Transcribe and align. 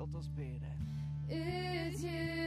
Låt 0.00 0.14
oss 0.14 0.28
be 0.28 0.42
det. 0.42 0.76
Utgjut 1.34 2.40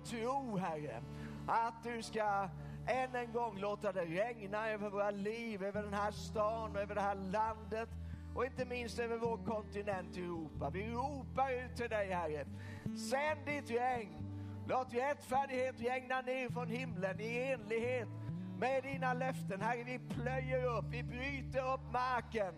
är 0.00 0.06
tro, 0.06 0.56
Herre, 0.56 1.02
att 1.46 1.82
du 1.82 2.02
ska 2.02 2.48
än 2.86 3.14
en 3.14 3.32
gång 3.32 3.58
låta 3.58 3.92
det 3.92 4.04
regna 4.04 4.68
över 4.68 4.90
våra 4.90 5.10
liv, 5.10 5.62
över 5.62 5.82
den 5.82 5.94
här 5.94 6.10
stan 6.10 6.76
och 6.76 6.82
över 6.82 6.94
det 6.94 7.00
här 7.00 7.14
landet 7.14 7.88
och 8.34 8.44
inte 8.44 8.64
minst 8.64 8.98
över 8.98 9.18
vår 9.18 9.36
kontinent 9.36 10.16
Europa. 10.16 10.70
Vi 10.70 10.86
ropar 10.86 11.50
ut 11.64 11.76
till 11.76 11.88
dig, 11.90 12.12
Herre. 12.12 12.46
Sänd 13.10 13.46
ditt 13.46 13.70
regn. 13.70 14.26
Låt 14.68 14.94
rättfärdighet 14.94 15.80
regna 15.80 16.20
ner 16.20 16.48
från 16.48 16.68
himlen 16.68 17.20
i 17.20 17.38
enlighet 17.38 18.08
med 18.58 18.82
dina 18.82 19.14
löften. 19.14 19.60
Herre, 19.60 19.84
vi 19.84 19.98
plöjer 19.98 20.78
upp, 20.78 20.84
vi 20.90 21.02
bryter 21.02 21.74
upp 21.74 21.92
marken 21.92 22.54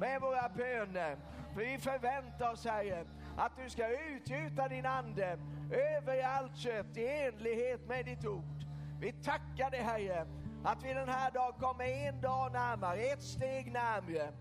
med 0.00 0.20
våra 0.20 0.48
böner. 0.48 1.16
För 1.54 1.60
vi 1.60 1.78
förväntar 1.78 2.52
oss, 2.52 2.64
Herre, 2.64 3.04
att 3.36 3.52
du 3.56 3.70
ska 3.70 3.88
utgjuta 3.88 4.68
din 4.68 4.86
ande 4.86 5.38
över 5.70 6.22
allt 6.24 6.56
kött 6.56 6.96
i 6.96 7.06
enlighet 7.06 7.88
med 7.88 8.04
ditt 8.04 8.26
ord. 8.26 8.64
Vi 9.00 9.12
tackar 9.12 9.70
dig, 9.70 9.80
Herre, 9.80 10.26
att 10.64 10.84
vi 10.84 10.94
den 10.94 11.08
här 11.08 11.30
dagen 11.30 11.52
kommer 11.60 11.84
en 11.84 12.20
dag 12.20 12.52
närmare, 12.52 13.00
ett 13.00 13.22
steg 13.22 13.72
närmare. 13.72 14.32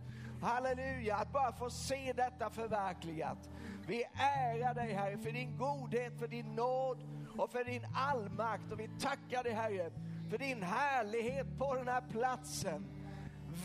Halleluja, 0.42 1.16
att 1.16 1.32
bara 1.32 1.52
få 1.52 1.70
se 1.70 2.14
detta 2.14 2.50
förverkligat. 2.50 3.50
Vi 3.88 4.04
ärar 4.14 4.74
dig, 4.74 4.94
Herre, 4.94 5.18
för 5.18 5.32
din 5.32 5.58
godhet, 5.58 6.20
för 6.20 6.28
din 6.28 6.56
nåd 6.56 6.98
och 7.38 7.52
för 7.52 7.64
din 7.64 7.86
allmakt. 7.96 8.72
Och 8.72 8.80
vi 8.80 8.90
tackar 9.00 9.44
dig, 9.44 9.54
Herre, 9.54 9.92
för 10.30 10.38
din 10.38 10.64
härlighet 10.64 11.48
på 11.58 11.76
den 11.76 11.88
här 11.88 12.02
platsen. 12.12 12.86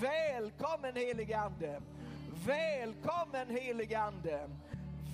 Välkommen 0.00 0.96
helige 0.96 1.38
Ande. 1.38 1.80
Välkommen 2.46 3.50
helige 3.50 4.00
Ande. 4.00 4.48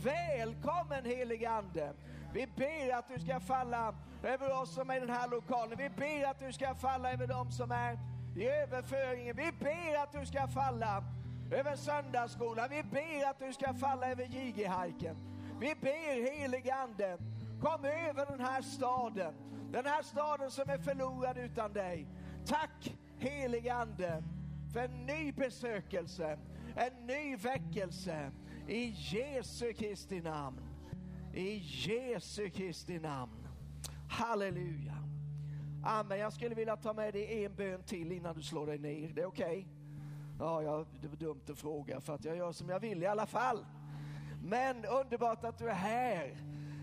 Välkommen 0.04 1.04
helige 1.04 1.50
Ande. 1.50 1.92
Vi 2.32 2.46
ber 2.56 2.94
att 2.94 3.08
du 3.08 3.20
ska 3.20 3.40
falla 3.40 3.94
över 4.22 4.62
oss 4.62 4.74
som 4.74 4.90
är 4.90 4.96
i 4.96 5.00
den 5.00 5.10
här 5.10 5.28
lokalen. 5.28 5.78
Vi 5.78 5.88
ber 5.88 6.30
att 6.30 6.38
du 6.38 6.52
ska 6.52 6.74
falla 6.74 7.12
över 7.12 7.26
dem 7.26 7.50
som 7.50 7.70
är 7.70 7.98
i 8.36 8.48
överföringen. 8.48 9.36
Vi 9.36 9.52
ber 9.60 10.02
att 10.02 10.12
du 10.12 10.26
ska 10.26 10.48
falla 10.48 11.04
över 11.50 11.76
söndagsskolan. 11.76 12.68
Vi 12.70 12.82
ber 12.82 13.30
att 13.30 13.38
du 13.38 13.52
ska 13.52 13.74
falla 13.74 14.10
över 14.10 14.24
JG-hajken. 14.24 15.16
Vi 15.60 15.74
ber 15.80 16.38
helige 16.38 16.74
Ande, 16.74 17.18
kom 17.60 17.84
över 17.84 18.26
den 18.26 18.40
här 18.40 18.62
staden. 18.62 19.34
Den 19.72 19.86
här 19.86 20.02
staden 20.02 20.50
som 20.50 20.70
är 20.70 20.78
förlorad 20.78 21.38
utan 21.38 21.72
dig. 21.72 22.06
Tack 22.46 22.94
helige 23.18 23.74
Ande 23.74 24.22
för 24.72 24.80
en 24.80 25.06
ny 25.06 25.32
besökelse, 25.32 26.38
en 26.76 27.06
ny 27.06 27.36
väckelse 27.36 28.30
i 28.68 28.94
Jesu 28.96 29.72
Kristi 29.72 30.20
namn. 30.20 30.60
I 31.34 31.62
Jesu 31.64 32.50
Kristi 32.50 32.98
namn. 32.98 33.48
Halleluja. 34.08 34.96
Amen. 35.84 36.18
Jag 36.18 36.32
skulle 36.32 36.54
vilja 36.54 36.76
ta 36.76 36.92
med 36.92 37.14
dig 37.14 37.44
en 37.44 37.54
bön 37.54 37.82
till 37.82 38.12
innan 38.12 38.34
du 38.34 38.42
slår 38.42 38.66
dig 38.66 38.78
ner. 38.78 39.08
Det 39.08 39.22
är 39.22 39.26
okej? 39.26 39.66
Ja, 40.38 40.62
jag, 40.62 40.86
det 41.00 41.08
var 41.08 41.16
dumt 41.16 41.40
att 41.50 41.58
fråga 41.58 42.00
för 42.00 42.14
att 42.14 42.24
jag 42.24 42.36
gör 42.36 42.52
som 42.52 42.68
jag 42.68 42.80
vill 42.80 43.02
i 43.02 43.06
alla 43.06 43.26
fall. 43.26 43.66
Men 44.42 44.84
underbart 44.84 45.44
att 45.44 45.58
du 45.58 45.68
är 45.68 45.74
här. 45.74 46.36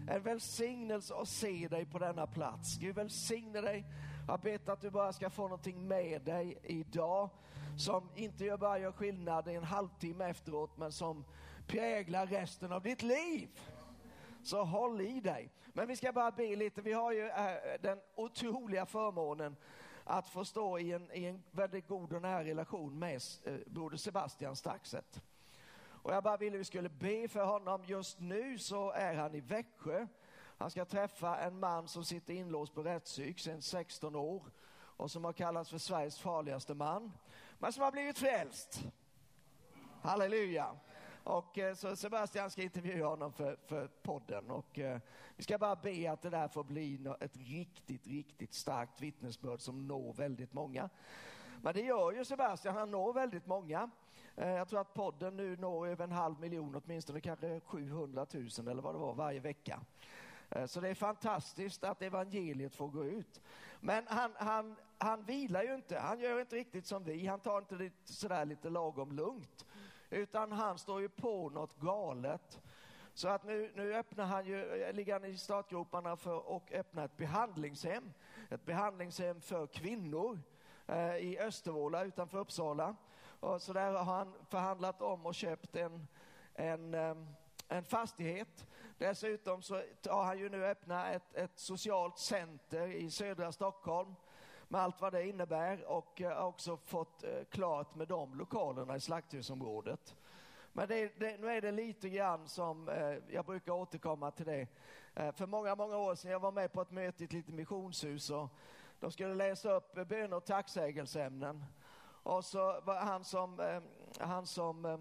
En 0.09 0.23
välsignelse 0.23 1.13
att 1.15 1.27
se 1.27 1.67
dig 1.67 1.85
på 1.85 1.99
denna 1.99 2.27
plats. 2.27 2.77
Gud 2.77 2.95
välsigne 2.95 3.61
dig. 3.61 3.85
Jag 4.27 4.39
ber 4.39 4.71
att 4.71 4.81
du 4.81 4.89
bara 4.89 5.13
ska 5.13 5.29
få 5.29 5.41
någonting 5.41 5.87
med 5.87 6.21
dig 6.21 6.57
idag 6.63 7.29
som 7.77 8.09
inte 8.15 8.57
bara 8.57 8.79
gör 8.79 8.91
skillnad 8.91 9.47
i 9.47 9.55
en 9.55 9.63
halvtimme 9.63 10.25
efteråt 10.25 10.77
men 10.77 10.91
som 10.91 11.25
präglar 11.69 12.27
resten 12.27 12.71
av 12.71 12.81
ditt 12.81 13.01
liv. 13.01 13.59
Så 14.43 14.63
håll 14.63 15.01
i 15.01 15.19
dig. 15.19 15.51
Men 15.73 15.87
vi 15.87 15.95
ska 15.95 16.11
bara 16.11 16.31
be 16.31 16.55
lite. 16.55 16.81
Vi 16.81 16.93
har 16.93 17.11
ju 17.11 17.27
eh, 17.27 17.55
den 17.81 17.99
otroliga 18.15 18.85
förmånen 18.85 19.55
att 20.03 20.29
få 20.29 20.45
stå 20.45 20.79
i 20.79 20.93
en, 20.93 21.11
i 21.13 21.25
en 21.25 21.43
väldigt 21.51 21.87
god 21.87 22.13
och 22.13 22.21
nära 22.21 22.43
relation 22.43 22.99
med 22.99 23.21
eh, 23.43 23.53
broder 23.65 23.97
Sebastian 23.97 24.55
Staxet. 24.55 25.21
Och 25.81 26.13
jag 26.13 26.23
bara 26.23 26.37
ville 26.37 26.57
vi 26.57 26.63
skulle 26.63 26.89
be 26.89 27.27
för 27.27 27.45
honom. 27.45 27.83
Just 27.85 28.19
nu 28.19 28.57
så 28.57 28.91
är 28.91 29.13
han 29.13 29.35
i 29.35 29.39
Växjö. 29.39 30.07
Han 30.57 30.71
ska 30.71 30.85
träffa 30.85 31.37
en 31.37 31.59
man 31.59 31.87
som 31.87 32.05
sitter 32.05 32.33
inlåst 32.33 32.73
på 32.75 32.83
rättspsyk 32.83 33.39
sedan 33.39 33.61
16 33.61 34.15
år 34.15 34.51
och 34.71 35.11
som 35.11 35.25
har 35.25 35.33
kallats 35.33 35.69
för 35.69 35.77
Sveriges 35.77 36.19
farligaste 36.19 36.73
man, 36.73 37.11
men 37.59 37.73
som 37.73 37.83
har 37.83 37.91
blivit 37.91 38.17
frälst. 38.17 38.83
Halleluja! 40.01 40.75
Och 41.29 41.57
eh, 41.57 41.73
så 41.73 41.95
Sebastian 41.95 42.51
ska 42.51 42.61
intervjua 42.61 43.07
honom 43.07 43.33
för, 43.33 43.57
för 43.65 43.87
podden 43.87 44.51
och 44.51 44.79
eh, 44.79 44.99
vi 45.35 45.43
ska 45.43 45.57
bara 45.57 45.75
be 45.75 46.11
att 46.11 46.21
det 46.21 46.29
där 46.29 46.47
får 46.47 46.63
bli 46.63 47.07
ett 47.19 47.37
riktigt, 47.37 48.07
riktigt 48.07 48.53
starkt 48.53 49.01
vittnesbörd 49.01 49.61
som 49.61 49.87
når 49.87 50.13
väldigt 50.13 50.53
många. 50.53 50.89
Men 51.61 51.73
det 51.73 51.81
gör 51.81 52.11
ju 52.11 52.25
Sebastian, 52.25 52.75
han 52.75 52.91
når 52.91 53.13
väldigt 53.13 53.45
många. 53.45 53.89
Eh, 54.35 54.49
jag 54.49 54.67
tror 54.67 54.81
att 54.81 54.93
podden 54.93 55.37
nu 55.37 55.57
når 55.57 55.87
över 55.87 56.03
en 56.03 56.11
halv 56.11 56.39
miljon, 56.39 56.81
åtminstone 56.85 57.21
kanske 57.21 57.59
700 57.59 58.25
000 58.33 58.47
eller 58.67 58.81
vad 58.81 58.95
det 58.95 58.99
var 58.99 59.13
varje 59.13 59.39
vecka. 59.39 59.79
Så 60.65 60.79
det 60.81 60.89
är 60.89 60.95
fantastiskt 60.95 61.83
att 61.83 62.01
evangeliet 62.01 62.75
får 62.75 62.87
gå 62.87 63.05
ut. 63.05 63.41
Men 63.79 64.03
han, 64.07 64.31
han, 64.35 64.75
han 64.97 65.23
vilar 65.23 65.63
ju 65.63 65.75
inte, 65.75 65.99
han 65.99 66.19
gör 66.19 66.39
inte 66.39 66.55
riktigt 66.55 66.85
som 66.85 67.03
vi, 67.03 67.27
han 67.27 67.39
tar 67.39 67.57
inte 67.57 67.75
det 67.75 67.91
sådär 68.05 68.45
lite 68.45 68.69
lagom 68.69 69.11
lugnt. 69.11 69.65
Utan 70.09 70.51
han 70.51 70.77
står 70.77 71.01
ju 71.01 71.09
på 71.09 71.49
något 71.49 71.79
galet. 71.79 72.59
Så 73.13 73.27
att 73.27 73.43
nu, 73.43 73.71
nu 73.75 73.93
öppnar 73.95 74.25
han 74.25 74.45
ju, 74.45 74.91
ligger 74.93 75.13
han 75.13 75.25
i 75.25 75.37
startgroparna 75.37 76.17
för 76.17 76.55
att 76.57 76.71
öppna 76.71 77.03
ett 77.03 77.17
behandlingshem. 77.17 78.13
Ett 78.49 78.65
behandlingshem 78.65 79.41
för 79.41 79.67
kvinnor 79.67 80.39
eh, 80.87 81.15
i 81.15 81.39
Östervåla 81.39 82.03
utanför 82.03 82.37
Uppsala. 82.37 82.95
Och 83.39 83.61
så 83.61 83.73
där 83.73 83.91
har 83.91 84.03
han 84.03 84.33
förhandlat 84.49 85.01
om 85.01 85.25
och 85.25 85.35
köpt 85.35 85.75
en, 85.75 86.07
en 86.53 86.93
eh, 86.93 87.15
en 87.69 87.83
fastighet. 87.83 88.67
Dessutom 88.97 89.61
så 89.61 89.81
har 90.05 90.23
han 90.23 90.39
ju 90.39 90.49
nu 90.49 90.65
öppnat 90.65 91.15
ett, 91.15 91.35
ett 91.35 91.59
socialt 91.59 92.17
center 92.17 92.87
i 92.87 93.11
södra 93.11 93.51
Stockholm 93.51 94.15
med 94.71 94.81
allt 94.81 95.01
vad 95.01 95.13
det 95.13 95.27
innebär 95.27 95.85
och 95.85 96.21
har 96.21 96.45
också 96.45 96.77
fått 96.77 97.23
eh, 97.23 97.43
klart 97.49 97.95
med 97.95 98.07
de 98.07 98.37
lokalerna 98.37 98.95
i 98.95 98.99
slakthusområdet. 98.99 100.15
Men 100.73 100.87
det, 100.87 101.19
det, 101.19 101.37
nu 101.37 101.47
är 101.47 101.61
det 101.61 101.71
lite 101.71 102.09
grann 102.09 102.47
som, 102.47 102.89
eh, 102.89 103.17
jag 103.29 103.45
brukar 103.45 103.73
återkomma 103.73 104.31
till 104.31 104.45
det. 104.45 104.67
Eh, 105.13 105.31
för 105.31 105.45
många, 105.45 105.75
många 105.75 105.97
år 105.97 106.15
sedan 106.15 106.31
jag 106.31 106.39
var 106.39 106.51
med 106.51 106.73
på 106.73 106.81
ett 106.81 106.91
möte 106.91 107.23
i 107.23 107.25
ett 107.25 107.33
litet 107.33 107.55
missionshus 107.55 108.29
och 108.29 108.49
de 108.99 109.11
skulle 109.11 109.35
läsa 109.35 109.71
upp 109.71 110.07
bön 110.07 110.33
och 110.33 110.45
tacksägelseämnen. 110.45 111.65
Och 112.23 112.45
så 112.45 112.81
var 112.81 112.95
han 112.95 113.23
som, 113.23 113.59
eh, 113.59 113.81
han 114.19 114.45
som 114.45 114.85
eh, 114.85 114.99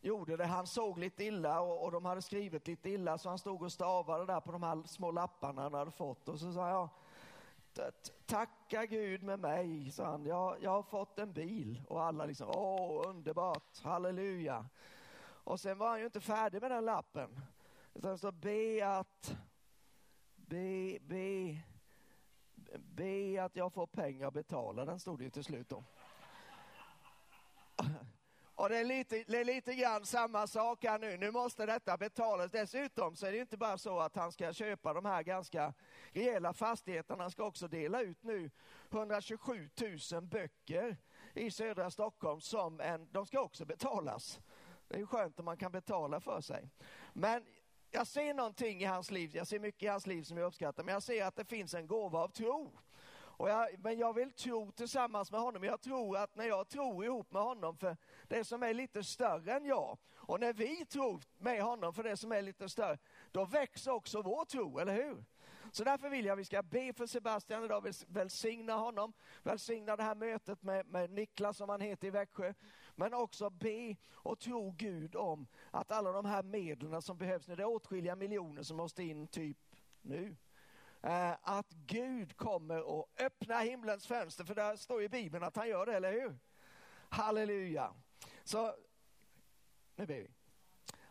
gjorde 0.00 0.36
det, 0.36 0.46
han 0.46 0.66
såg 0.66 0.98
lite 0.98 1.24
illa 1.24 1.60
och, 1.60 1.84
och 1.84 1.92
de 1.92 2.04
hade 2.04 2.22
skrivit 2.22 2.66
lite 2.66 2.90
illa 2.90 3.18
så 3.18 3.28
han 3.28 3.38
stod 3.38 3.62
och 3.62 3.72
stavade 3.72 4.26
där 4.26 4.40
på 4.40 4.52
de 4.52 4.62
här 4.62 4.82
små 4.86 5.10
lapparna 5.10 5.62
han 5.62 5.74
hade 5.74 5.90
fått 5.90 6.28
och 6.28 6.40
så 6.40 6.52
sa 6.52 6.68
jag 6.68 6.88
Tacka 8.26 8.86
Gud 8.86 9.22
med 9.22 9.40
mig, 9.40 9.90
sa 9.90 10.04
han. 10.04 10.26
Jag, 10.26 10.62
jag 10.62 10.70
har 10.70 10.82
fått 10.82 11.18
en 11.18 11.32
bil. 11.32 11.82
Och 11.88 12.02
alla 12.02 12.26
liksom, 12.26 12.50
åh 12.50 13.08
underbart, 13.08 13.82
halleluja. 13.82 14.66
Och 15.44 15.60
sen 15.60 15.78
var 15.78 15.88
han 15.88 15.98
ju 15.98 16.04
inte 16.04 16.20
färdig 16.20 16.62
med 16.62 16.70
den 16.70 16.84
lappen. 16.84 17.40
Utan 17.94 18.16
det 18.16 18.32
be 18.32 18.88
att, 18.88 19.36
be, 20.36 20.98
be, 21.00 21.62
be 22.78 23.44
att 23.44 23.56
jag 23.56 23.72
får 23.72 23.86
pengar 23.86 24.26
att 24.26 24.34
betala. 24.34 24.84
Den 24.84 25.00
stod 25.00 25.18
det 25.18 25.24
ju 25.24 25.30
till 25.30 25.44
slut 25.44 25.68
då. 25.68 25.84
Och 28.60 28.68
det 28.68 28.78
är, 28.78 28.84
lite, 28.84 29.24
det 29.28 29.38
är 29.38 29.44
lite 29.44 29.74
grann 29.74 30.06
samma 30.06 30.46
sak 30.46 30.84
här 30.84 30.98
nu. 30.98 31.16
Nu 31.16 31.30
måste 31.30 31.66
detta 31.66 31.96
betalas. 31.96 32.50
Dessutom 32.50 33.16
så 33.16 33.26
är 33.26 33.32
det 33.32 33.38
inte 33.38 33.56
bara 33.56 33.78
så 33.78 33.98
att 33.98 34.16
han 34.16 34.32
ska 34.32 34.52
köpa 34.52 34.92
de 34.92 35.04
här 35.04 35.22
ganska 35.22 35.74
rejäla 36.12 36.52
fastigheterna. 36.52 37.24
Han 37.24 37.30
ska 37.30 37.44
också 37.44 37.68
dela 37.68 38.02
ut 38.02 38.22
nu 38.22 38.50
127 38.90 39.70
000 40.12 40.22
böcker 40.22 40.96
i 41.34 41.50
södra 41.50 41.90
Stockholm 41.90 42.40
som 42.40 42.80
en, 42.80 43.08
de 43.12 43.26
ska 43.26 43.40
också 43.40 43.64
betalas. 43.64 44.40
Det 44.88 44.94
är 44.94 44.98
ju 44.98 45.06
skönt 45.06 45.38
om 45.38 45.44
man 45.44 45.56
kan 45.56 45.72
betala 45.72 46.20
för 46.20 46.40
sig. 46.40 46.70
Men 47.12 47.44
jag 47.90 48.06
ser 48.06 48.34
någonting 48.34 48.82
i 48.82 48.84
hans 48.84 49.10
liv, 49.10 49.30
jag 49.34 49.46
ser 49.46 49.58
mycket 49.58 49.82
i 49.82 49.86
hans 49.86 50.06
liv 50.06 50.22
som 50.22 50.36
jag 50.36 50.46
uppskattar, 50.46 50.84
men 50.84 50.92
jag 50.92 51.02
ser 51.02 51.24
att 51.24 51.36
det 51.36 51.44
finns 51.44 51.74
en 51.74 51.86
gåva 51.86 52.18
av 52.18 52.28
tro. 52.28 52.78
Jag, 53.48 53.68
men 53.78 53.98
jag 53.98 54.14
vill 54.14 54.32
tro 54.32 54.72
tillsammans 54.72 55.32
med 55.32 55.40
honom. 55.40 55.64
Jag 55.64 55.80
tror 55.80 56.16
att 56.16 56.36
när 56.36 56.44
jag 56.44 56.68
tror 56.68 57.04
ihop 57.04 57.32
med 57.32 57.42
honom 57.42 57.76
för 57.76 57.96
det 58.28 58.44
som 58.44 58.62
är 58.62 58.74
lite 58.74 59.04
större 59.04 59.52
än 59.52 59.64
jag 59.64 59.98
och 60.14 60.40
när 60.40 60.52
vi 60.52 60.86
tror 60.86 61.20
med 61.38 61.62
honom 61.62 61.94
för 61.94 62.02
det 62.02 62.16
som 62.16 62.32
är 62.32 62.42
lite 62.42 62.68
större, 62.68 62.98
då 63.30 63.44
växer 63.44 63.92
också 63.92 64.22
vår 64.22 64.44
tro, 64.44 64.78
eller 64.78 64.94
hur? 64.94 65.24
Så 65.72 65.84
därför 65.84 66.08
vill 66.08 66.24
jag 66.24 66.32
att 66.32 66.38
vi 66.38 66.44
ska 66.44 66.62
be 66.62 66.92
för 66.92 67.06
Sebastian 67.06 67.64
idag, 67.64 67.86
välsigna 68.06 68.74
honom, 68.74 69.12
välsigna 69.42 69.96
det 69.96 70.02
här 70.02 70.14
mötet 70.14 70.62
med, 70.62 70.86
med 70.86 71.10
Niklas 71.10 71.56
som 71.56 71.68
han 71.68 71.80
heter 71.80 72.06
i 72.06 72.10
Växjö. 72.10 72.54
Men 72.94 73.14
också 73.14 73.50
be 73.50 73.96
och 74.12 74.38
tro 74.38 74.70
Gud 74.70 75.16
om 75.16 75.46
att 75.70 75.92
alla 75.92 76.12
de 76.12 76.24
här 76.24 76.42
medlen 76.42 77.02
som 77.02 77.18
behövs 77.18 77.48
nu, 77.48 77.56
det 77.56 77.62
är 77.62 77.66
åtskilliga 77.66 78.16
miljoner 78.16 78.62
som 78.62 78.76
måste 78.76 79.02
in 79.02 79.28
typ 79.28 79.58
nu. 80.02 80.36
Eh, 81.02 81.32
att 81.42 81.70
Gud 81.70 82.36
kommer 82.36 82.82
och 82.82 83.12
öppna 83.18 83.58
himlens 83.58 84.06
fönster, 84.06 84.44
för 84.44 84.54
det 84.54 84.78
står 84.78 85.02
i 85.02 85.08
Bibeln 85.08 85.44
att 85.44 85.56
han 85.56 85.68
gör 85.68 85.86
det, 85.86 85.96
eller 85.96 86.12
hur? 86.12 86.38
Halleluja. 87.08 87.94
Så 88.44 88.74
nu 89.96 90.06
ber 90.06 90.14
vi. 90.14 90.30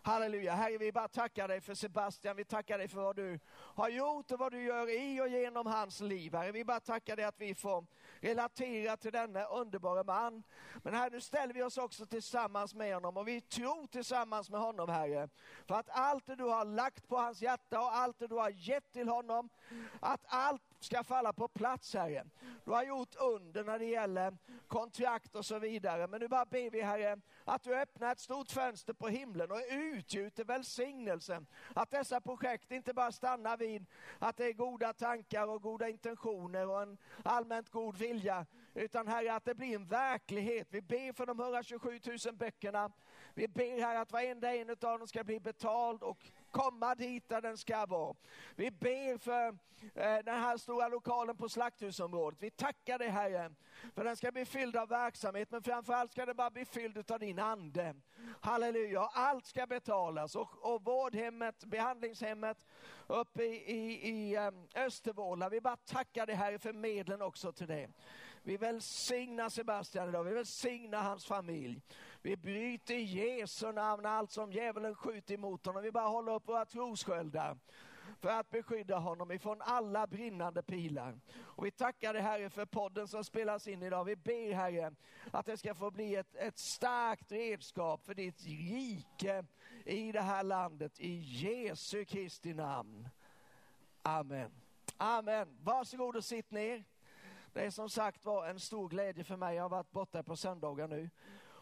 Halleluja. 0.01 0.53
Herre, 0.53 0.77
vi 0.77 0.91
bara 0.91 1.07
tackar 1.07 1.47
dig 1.47 1.61
för 1.61 1.73
Sebastian. 1.73 2.35
Vi 2.35 2.45
tackar 2.45 2.77
dig 2.77 2.87
för 2.87 3.01
vad 3.01 3.15
du 3.15 3.39
har 3.51 3.89
gjort 3.89 4.31
och 4.31 4.39
vad 4.39 4.51
du 4.51 4.63
gör 4.63 4.89
i 4.89 5.21
och 5.21 5.27
genom 5.27 5.65
hans 5.65 6.01
liv. 6.01 6.35
Herre, 6.35 6.51
vi 6.51 6.65
bara 6.65 6.79
tackar 6.79 7.15
dig 7.15 7.25
att 7.25 7.39
vi 7.39 7.55
får 7.55 7.85
relatera 8.19 8.97
till 8.97 9.11
denna 9.11 9.43
underbara 9.43 10.03
man. 10.03 10.43
Men 10.83 10.93
här 10.93 11.09
nu 11.09 11.21
ställer 11.21 11.53
vi 11.53 11.63
oss 11.63 11.77
också 11.77 12.05
tillsammans 12.05 12.75
med 12.75 12.93
honom 12.93 13.17
och 13.17 13.27
vi 13.27 13.41
tror 13.41 13.87
tillsammans 13.87 14.49
med 14.49 14.59
honom, 14.59 14.89
Herre. 14.89 15.29
För 15.67 15.75
att 15.75 15.89
allt 15.89 16.25
det 16.25 16.35
du 16.35 16.43
har 16.43 16.65
lagt 16.65 17.07
på 17.07 17.17
hans 17.17 17.41
hjärta 17.41 17.79
och 17.79 17.95
allt 17.95 18.19
det 18.19 18.27
du 18.27 18.35
har 18.35 18.49
gett 18.49 18.91
till 18.91 19.09
honom, 19.09 19.49
att 19.99 20.21
allt 20.27 20.68
ska 20.79 21.03
falla 21.03 21.33
på 21.33 21.47
plats, 21.47 21.93
Herre. 21.93 22.25
Du 22.65 22.71
har 22.71 22.83
gjort 22.83 23.15
under 23.15 23.63
när 23.63 23.79
det 23.79 23.85
gäller 23.85 24.37
kontrakt 24.67 25.35
och 25.35 25.45
så 25.45 25.59
vidare. 25.59 26.07
Men 26.07 26.21
nu 26.21 26.27
bara 26.27 26.45
ber 26.45 26.69
vi, 26.69 26.81
Herre, 26.81 27.17
att 27.45 27.63
du 27.63 27.75
öppnar 27.75 28.11
ett 28.11 28.19
stort 28.19 28.51
fönster 28.51 28.93
på 28.93 29.07
himlen 29.07 29.51
och 29.51 29.61
utgjuter 29.69 30.43
välsignelsen. 30.43 31.47
Att 31.75 31.91
dessa 31.91 32.21
projekt 32.21 32.71
inte 32.71 32.93
bara 32.93 33.11
stannar 33.11 33.57
vid 33.57 33.85
att 34.19 34.37
det 34.37 34.45
är 34.45 34.53
goda 34.53 34.93
tankar 34.93 35.47
och 35.47 35.61
goda 35.61 35.89
intentioner 35.89 36.67
och 36.67 36.81
en 36.81 36.97
allmänt 37.23 37.69
god 37.69 37.97
vilja, 37.97 38.45
utan 38.73 39.07
Herre 39.07 39.33
att 39.33 39.45
det 39.45 39.55
blir 39.55 39.75
en 39.75 39.87
verklighet. 39.87 40.67
Vi 40.71 40.81
ber 40.81 41.13
för 41.13 41.25
de 41.25 41.39
127 41.39 41.99
000 42.25 42.35
böckerna. 42.35 42.91
Vi 43.33 43.47
ber 43.47 43.81
Herre 43.81 43.99
att 43.99 44.11
varenda 44.11 44.55
en 44.55 44.69
av 44.69 44.77
dem 44.77 45.07
ska 45.07 45.23
bli 45.23 45.39
betald 45.39 46.03
och 46.03 46.31
komma 46.51 46.95
dit 46.95 47.29
där 47.29 47.41
den 47.41 47.57
ska 47.57 47.85
vara. 47.85 48.15
Vi 48.55 48.71
ber 48.71 49.17
för 49.17 49.47
eh, 49.93 50.23
den 50.25 50.39
här 50.39 50.57
stora 50.57 50.87
lokalen 50.87 51.37
på 51.37 51.49
slakthusområdet. 51.49 52.41
Vi 52.41 52.49
tackar 52.49 52.99
dig 52.99 53.09
Herre 53.09 53.51
för 53.95 54.03
den 54.03 54.17
ska 54.17 54.31
bli 54.31 54.45
fylld 54.45 54.75
av 54.75 54.89
verksamhet 54.89 55.51
men 55.51 55.63
framförallt 55.63 56.11
ska 56.11 56.25
den 56.25 56.35
bara 56.35 56.49
bli 56.49 56.65
fylld 56.65 57.11
av 57.11 57.19
din 57.19 57.39
ande. 57.39 57.95
Halleluja, 58.41 59.01
allt 59.01 59.45
ska 59.45 59.67
betalas 59.67 60.35
och, 60.35 60.73
och 60.73 60.83
vårdhemmet, 60.83 61.65
behandlingshemmet 61.65 62.57
uppe 63.07 63.43
i, 63.43 63.71
i, 63.71 64.09
i 64.09 64.35
eh, 64.35 64.51
Östervåla. 64.75 65.49
Vi 65.49 65.61
bara 65.61 65.77
tackar 65.77 66.25
dig 66.25 66.35
Herre 66.35 66.59
för 66.59 66.73
medlen 66.73 67.21
också 67.21 67.51
till 67.51 67.67
det. 67.67 67.89
Vi 68.43 68.57
välsignar 68.57 69.49
Sebastian 69.49 70.09
idag, 70.09 70.23
vi 70.23 70.33
välsignar 70.33 71.01
hans 71.01 71.25
familj. 71.25 71.81
Vi 72.21 72.37
bryter 72.37 72.93
i 72.93 73.01
Jesu 73.03 73.71
namn 73.71 74.05
allt 74.05 74.31
som 74.31 74.51
djävulen 74.51 74.95
skjuter 74.95 75.33
emot 75.33 75.65
honom. 75.65 75.83
Vi 75.83 75.91
bara 75.91 76.07
håller 76.07 76.33
upp 76.33 76.47
våra 76.47 76.65
trossköldar 76.65 77.57
för 78.19 78.29
att 78.29 78.49
beskydda 78.49 78.97
honom 78.97 79.31
ifrån 79.31 79.61
alla 79.61 80.07
brinnande 80.07 80.63
pilar. 80.63 81.19
Och 81.39 81.65
vi 81.65 81.71
tackar 81.71 82.13
dig 82.13 82.21
Herre 82.21 82.49
för 82.49 82.65
podden 82.65 83.07
som 83.07 83.23
spelas 83.23 83.67
in 83.67 83.83
idag. 83.83 84.05
Vi 84.05 84.15
ber 84.15 84.53
Herre 84.53 84.93
att 85.31 85.45
det 85.45 85.57
ska 85.57 85.75
få 85.75 85.91
bli 85.91 86.15
ett, 86.15 86.35
ett 86.35 86.57
starkt 86.57 87.31
redskap 87.31 88.05
för 88.05 88.13
ditt 88.13 88.45
rike 88.45 89.45
i 89.85 90.11
det 90.11 90.21
här 90.21 90.43
landet. 90.43 90.99
I 90.99 91.13
Jesu 91.19 92.05
Kristi 92.05 92.53
namn. 92.53 93.09
Amen. 94.01 94.51
Amen. 94.97 95.57
Varsågod 95.63 96.15
och 96.15 96.25
sitt 96.25 96.51
ner. 96.51 96.83
Det 97.53 97.65
är 97.65 97.69
som 97.69 97.89
sagt 97.89 98.25
var 98.25 98.47
en 98.47 98.59
stor 98.59 98.89
glädje 98.89 99.23
för 99.23 99.37
mig. 99.37 99.55
Jag 99.55 99.63
har 99.63 99.69
varit 99.69 99.91
borta 99.91 100.23
på 100.23 100.35
söndagar 100.35 100.87
nu 100.87 101.09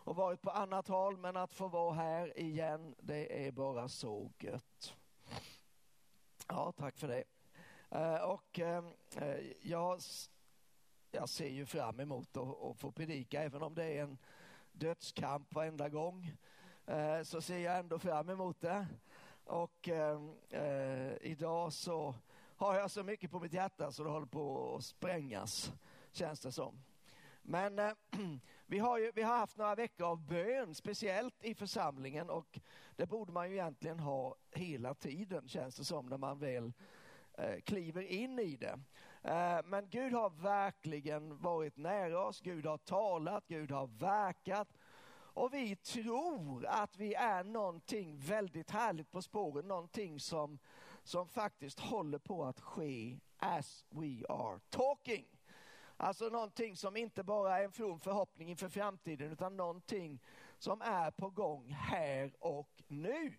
och 0.07 0.15
varit 0.15 0.41
på 0.41 0.49
annat 0.49 0.87
håll, 0.87 1.17
men 1.17 1.37
att 1.37 1.53
få 1.53 1.67
vara 1.67 1.93
här 1.93 2.39
igen, 2.39 2.95
det 2.99 3.47
är 3.47 3.51
bara 3.51 3.87
så 3.87 4.31
gött. 4.39 4.95
Ja, 6.47 6.71
tack 6.71 6.97
för 6.97 7.07
det. 7.07 7.23
Eh, 7.89 8.21
och 8.21 8.59
eh, 8.59 8.83
eh, 9.15 9.39
jag, 9.61 9.99
jag 11.11 11.29
ser 11.29 11.49
ju 11.49 11.65
fram 11.65 11.99
emot 11.99 12.37
att, 12.37 12.79
få 12.79 12.91
predika, 12.91 13.43
även 13.43 13.63
om 13.63 13.75
det 13.75 13.83
är 13.83 14.03
en 14.03 14.17
dödskamp 14.71 15.53
varenda 15.53 15.89
gång, 15.89 16.31
så 17.23 17.41
ser 17.41 17.57
jag 17.57 17.77
ändå 17.77 17.99
fram 17.99 18.29
emot 18.29 18.61
det. 18.61 18.87
Och 19.43 19.89
idag 21.21 21.73
så 21.73 22.15
har 22.55 22.75
jag 22.75 22.91
så 22.91 23.03
mycket 23.03 23.31
på 23.31 23.39
mitt 23.39 23.53
hjärta 23.53 23.91
så 23.91 24.03
det 24.03 24.09
håller 24.09 24.27
på 24.27 24.75
att 24.75 24.85
sprängas, 24.85 25.71
känns 26.11 26.39
det 26.39 26.51
som. 26.51 26.83
Men 27.41 27.95
vi, 28.67 28.79
har 28.79 28.97
ju, 28.97 29.11
vi 29.15 29.21
har 29.21 29.37
haft 29.37 29.57
några 29.57 29.75
veckor 29.75 30.07
av 30.07 30.27
bön, 30.27 30.75
speciellt 30.75 31.43
i 31.43 31.55
församlingen 31.55 32.29
och 32.29 32.59
det 32.95 33.05
borde 33.05 33.31
man 33.31 33.49
ju 33.49 33.53
egentligen 33.53 33.99
ha 33.99 34.35
hela 34.51 34.93
tiden 34.93 35.47
känns 35.47 35.75
det 35.75 35.83
som 35.83 36.05
när 36.05 36.17
man 36.17 36.39
väl 36.39 36.73
eh, 37.33 37.59
kliver 37.65 38.01
in 38.01 38.39
i 38.39 38.55
det. 38.55 38.79
Eh, 39.21 39.59
men 39.65 39.89
Gud 39.89 40.13
har 40.13 40.29
verkligen 40.29 41.37
varit 41.37 41.77
nära 41.77 42.25
oss, 42.25 42.41
Gud 42.41 42.65
har 42.65 42.77
talat, 42.77 43.47
Gud 43.47 43.71
har 43.71 43.87
verkat 43.87 44.77
och 45.37 45.53
vi 45.53 45.75
tror 45.75 46.65
att 46.65 46.97
vi 46.97 47.13
är 47.13 47.43
någonting 47.43 48.17
väldigt 48.17 48.71
härligt 48.71 49.11
på 49.11 49.21
spåren, 49.21 49.67
någonting 49.67 50.19
som, 50.19 50.59
som 51.03 51.27
faktiskt 51.27 51.79
håller 51.79 52.17
på 52.17 52.45
att 52.45 52.59
ske 52.59 53.19
as 53.37 53.85
we 53.89 54.23
are 54.29 54.59
talking. 54.69 55.36
Alltså 55.97 56.29
någonting 56.29 56.75
som 56.75 56.97
inte 56.97 57.23
bara 57.23 57.59
är 57.59 57.63
en 57.63 57.71
from 57.71 57.99
förhoppning 57.99 58.49
inför 58.49 58.69
framtiden 58.69 59.31
utan 59.31 59.57
någonting 59.57 60.19
som 60.57 60.81
är 60.81 61.11
på 61.11 61.29
gång 61.29 61.69
här 61.69 62.33
och 62.39 62.83
nu. 62.87 63.33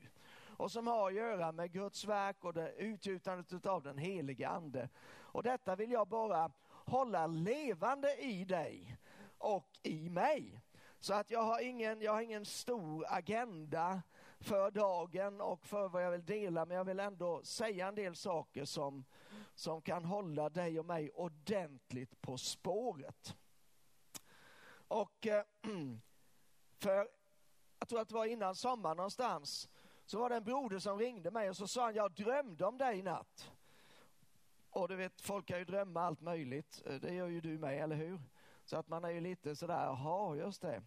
Och 0.56 0.70
som 0.70 0.86
har 0.86 1.08
att 1.08 1.14
göra 1.14 1.52
med 1.52 1.72
Guds 1.72 2.04
verk 2.04 2.44
och 2.44 2.54
det 2.54 2.72
utgjutandet 2.72 3.66
av 3.66 3.82
den 3.82 3.98
helige 3.98 4.48
Ande. 4.48 4.88
Och 5.16 5.42
detta 5.42 5.76
vill 5.76 5.92
jag 5.92 6.08
bara 6.08 6.52
hålla 6.68 7.26
levande 7.26 8.14
i 8.14 8.44
dig 8.44 8.96
och 9.38 9.68
i 9.82 10.08
mig. 10.08 10.60
Så 11.00 11.14
att 11.14 11.30
jag 11.30 11.42
har 11.42 11.60
ingen, 11.60 12.00
jag 12.00 12.12
har 12.12 12.20
ingen 12.20 12.44
stor 12.44 13.04
agenda 13.08 14.02
för 14.40 14.70
dagen 14.70 15.40
och 15.40 15.66
för 15.66 15.88
vad 15.88 16.04
jag 16.04 16.10
vill 16.10 16.24
dela 16.24 16.64
men 16.64 16.76
jag 16.76 16.84
vill 16.84 17.00
ändå 17.00 17.42
säga 17.44 17.88
en 17.88 17.94
del 17.94 18.16
saker 18.16 18.64
som, 18.64 19.04
som 19.58 19.82
kan 19.82 20.04
hålla 20.04 20.48
dig 20.48 20.78
och 20.78 20.86
mig 20.86 21.10
ordentligt 21.10 22.20
på 22.20 22.38
spåret. 22.38 23.36
Och 24.88 25.26
eh, 25.26 25.44
för, 26.80 27.08
jag 27.78 27.88
tror 27.88 28.00
att 28.00 28.08
det 28.08 28.14
var 28.14 28.24
innan 28.24 28.54
sommaren 28.54 28.96
någonstans, 28.96 29.68
så 30.06 30.18
var 30.18 30.28
det 30.30 30.36
en 30.36 30.44
broder 30.44 30.78
som 30.78 30.98
ringde 30.98 31.30
mig 31.30 31.50
och 31.50 31.56
så 31.56 31.68
sa 31.68 31.84
han, 31.84 31.94
jag 31.94 32.12
drömde 32.12 32.66
om 32.66 32.78
dig 32.78 32.98
i 32.98 33.02
natt. 33.02 33.52
Och 34.70 34.88
du 34.88 34.96
vet, 34.96 35.20
folk 35.20 35.46
kan 35.46 35.58
ju 35.58 35.64
drömma 35.64 36.02
allt 36.02 36.20
möjligt, 36.20 36.82
eh, 36.86 36.94
det 36.94 37.14
gör 37.14 37.28
ju 37.28 37.40
du 37.40 37.58
med, 37.58 37.82
eller 37.82 37.96
hur? 37.96 38.20
Så 38.64 38.76
att 38.76 38.88
man 38.88 39.04
är 39.04 39.10
ju 39.10 39.20
lite 39.20 39.56
sådär, 39.56 39.84
jaha, 39.84 40.36
just 40.36 40.62
det. 40.62 40.82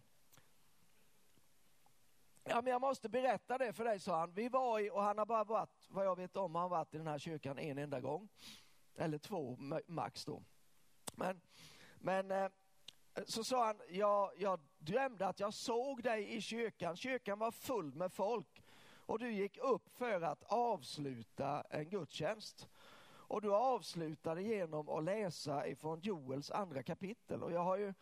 Ja, 2.44 2.62
men 2.62 2.72
jag 2.72 2.80
måste 2.80 3.08
berätta 3.08 3.58
det 3.58 3.72
för 3.72 3.84
dig, 3.84 4.00
sa 4.00 4.18
han. 4.18 4.32
Vi 4.32 4.48
var 4.48 4.80
i, 4.80 4.90
och 4.90 5.02
han 5.02 5.18
har 5.18 5.26
bara 5.26 5.44
varit, 5.44 5.86
vad 5.88 6.06
jag 6.06 6.16
vet 6.16 6.36
om, 6.36 6.54
han 6.54 6.62
har 6.62 6.68
varit 6.68 6.94
i 6.94 6.98
den 6.98 7.06
här 7.06 7.18
kyrkan 7.18 7.58
en 7.58 7.78
enda 7.78 8.00
gång. 8.00 8.28
Eller 8.96 9.18
två 9.18 9.56
max 9.86 10.24
då. 10.24 10.42
Men, 11.14 11.40
men 11.98 12.30
eh, 12.30 12.48
så 13.26 13.44
sa 13.44 13.66
han, 13.66 13.80
jag, 13.88 14.30
jag 14.36 14.60
drömde 14.78 15.26
att 15.26 15.40
jag 15.40 15.54
såg 15.54 16.02
dig 16.02 16.34
i 16.34 16.40
kyrkan. 16.40 16.96
Kyrkan 16.96 17.38
var 17.38 17.50
full 17.50 17.94
med 17.94 18.12
folk 18.12 18.62
och 19.06 19.18
du 19.18 19.32
gick 19.32 19.58
upp 19.58 19.88
för 19.88 20.20
att 20.20 20.42
avsluta 20.42 21.64
en 21.70 21.88
gudstjänst. 21.88 22.68
Och 23.04 23.42
du 23.42 23.54
avslutade 23.54 24.42
genom 24.42 24.88
att 24.88 25.04
läsa 25.04 25.66
ifrån 25.66 26.00
Joels 26.00 26.50
andra 26.50 26.82
kapitel. 26.82 27.42
Och 27.42 27.52
jag 27.52 27.60
har 27.60 27.76
ju, 27.76 27.94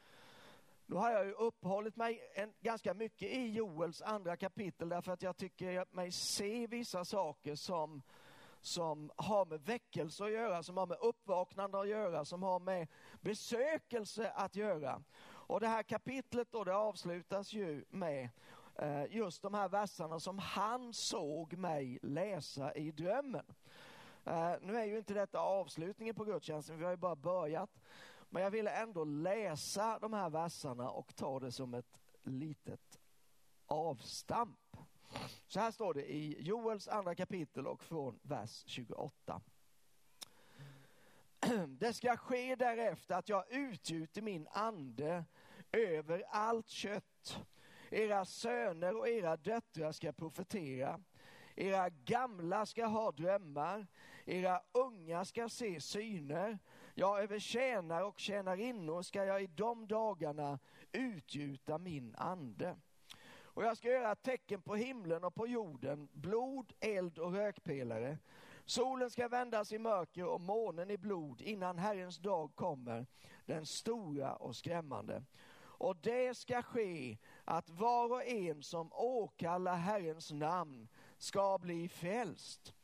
nu 0.87 0.97
har 0.97 1.11
jag 1.11 1.27
ju 1.27 1.33
uppehållit 1.33 1.97
mig 1.97 2.21
en, 2.35 2.53
ganska 2.61 2.95
mycket 2.95 3.29
i 3.29 3.51
Joels 3.51 4.03
andra 4.03 4.37
kapitel 4.37 4.89
därför 4.89 5.13
att 5.13 5.23
jag 5.23 5.37
tycker 5.37 5.95
mig 5.95 6.13
se 6.13 6.67
vissa 6.67 7.05
saker 7.05 7.55
som 7.55 8.03
som 8.61 9.11
har 9.17 9.47
med 9.47 9.61
väckelse 9.61 10.25
att 10.25 10.33
göra, 10.33 10.63
som 10.63 10.77
har 10.77 10.87
med 10.87 10.99
uppvaknande 11.01 11.81
att 11.81 11.89
göra, 11.89 12.25
som 12.25 12.43
har 12.43 12.61
med 12.61 12.89
besökelse 13.21 14.31
att 14.31 14.57
göra. 14.57 15.03
Och 15.23 15.61
det 15.61 15.69
här 15.69 15.83
kapitlet 15.83 16.49
då, 16.53 16.65
det 16.65 16.75
avslutas 16.75 17.53
ju 17.53 17.85
med 17.89 18.29
eh, 18.75 19.05
just 19.17 19.43
de 19.43 19.55
här 19.55 19.69
verserna 19.69 20.21
som 20.21 20.39
han 20.39 20.93
såg 20.93 21.57
mig 21.57 21.99
läsa 22.03 22.75
i 22.75 22.91
drömmen. 22.91 23.47
Eh, 24.25 24.53
nu 24.61 24.77
är 24.77 24.85
ju 24.85 24.99
inte 24.99 25.15
detta 25.15 25.39
avslutningen 25.39 26.15
på 26.15 26.25
gudstjänsten, 26.25 26.79
vi 26.79 26.85
har 26.85 26.91
ju 26.91 26.97
bara 26.97 27.17
börjat. 27.17 27.71
Men 28.29 28.43
jag 28.43 28.51
ville 28.51 28.71
ändå 28.71 29.05
läsa 29.05 29.99
de 29.99 30.13
här 30.13 30.31
verserna 30.31 30.91
och 30.91 31.17
ta 31.17 31.41
det 31.41 31.53
som 31.53 31.75
ett 31.75 31.99
litet 32.23 33.01
avstamp. 33.67 34.77
Så 35.47 35.61
här 35.61 35.71
står 35.71 35.95
det 35.95 36.13
i 36.13 36.43
Joels 36.43 36.89
andra 36.89 37.15
kapitel 37.15 37.67
och 37.67 37.85
från 37.85 38.19
vers 38.23 38.65
28. 38.67 39.41
Det 41.69 41.93
ska 41.93 42.17
ske 42.17 42.57
därefter 42.57 43.15
att 43.15 43.29
jag 43.29 43.53
utgjuter 43.53 44.23
min 44.23 44.49
ande 44.51 45.25
över 45.73 46.25
allt 46.31 46.69
kött. 46.69 47.47
Era 47.91 48.25
söner 48.25 48.97
och 48.97 49.09
era 49.09 49.37
döttrar 49.37 49.93
ska 49.93 50.13
profetera. 50.13 51.01
Era 51.57 51.89
gamla 51.89 52.67
ska 52.67 52.87
ha 52.87 53.13
drömmar. 53.13 53.87
Era 54.25 54.63
unga 54.73 55.25
ska 55.25 55.49
se 55.49 55.81
syner. 55.81 56.59
Ja, 56.95 57.21
över 57.21 57.39
tjänare 57.39 58.05
och 58.05 58.19
tjänarinnor 58.19 59.03
ska 59.03 59.25
jag 59.25 59.43
i 59.43 59.47
de 59.47 59.87
dagarna 59.87 60.59
utgjuta 60.93 61.79
min 61.79 62.15
ande. 62.19 62.77
Och 63.55 63.65
jag 63.65 63.77
ska 63.77 63.89
göra 63.89 64.15
tecken 64.15 64.63
på 64.63 64.75
himlen 64.75 65.25
och 65.25 65.35
på 65.35 65.47
jorden, 65.47 66.09
blod, 66.13 66.73
eld 66.81 67.19
och 67.19 67.33
rökpelare. 67.33 68.19
Solen 68.65 69.11
ska 69.11 69.29
vändas 69.29 69.73
i 69.73 69.79
mörker 69.79 70.25
och 70.25 70.41
månen 70.41 70.91
i 70.91 70.99
blod 70.99 71.43
innan 71.43 71.79
Herrens 71.79 72.19
dag 72.19 72.51
kommer, 72.55 73.07
den 73.47 73.67
stora 73.67 74.35
och 74.37 74.57
skrämmande. 74.57 75.25
Och 75.81 75.97
det 75.97 76.37
ska 76.37 76.63
ske 76.63 77.19
att 77.45 77.71
var 77.71 78.13
och 78.13 78.25
en 78.25 78.63
som 78.63 78.93
åkallar 78.93 79.77
Herrens 79.77 80.31
namn 80.31 80.89
ska 81.19 81.59
bli 81.59 81.89
frälst. 81.89 82.75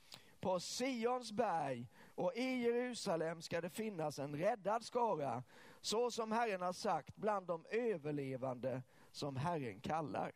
På 0.40 0.60
Sions 0.60 1.32
berg 1.32 1.88
och 2.14 2.32
i 2.34 2.62
Jerusalem 2.62 3.42
ska 3.42 3.60
det 3.60 3.70
finnas 3.70 4.18
en 4.18 4.36
räddad 4.36 4.84
skara, 4.84 5.42
så 5.80 6.10
som 6.10 6.32
Herren 6.32 6.62
har 6.62 6.72
sagt 6.72 7.16
bland 7.16 7.46
de 7.46 7.64
överlevande 7.70 8.82
som 9.12 9.36
Herren 9.36 9.80
kallar. 9.80 10.32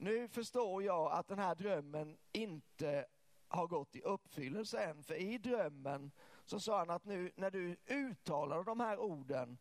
Nu 0.00 0.28
förstår 0.28 0.82
jag 0.82 1.12
att 1.12 1.28
den 1.28 1.38
här 1.38 1.54
drömmen 1.54 2.18
inte 2.32 3.06
har 3.48 3.66
gått 3.66 3.96
i 3.96 4.02
uppfyllelse 4.02 4.84
än, 4.84 5.02
för 5.02 5.14
i 5.14 5.38
drömmen 5.38 6.10
så 6.44 6.60
sa 6.60 6.78
han 6.78 6.90
att 6.90 7.04
nu 7.04 7.32
när 7.36 7.50
du 7.50 7.76
uttalade 7.86 8.64
de 8.64 8.80
här 8.80 8.98
orden 8.98 9.58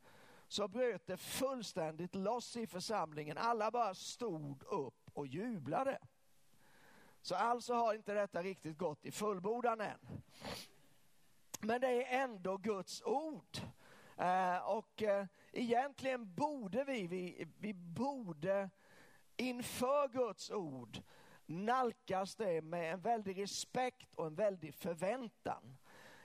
så 0.48 0.67
bröt 0.67 1.08
det 1.08 1.17
fullständigt 1.17 2.15
loss 2.15 2.58
i 2.58 2.67
församlingen. 2.67 3.38
Alla 3.38 3.72
bara 3.72 3.94
stod 3.94 4.63
upp 4.63 5.10
och 5.13 5.27
jublade. 5.27 6.00
Så 7.22 7.36
alltså 7.36 7.74
har 7.74 7.94
inte 7.94 8.13
detta 8.13 8.44
riktigt 8.44 8.77
gått 8.77 9.06
i 9.06 9.12
fullbordan 9.12 9.82
än. 9.82 10.00
Men 11.60 11.82
det 11.82 11.88
är 11.88 12.24
ändå 12.24 12.58
Guds 12.58 13.01
ord. 13.01 13.58
Eh, 14.17 14.58
och 14.58 15.03
eh, 15.03 15.25
egentligen 15.51 16.36
borde 16.36 16.84
vi, 16.84 17.08
vi, 17.08 17.48
vi 17.58 17.74
borde 17.74 18.70
inför 19.38 20.08
Guds 20.08 20.51
ord 20.51 21.01
nalkas 21.46 22.36
det 22.36 22.62
med 22.62 22.94
en 22.94 23.00
väldig 23.00 23.41
respekt 23.41 24.15
och 24.15 24.27
en 24.27 24.36
väldig 24.36 24.74
förväntan. 24.74 25.77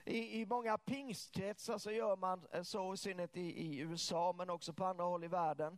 I, 0.05 0.41
i 0.41 0.45
många 0.45 0.77
pingstkretsar 0.77 1.77
så 1.77 1.91
gör 1.91 2.15
man 2.15 2.47
eh, 2.51 2.63
så, 2.63 2.93
i 2.93 2.97
synnerhet 2.97 3.37
i, 3.37 3.41
i 3.41 3.79
USA 3.79 4.33
men 4.37 4.49
också 4.49 4.73
på 4.73 4.85
andra 4.85 5.03
håll 5.03 5.23
i 5.23 5.27
världen, 5.27 5.77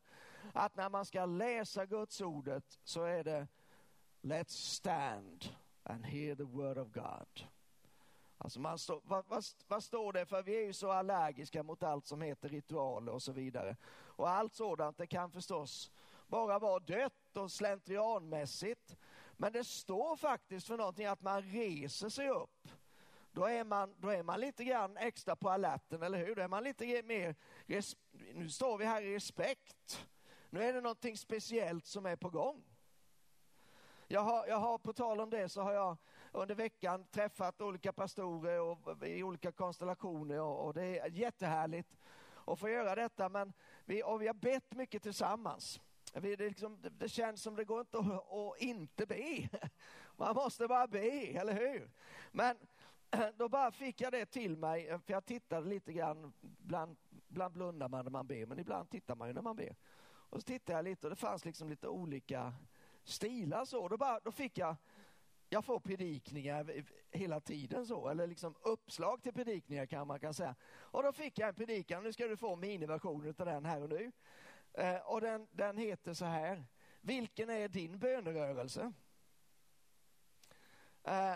att 0.53 0.75
när 0.75 0.89
man 0.89 1.05
ska 1.05 1.25
läsa 1.25 1.85
Guds 1.85 2.21
ordet 2.21 2.79
så 2.83 3.03
är 3.03 3.23
det 3.23 3.47
Let's 4.21 4.49
stand 4.49 5.45
and 5.83 6.05
hear 6.05 6.35
the 6.35 6.43
word 6.43 6.77
of 6.77 6.87
God. 6.91 7.47
Alltså 8.37 8.59
man 8.59 8.79
stå, 8.79 9.01
vad, 9.03 9.25
vad, 9.27 9.43
vad, 9.67 9.83
står 9.83 10.13
det 10.13 10.25
för? 10.25 10.43
Vi 10.43 10.55
är 10.57 10.65
ju 10.65 10.73
så 10.73 10.91
allergiska 10.91 11.63
mot 11.63 11.83
allt 11.83 12.05
som 12.05 12.21
heter 12.21 12.49
ritualer 12.49 13.11
och 13.11 13.23
så 13.23 13.31
vidare. 13.31 13.75
Och 13.95 14.29
allt 14.29 14.53
sådant, 14.53 14.97
det 14.97 15.07
kan 15.07 15.31
förstås 15.31 15.91
bara 16.27 16.59
vara 16.59 16.79
dött 16.79 17.24
och 17.37 17.51
slentrianmässigt. 17.51 18.97
Men 19.37 19.51
det 19.51 19.63
står 19.63 20.15
faktiskt 20.15 20.67
för 20.67 20.77
någonting 20.77 21.05
att 21.05 21.21
man 21.21 21.41
reser 21.41 22.09
sig 22.09 22.29
upp. 22.29 22.67
Då 23.31 23.45
är 23.45 23.63
man, 23.63 23.95
då 23.97 24.09
är 24.09 24.23
man 24.23 24.39
lite 24.39 24.63
grann 24.63 24.97
extra 24.97 25.35
på 25.35 25.49
alerten, 25.49 26.03
eller 26.03 26.25
hur? 26.25 26.35
Då 26.35 26.41
är 26.41 26.47
man 26.47 26.63
lite 26.63 27.03
mer, 27.03 27.35
nu 28.33 28.49
står 28.49 28.77
vi 28.77 28.85
här 28.85 29.01
i 29.01 29.15
respekt. 29.15 30.07
Nu 30.49 30.63
är 30.63 30.73
det 30.73 30.81
någonting 30.81 31.17
speciellt 31.17 31.85
som 31.85 32.05
är 32.05 32.15
på 32.15 32.29
gång. 32.29 32.63
Jag 34.07 34.21
har, 34.21 34.47
jag 34.47 34.57
har, 34.57 34.77
på 34.77 34.93
tal 34.93 35.21
om 35.21 35.29
det 35.29 35.49
så 35.49 35.61
har 35.61 35.73
jag 35.73 35.97
under 36.31 36.55
veckan 36.55 37.05
träffat 37.05 37.61
olika 37.61 37.93
pastorer 37.93 38.61
och, 38.61 39.07
i 39.07 39.23
olika 39.23 39.51
konstellationer 39.51 40.39
och, 40.39 40.65
och 40.65 40.73
det 40.73 40.99
är 40.99 41.09
jättehärligt 41.09 41.97
att 42.45 42.59
få 42.59 42.69
göra 42.69 42.95
detta. 42.95 43.29
Men 43.29 43.53
vi, 43.85 44.03
och 44.03 44.21
vi 44.21 44.27
har 44.27 44.33
bett 44.33 44.73
mycket 44.73 45.03
tillsammans. 45.03 45.81
Det, 46.21 46.39
liksom, 46.39 46.77
det, 46.97 47.09
känns 47.09 47.41
som 47.41 47.55
det 47.55 47.65
går 47.65 47.79
inte 47.79 47.97
att, 47.97 48.33
att 48.33 48.61
inte 48.61 49.05
be. 49.05 49.49
Man 50.17 50.35
måste 50.35 50.67
bara 50.67 50.87
be, 50.87 51.09
eller 51.09 51.53
hur? 51.53 51.91
Men 52.31 52.57
då 53.37 53.49
bara 53.49 53.71
fick 53.71 54.01
jag 54.01 54.11
det 54.11 54.25
till 54.25 54.57
mig, 54.57 54.87
för 54.87 55.13
jag 55.13 55.25
tittade 55.25 55.69
lite 55.69 55.93
grann, 55.93 56.33
ibland, 56.59 56.97
ibland 57.29 57.53
blundar 57.53 57.89
man 57.89 58.05
när 58.05 58.11
man 58.11 58.27
ber, 58.27 58.45
men 58.45 58.59
ibland 58.59 58.89
tittar 58.89 59.15
man 59.15 59.27
ju 59.27 59.33
när 59.33 59.41
man 59.41 59.55
ber. 59.55 59.75
Och 60.29 60.41
så 60.41 60.45
tittade 60.45 60.77
jag 60.77 60.85
lite 60.85 61.07
och 61.07 61.09
det 61.09 61.15
fanns 61.15 61.45
liksom 61.45 61.69
lite 61.69 61.87
olika 61.87 62.53
stilar 63.03 63.65
så. 63.65 63.87
Då, 63.87 63.97
bara, 63.97 64.19
då 64.19 64.31
fick 64.31 64.57
jag, 64.57 64.75
jag 65.49 65.65
får 65.65 65.79
predikningar 65.79 66.83
hela 67.11 67.39
tiden 67.39 67.85
så, 67.85 68.09
eller 68.09 68.27
liksom 68.27 68.55
uppslag 68.61 69.23
till 69.23 69.33
predikningar 69.33 69.85
kan 69.85 70.07
man 70.07 70.19
kan 70.19 70.33
säga. 70.33 70.55
Och 70.65 71.03
då 71.03 71.11
fick 71.11 71.39
jag 71.39 71.49
en 71.49 71.55
predikan, 71.55 72.03
nu 72.03 72.13
ska 72.13 72.27
du 72.27 72.37
få 72.37 72.55
miniversionen 72.55 73.35
av 73.37 73.45
den 73.45 73.65
här 73.65 73.81
och 73.81 73.89
nu. 73.89 74.11
Eh, 74.77 74.97
och 74.97 75.21
den, 75.21 75.47
den 75.51 75.77
heter 75.77 76.13
så 76.13 76.25
här. 76.25 76.65
Vilken 77.01 77.49
är 77.49 77.67
din 77.67 77.99
bönerörelse? 77.99 78.93
Eh, 81.03 81.35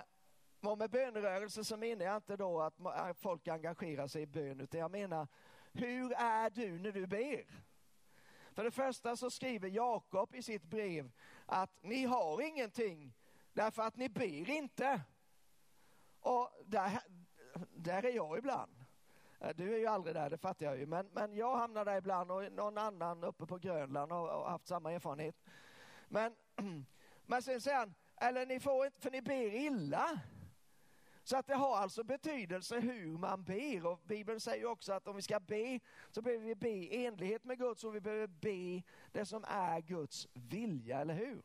och 0.61 0.77
med 0.77 0.89
bönerörelse 0.89 1.63
så 1.63 1.77
menar 1.77 2.05
jag 2.05 2.15
inte 2.15 2.37
då 2.37 2.61
att 2.61 3.17
folk 3.17 3.47
engagerar 3.47 4.07
sig 4.07 4.21
i 4.21 4.27
bön, 4.27 4.59
utan 4.59 4.79
jag 4.79 4.91
menar 4.91 5.27
hur 5.73 6.13
är 6.13 6.49
du 6.49 6.79
när 6.79 6.91
du 6.91 7.07
ber? 7.07 7.45
För 8.51 8.63
det 8.63 8.71
första 8.71 9.15
så 9.15 9.31
skriver 9.31 9.69
Jakob 9.69 10.35
i 10.35 10.43
sitt 10.43 10.63
brev 10.63 11.11
att 11.45 11.83
ni 11.83 12.03
har 12.03 12.41
ingenting 12.41 13.13
därför 13.53 13.81
att 13.81 13.95
ni 13.95 14.09
ber 14.09 14.49
inte. 14.49 15.01
Och 16.19 16.51
där, 16.65 16.99
där 17.69 18.05
är 18.05 18.11
jag 18.11 18.37
ibland. 18.37 18.78
Du 19.55 19.73
är 19.73 19.77
ju 19.77 19.87
aldrig 19.87 20.15
där, 20.15 20.29
det 20.29 20.37
fattar 20.37 20.65
jag 20.65 20.77
ju. 20.77 20.85
Men, 20.85 21.09
men 21.13 21.35
jag 21.35 21.57
hamnar 21.57 21.85
där 21.85 21.97
ibland 21.97 22.31
och 22.31 22.51
någon 22.51 22.77
annan 22.77 23.23
uppe 23.23 23.45
på 23.45 23.57
Grönland 23.57 24.11
har, 24.11 24.27
har 24.27 24.49
haft 24.49 24.67
samma 24.67 24.91
erfarenhet. 24.91 25.35
Men, 26.07 26.35
men 27.25 27.41
sen 27.41 27.61
säger 27.61 27.77
han, 27.77 27.93
eller 28.21 28.45
ni 28.45 28.59
får 28.59 28.85
inte, 28.85 29.01
för 29.01 29.11
ni 29.11 29.21
ber 29.21 29.55
illa. 29.55 30.19
Så 31.23 31.37
att 31.37 31.47
det 31.47 31.55
har 31.55 31.77
alltså 31.77 32.03
betydelse 32.03 32.79
hur 32.79 33.17
man 33.17 33.43
ber. 33.43 33.85
Och 33.85 34.01
Bibeln 34.03 34.39
säger 34.39 34.65
också 34.65 34.93
att 34.93 35.07
om 35.07 35.15
vi 35.15 35.21
ska 35.21 35.39
be 35.39 35.79
så 36.11 36.21
behöver 36.21 36.45
vi 36.45 36.55
be 36.55 36.69
i 36.69 37.05
enlighet 37.05 37.43
med 37.43 37.57
Guds 37.57 37.83
och 37.83 37.95
vi 37.95 38.01
behöver 38.01 38.27
be 38.27 38.83
det 39.11 39.25
som 39.25 39.45
är 39.47 39.81
Guds 39.81 40.27
vilja, 40.33 40.99
eller 40.99 41.13
hur? 41.13 41.41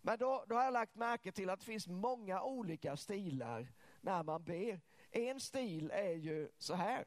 Men 0.00 0.18
då, 0.18 0.44
då 0.48 0.54
har 0.54 0.64
jag 0.64 0.72
lagt 0.72 0.94
märke 0.94 1.32
till 1.32 1.50
att 1.50 1.60
det 1.60 1.66
finns 1.66 1.88
många 1.88 2.42
olika 2.42 2.96
stilar 2.96 3.72
när 4.00 4.22
man 4.22 4.44
ber. 4.44 4.80
En 5.12 5.40
stil 5.40 5.90
är 5.90 6.12
ju 6.12 6.50
så 6.58 6.74
här. 6.74 7.04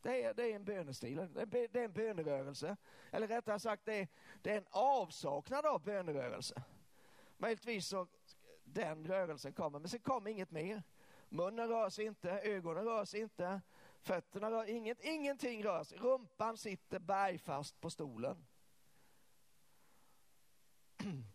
Det 0.00 0.24
är, 0.24 0.34
det 0.34 0.52
är 0.52 0.56
en 0.56 0.64
bönestil, 0.64 1.28
det 1.34 1.74
är 1.74 1.76
en 1.76 1.92
bönerörelse. 1.92 2.76
Eller 3.10 3.26
rättare 3.26 3.60
sagt, 3.60 3.84
det 3.84 3.94
är, 3.94 4.08
det 4.42 4.50
är 4.50 4.56
en 4.56 4.66
avsaknad 4.70 5.66
av 5.66 5.82
bönerörelse. 5.82 6.62
Möjligtvis 7.36 7.86
så 7.86 8.06
den 8.64 9.06
rörelsen 9.06 9.52
kommer, 9.52 9.78
men 9.78 9.88
sen 9.88 10.00
kommer 10.00 10.30
inget 10.30 10.50
mer. 10.50 10.82
Munnen 11.28 11.68
rör 11.68 11.90
sig 11.90 12.04
inte, 12.04 12.30
ögonen 12.30 12.84
rör 12.84 13.04
sig 13.04 13.20
inte, 13.20 13.60
fötterna 14.00 14.50
rör 14.50 14.64
inget, 14.64 15.00
ingenting 15.00 15.64
rör 15.64 15.84
sig. 15.84 15.98
Rumpan 15.98 16.56
sitter 16.56 16.98
bergfast 16.98 17.80
på 17.80 17.90
stolen. 17.90 18.46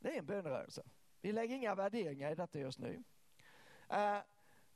Det 0.00 0.14
är 0.14 0.18
en 0.18 0.26
bönerörelse. 0.26 0.82
Vi 1.20 1.32
lägger 1.32 1.56
inga 1.56 1.74
värderingar 1.74 2.30
i 2.30 2.34
detta 2.34 2.58
just 2.58 2.78
nu. 2.78 3.02
Eh, 3.88 4.18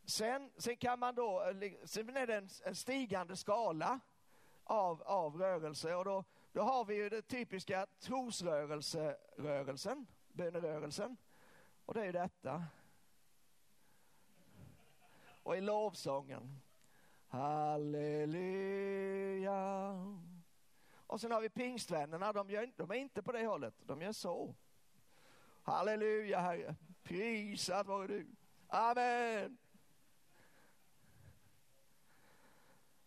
sen, 0.04 0.50
sen 0.56 0.76
kan 0.76 0.98
man 0.98 1.14
då, 1.14 1.42
eh, 1.42 1.72
sen 1.84 2.16
är 2.16 2.26
det 2.26 2.36
en, 2.36 2.48
en 2.64 2.74
stigande 2.74 3.36
skala 3.36 4.00
av, 4.64 5.02
av 5.02 5.36
rörelse 5.36 5.94
och 5.94 6.04
då, 6.04 6.24
då 6.52 6.62
har 6.62 6.84
vi 6.84 6.94
ju 6.94 7.08
den 7.08 7.22
typiska 7.22 7.86
trosrörelserörelsen, 8.00 10.06
bönerörelsen. 10.32 11.16
Och 11.84 11.94
det 11.94 12.00
är 12.00 12.04
ju 12.04 12.12
detta. 12.12 12.64
Och 15.42 15.56
i 15.56 15.60
lovsången, 15.60 16.60
halleluja. 17.28 18.74
Och 21.06 21.20
sen 21.20 21.32
har 21.32 21.40
vi 21.40 21.48
pingstvännerna, 21.48 22.32
de, 22.32 22.50
gör, 22.50 22.72
de 22.76 22.90
är 22.90 22.94
inte 22.94 23.22
på 23.22 23.32
det 23.32 23.46
hållet, 23.46 23.74
de 23.86 24.02
gör 24.02 24.12
så. 24.12 24.54
Halleluja 25.64 26.38
Herre, 26.38 26.74
prisad 27.02 27.86
vare 27.86 28.06
du. 28.06 28.26
Amen. 28.68 29.58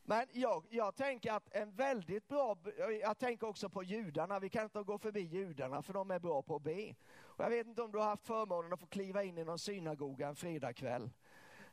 Men 0.03 0.27
jag, 0.31 0.63
jag 0.69 0.95
tänker 0.95 1.31
att 1.31 1.55
en 1.55 1.71
väldigt 1.71 2.27
bra, 2.27 2.57
jag 3.01 3.17
tänker 3.17 3.47
också 3.47 3.69
på 3.69 3.83
judarna, 3.83 4.39
vi 4.39 4.49
kan 4.49 4.63
inte 4.63 4.83
gå 4.83 4.97
förbi 4.97 5.21
judarna 5.21 5.81
för 5.81 5.93
de 5.93 6.11
är 6.11 6.19
bra 6.19 6.41
på 6.41 6.55
att 6.55 6.61
be. 6.61 6.95
Och 7.15 7.43
jag 7.43 7.49
vet 7.49 7.67
inte 7.67 7.81
om 7.81 7.91
du 7.91 7.97
har 7.97 8.05
haft 8.05 8.27
förmånen 8.27 8.73
att 8.73 8.79
få 8.79 8.85
kliva 8.85 9.23
in 9.23 9.37
i 9.37 9.43
någon 9.43 9.59
synagoga 9.59 10.27
en 10.27 10.35
fredagkväll. 10.35 11.09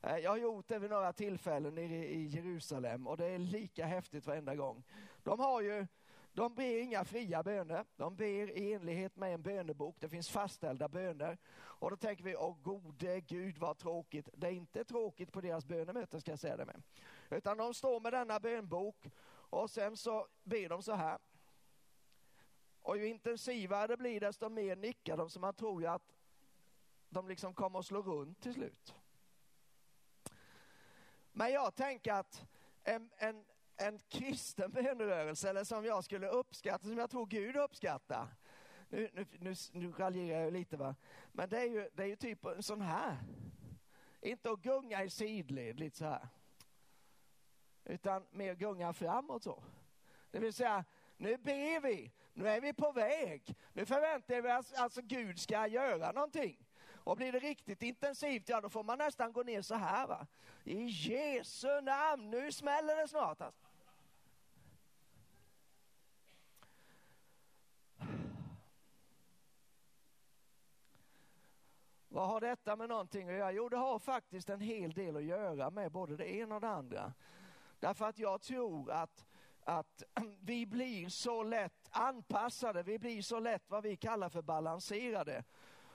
Eh, 0.02 0.16
jag 0.16 0.30
har 0.30 0.38
gjort 0.38 0.68
det 0.68 0.78
vid 0.78 0.90
några 0.90 1.12
tillfällen 1.12 1.74
nere 1.74 2.06
i 2.06 2.26
Jerusalem 2.26 3.06
och 3.06 3.16
det 3.16 3.26
är 3.26 3.38
lika 3.38 3.86
häftigt 3.86 4.26
varenda 4.26 4.54
gång. 4.54 4.82
De 5.22 5.40
har 5.40 5.60
ju 5.60 5.86
de 6.34 6.54
ber 6.54 6.78
inga 6.78 7.04
fria 7.04 7.42
böner. 7.42 7.84
De 7.96 8.16
ber 8.16 8.58
i 8.58 8.72
enlighet 8.72 9.16
med 9.16 9.34
en 9.34 9.42
bönebok. 9.42 9.96
Det 10.00 10.08
finns 10.08 10.30
fastställda 10.30 10.88
böner. 10.88 11.38
Och 11.54 11.90
då 11.90 11.96
tänker 11.96 12.24
vi, 12.24 12.36
åh 12.36 12.56
gode 12.62 13.20
Gud 13.20 13.58
vad 13.58 13.78
tråkigt. 13.78 14.28
Det 14.32 14.46
är 14.46 14.52
inte 14.52 14.84
tråkigt 14.84 15.32
på 15.32 15.40
deras 15.40 15.64
bönemöten 15.64 16.20
ska 16.20 16.32
jag 16.32 16.38
säga 16.38 16.56
det 16.56 16.64
med. 16.64 16.82
Utan 17.30 17.56
de 17.56 17.74
står 17.74 18.00
med 18.00 18.12
denna 18.12 18.40
bönbok 18.40 19.06
och 19.50 19.70
sen 19.70 19.96
så 19.96 20.26
ber 20.42 20.68
de 20.68 20.82
så 20.82 20.92
här. 20.92 21.18
Och 22.82 22.98
ju 22.98 23.06
intensivare 23.06 23.86
det 23.86 23.96
blir 23.96 24.20
desto 24.20 24.48
mer 24.48 24.76
nickar 24.76 25.16
de 25.16 25.30
så 25.30 25.40
man 25.40 25.54
tror 25.54 25.82
ju 25.82 25.88
att 25.88 26.16
de 27.08 27.28
liksom 27.28 27.54
kommer 27.54 27.78
att 27.78 27.86
slå 27.86 28.02
runt 28.02 28.40
till 28.40 28.54
slut. 28.54 28.94
Men 31.32 31.52
jag 31.52 31.74
tänker 31.74 32.12
att 32.12 32.46
en, 32.84 33.10
en, 33.16 33.44
en 33.76 33.98
kristen 34.08 34.72
bönerörelse, 34.72 35.50
eller 35.50 35.64
som 35.64 35.84
jag 35.84 36.04
skulle 36.04 36.28
uppskatta, 36.28 36.84
som 36.84 36.98
jag 36.98 37.10
tror 37.10 37.26
Gud 37.26 37.56
uppskattar. 37.56 38.28
Nu, 38.88 39.10
nu, 39.12 39.26
nu, 39.38 39.54
nu 39.72 39.92
raljerar 39.92 40.40
jag 40.40 40.52
lite 40.52 40.76
va, 40.76 40.94
men 41.32 41.48
det 41.48 41.58
är 41.58 41.66
ju, 41.66 41.88
det 41.92 42.02
är 42.02 42.06
ju 42.06 42.16
typ 42.16 42.44
en 42.44 42.62
sån 42.62 42.80
här. 42.80 43.16
Inte 44.20 44.50
att 44.50 44.62
gunga 44.62 45.04
i 45.04 45.10
sidled 45.10 45.80
lite 45.80 45.96
så 45.96 46.04
här. 46.04 46.28
Utan 47.84 48.26
mer 48.30 48.54
gunga 48.54 48.92
framåt 48.92 49.42
så. 49.42 49.64
Det 50.30 50.38
vill 50.38 50.52
säga, 50.52 50.84
nu 51.16 51.36
ber 51.36 51.80
vi, 51.80 52.12
nu 52.32 52.48
är 52.48 52.60
vi 52.60 52.72
på 52.72 52.92
väg. 52.92 53.56
Nu 53.72 53.86
förväntar 53.86 54.42
vi 54.42 54.52
oss 54.52 54.72
att 54.72 54.78
alltså 54.78 55.02
Gud 55.02 55.40
ska 55.40 55.66
göra 55.66 56.12
någonting. 56.12 56.66
Och 57.04 57.16
blir 57.16 57.32
det 57.32 57.38
riktigt 57.38 57.82
intensivt, 57.82 58.48
ja 58.48 58.60
då 58.60 58.68
får 58.68 58.84
man 58.84 58.98
nästan 58.98 59.32
gå 59.32 59.42
ner 59.42 59.62
så 59.62 59.74
här 59.74 60.06
va. 60.06 60.26
I 60.64 60.84
Jesu 60.84 61.80
namn, 61.80 62.30
nu 62.30 62.52
smäller 62.52 62.96
det 62.96 63.08
snart. 63.08 63.40
Alltså. 63.40 63.63
Vad 72.14 72.28
har 72.28 72.40
detta 72.40 72.76
med 72.76 72.88
någonting 72.88 73.28
att 73.28 73.34
göra? 73.34 73.52
Jo, 73.52 73.68
det 73.68 73.76
har 73.76 73.98
faktiskt 73.98 74.50
en 74.50 74.60
hel 74.60 74.92
del 74.92 75.16
att 75.16 75.24
göra 75.24 75.70
med 75.70 75.92
både 75.92 76.16
det 76.16 76.34
ena 76.34 76.54
och 76.54 76.60
det 76.60 76.68
andra. 76.68 77.12
Därför 77.80 78.08
att 78.08 78.18
jag 78.18 78.40
tror 78.40 78.90
att, 78.90 79.26
att 79.64 80.02
vi 80.40 80.66
blir 80.66 81.08
så 81.08 81.42
lätt 81.42 81.88
anpassade, 81.90 82.82
vi 82.82 82.98
blir 82.98 83.22
så 83.22 83.38
lätt 83.38 83.70
vad 83.70 83.82
vi 83.82 83.96
kallar 83.96 84.28
för 84.28 84.42
balanserade. 84.42 85.44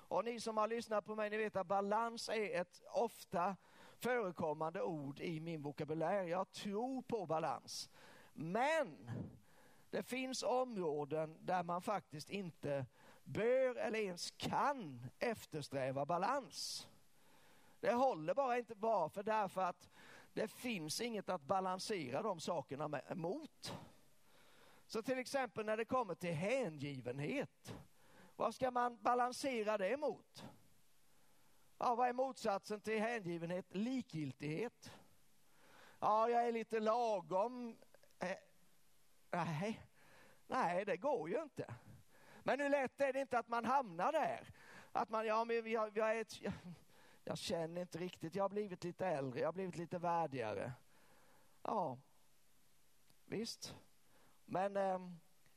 Och 0.08 0.25
ni 0.25 0.39
som 0.39 0.58
har 0.58 0.67
lyssnat 0.67 1.05
på 1.05 1.15
mig, 1.15 1.29
ni 1.29 1.38
vet 1.38 1.55
att 1.55 1.67
balans 1.67 2.29
är 2.29 2.62
ett 2.62 2.82
ofta 2.93 3.55
förekommande 3.97 4.82
ord 4.82 5.19
i 5.19 5.39
min 5.39 5.62
vokabulär. 5.62 6.23
Jag 6.23 6.51
tror 6.51 7.01
på 7.01 7.25
balans. 7.25 7.89
Men 8.34 9.12
det 9.89 10.03
finns 10.03 10.43
områden 10.43 11.38
där 11.41 11.63
man 11.63 11.82
faktiskt 11.82 12.29
inte 12.29 12.86
bör 13.29 13.75
eller 13.75 13.99
ens 13.99 14.31
kan 14.31 15.01
eftersträva 15.19 16.05
balans. 16.05 16.87
Det 17.79 17.93
håller 17.93 18.33
bara 18.33 18.57
inte 18.57 18.73
varför? 18.77 19.23
därför 19.23 19.61
att 19.61 19.89
det 20.33 20.47
finns 20.47 21.01
inget 21.01 21.29
att 21.29 21.41
balansera 21.41 22.21
de 22.21 22.39
sakerna 22.39 23.01
mot. 23.15 23.73
Så 24.87 25.01
till 25.01 25.17
exempel 25.17 25.65
när 25.65 25.77
det 25.77 25.85
kommer 25.85 26.15
till 26.15 26.33
hängivenhet, 26.33 27.75
vad 28.35 28.55
ska 28.55 28.71
man 28.71 28.97
balansera 29.01 29.77
det 29.77 29.97
mot? 29.97 30.43
Ja, 31.77 31.95
vad 31.95 32.09
är 32.09 32.13
motsatsen 32.13 32.81
till 32.81 32.99
hängivenhet? 32.99 33.75
Likgiltighet. 33.75 34.91
Ja, 35.99 36.29
jag 36.29 36.47
är 36.47 36.51
lite 36.51 36.79
lagom. 36.79 37.77
Eh, 38.19 38.37
nej, 39.31 39.81
nej, 40.47 40.85
det 40.85 40.97
går 40.97 41.29
ju 41.29 41.41
inte. 41.41 41.75
Men 42.49 42.59
hur 42.59 42.69
lätt 42.69 43.01
är 43.01 43.13
det 43.13 43.21
inte 43.21 43.39
att 43.39 43.47
man 43.47 43.65
hamnar 43.65 44.12
där? 44.12 44.49
Att 44.91 45.09
man, 45.09 45.25
ja 45.25 45.45
men 45.45 45.71
jag, 45.71 45.97
jag, 45.97 46.15
är 46.15 46.21
ett, 46.21 46.41
jag, 46.41 46.53
jag 47.23 47.38
känner 47.38 47.81
inte 47.81 47.97
riktigt, 47.97 48.35
jag 48.35 48.43
har 48.43 48.49
blivit 48.49 48.83
lite 48.83 49.07
äldre, 49.07 49.39
jag 49.39 49.47
har 49.47 49.53
blivit 49.53 49.77
lite 49.77 49.97
värdigare. 49.97 50.71
Ja, 51.63 51.97
visst. 53.25 53.75
Men 54.45 54.77
eh, 54.77 54.99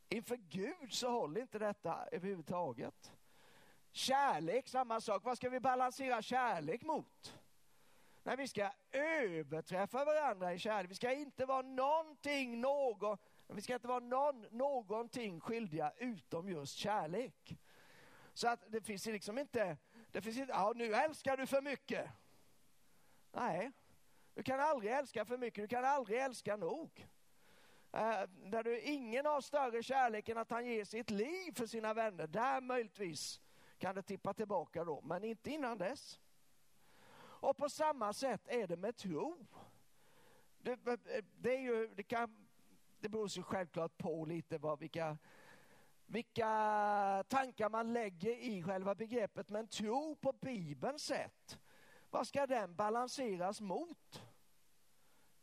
inför 0.09 0.37
Gud 0.37 0.92
så 0.92 1.11
håller 1.11 1.40
inte 1.40 1.59
detta 1.59 2.09
överhuvudtaget. 2.12 3.12
Kärlek, 3.90 4.68
samma 4.68 5.00
sak. 5.00 5.24
Vad 5.24 5.37
ska 5.37 5.50
vi 5.50 5.61
balansera 5.61 6.22
kärlek 6.22 6.83
mot? 6.83 7.38
När 8.22 8.37
vi 8.37 8.48
ska 8.48 8.70
överträffa 8.90 10.05
varandra 10.05 10.55
i 10.55 10.59
kärlek. 10.59 10.90
Vi 10.90 10.94
ska 10.94 11.12
inte 11.12 11.46
vara 11.46 11.62
någonting, 11.62 12.61
någon, 12.61 13.18
vi 13.57 13.62
ska 13.62 13.75
inte 13.75 13.88
vara 13.88 14.01
någon, 14.01 14.47
någonting 14.51 15.41
skyldiga 15.41 15.93
utom 15.99 16.49
just 16.49 16.77
kärlek. 16.77 17.59
Så 18.35 18.49
att 18.49 18.65
det 18.69 18.81
finns 18.81 19.07
liksom 19.07 19.38
inte, 19.38 19.77
det 20.11 20.23
finns 20.23 20.38
inte, 20.38 20.53
ja 20.53 20.73
nu 20.77 20.95
älskar 20.95 21.37
du 21.37 21.47
för 21.47 21.62
mycket. 21.62 22.11
Nej, 23.33 23.71
du 24.35 24.43
kan 24.43 24.61
aldrig 24.61 24.93
älska 24.93 25.25
för 25.25 25.38
mycket, 25.38 25.65
du 25.65 25.69
kan 25.69 25.85
aldrig 25.85 26.19
älska 26.19 26.57
nog. 26.57 27.09
Eh, 27.93 28.23
där 28.27 28.62
du 28.62 28.81
ingen 28.81 29.27
har 29.27 29.41
större 29.41 29.83
kärlek 29.83 30.29
än 30.29 30.38
att 30.38 30.51
han 30.51 30.67
ger 30.67 30.85
sitt 30.85 31.11
liv 31.11 31.53
för 31.55 31.67
sina 31.67 31.95
vänner. 31.95 32.27
Där 32.27 32.61
möjligtvis 32.61 33.41
kan 33.79 33.95
det 33.95 34.03
tippa 34.03 34.35
tillbaka 34.35 34.85
då, 34.85 35.01
men 35.01 35.25
inte 35.25 35.51
innan 35.51 35.79
dess. 35.79 36.21
Och 37.15 37.57
på 37.57 37.69
samma 37.69 38.12
sätt 38.12 38.49
är 38.49 38.67
det 38.67 38.77
med 38.77 38.97
tro. 38.97 39.47
Det, 40.59 40.79
det, 41.37 41.55
är 41.55 41.61
ju, 41.61 41.88
det, 41.95 42.03
kan, 42.03 42.41
det 43.03 43.09
beror 43.09 43.29
sig 43.29 43.43
självklart 43.43 43.99
på 43.99 44.25
lite 44.25 44.59
vad, 44.59 44.79
vilka, 44.79 45.19
vilka 46.07 46.45
tankar 47.29 47.69
man 47.69 47.93
lägger 47.93 48.31
i 48.31 48.62
själva 48.62 48.95
begreppet, 48.95 49.51
men 49.51 49.69
tro 49.69 50.17
på 50.17 50.33
Bibelns 50.33 51.05
sätt, 51.05 51.59
vad 52.11 52.27
ska 52.27 52.47
den 52.47 52.75
balanseras 52.75 53.61
mot? 53.61 54.23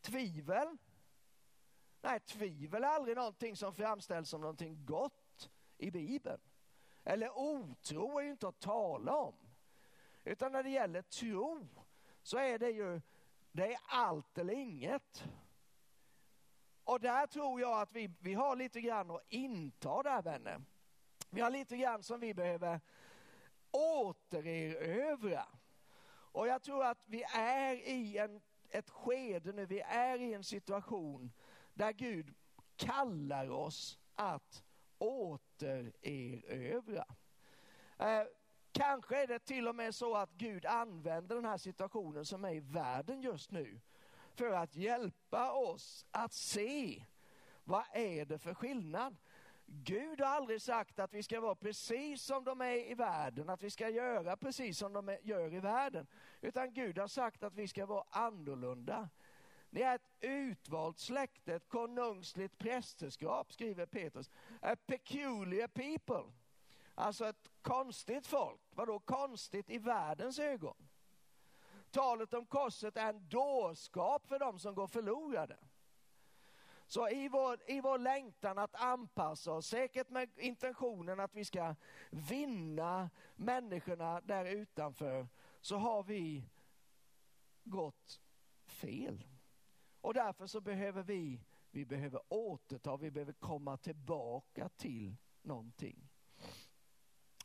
Tvivel? 0.02 0.78
Nej, 2.02 2.20
tvivel 2.20 2.84
är 2.84 2.88
aldrig 2.88 3.18
någonting 3.18 3.56
som 3.56 3.74
framställs 3.74 4.30
som 4.30 4.42
någonting 4.42 4.86
gott 4.86 5.50
i 5.78 5.92
Bibeln. 5.92 6.42
Eller 7.04 7.38
otro 7.38 8.20
är 8.20 8.24
ju 8.24 8.32
inte 8.32 8.48
att 8.48 8.60
tala 8.60 9.16
om. 9.16 9.36
Utan 10.24 10.52
när 10.52 10.64
det 10.64 10.70
gäller 10.70 11.02
tro 11.02 11.68
så 12.22 12.38
är 12.38 12.60
det 12.60 12.70
ju, 12.70 13.02
det 13.52 13.74
är 13.74 13.80
allt 13.88 14.38
eller 14.38 14.54
inget. 14.54 15.24
Och 16.90 17.00
där 17.00 17.28
tror 17.28 17.62
jag 17.62 17.82
att 17.82 17.92
vi, 17.92 18.12
vi 18.20 18.34
har 18.34 18.56
lite 18.56 18.82
grann 18.82 19.12
att 19.12 19.24
inta 19.30 20.04
där 20.04 20.22
vänner. 20.22 20.62
Vi 21.30 21.42
har 21.42 21.50
lite 21.50 21.78
grann 21.78 22.04
som 22.04 22.20
vi 22.20 22.34
behöver 22.34 22.80
återerövra. 23.72 25.46
Och 26.32 26.48
jag 26.48 26.62
tror 26.62 26.86
att 26.86 27.04
vi 27.06 27.24
är 27.34 27.74
i 27.74 28.18
en, 28.18 28.42
ett 28.70 28.90
skede 28.90 29.52
nu, 29.52 29.66
vi 29.66 29.80
är 29.80 30.20
i 30.20 30.34
en 30.34 30.44
situation 30.44 31.32
där 31.74 31.92
Gud 31.92 32.34
kallar 32.76 33.50
oss 33.50 34.00
att 34.16 34.64
återerövra. 34.98 37.06
Eh, 38.00 38.24
kanske 38.72 39.24
är 39.24 39.28
det 39.28 39.40
till 39.40 39.68
och 39.68 39.76
med 39.76 39.96
så 39.96 40.16
att 40.16 40.32
Gud 40.32 40.66
använder 40.66 41.36
den 41.36 41.46
här 41.46 41.58
situationen 41.58 42.26
som 42.26 42.46
är 42.46 42.54
i 42.54 42.60
världen 42.60 43.22
just 43.22 43.52
nu 43.52 43.80
för 44.40 44.52
att 44.52 44.76
hjälpa 44.76 45.52
oss 45.52 46.06
att 46.12 46.34
se 46.34 47.06
vad 47.64 47.84
är 47.94 48.26
det 48.26 48.38
för 48.38 48.54
skillnad. 48.54 49.18
Gud 49.66 50.22
har 50.22 50.28
aldrig 50.28 50.62
sagt 50.62 51.00
att 51.00 51.14
vi 51.14 51.24
ska 51.24 51.42
vara 51.42 51.56
precis 51.56 52.22
som 52.22 52.44
de 52.44 52.62
är 52.62 52.92
i 52.92 52.94
världen, 52.94 53.50
att 53.50 53.64
vi 53.64 53.70
ska 53.70 53.90
göra 53.90 54.38
precis 54.38 54.78
som 54.78 54.94
de 54.94 55.18
gör 55.22 55.54
i 55.54 55.60
världen. 55.60 56.08
Utan 56.42 56.74
Gud 56.74 56.98
har 56.98 57.08
sagt 57.08 57.44
att 57.44 57.56
vi 57.56 57.68
ska 57.68 57.86
vara 57.86 58.04
annorlunda. 58.10 59.10
Ni 59.70 59.82
är 59.82 59.96
ett 59.96 60.10
utvalt 60.20 61.00
släkte, 61.00 61.56
ett 61.56 61.70
konungsligt 61.70 62.58
prästerskap, 62.58 63.54
skriver 63.54 63.86
Petrus. 63.86 64.30
A 64.62 64.76
peculiar 64.86 65.68
people. 65.68 66.34
Alltså 66.96 67.26
ett 67.26 67.52
konstigt 67.62 68.28
folk. 68.28 68.62
Vadå 68.72 69.00
konstigt 69.00 69.70
i 69.70 69.78
världens 69.78 70.40
ögon? 70.40 70.89
Talet 71.92 72.34
om 72.34 72.46
korset 72.46 72.98
är 72.98 73.10
en 73.10 73.30
dårskap 73.30 74.28
för 74.28 74.40
dem 74.40 74.60
som 74.60 74.76
går 74.76 74.88
förlorade. 74.88 75.58
Så 76.88 77.10
i 77.10 77.30
vår, 77.30 77.60
i 77.68 77.82
vår 77.82 77.98
längtan 77.98 78.58
att 78.58 78.76
anpassa 78.76 79.52
oss, 79.52 79.68
säkert 79.68 80.10
med 80.10 80.30
intentionen 80.38 81.20
att 81.20 81.36
vi 81.36 81.46
ska 81.46 81.76
vinna 82.10 83.10
människorna 83.36 84.22
där 84.22 84.46
utanför, 84.46 85.28
så 85.62 85.78
har 85.78 86.04
vi 86.04 86.50
gått 87.64 88.22
fel. 88.66 89.28
Och 90.02 90.14
därför 90.14 90.48
så 90.48 90.62
behöver 90.62 91.04
vi, 91.04 91.42
vi 91.72 91.86
behöver 91.86 92.22
återta, 92.30 92.98
vi 92.98 93.12
behöver 93.12 93.34
komma 93.34 93.78
tillbaka 93.78 94.70
till 94.70 95.16
någonting. 95.42 96.10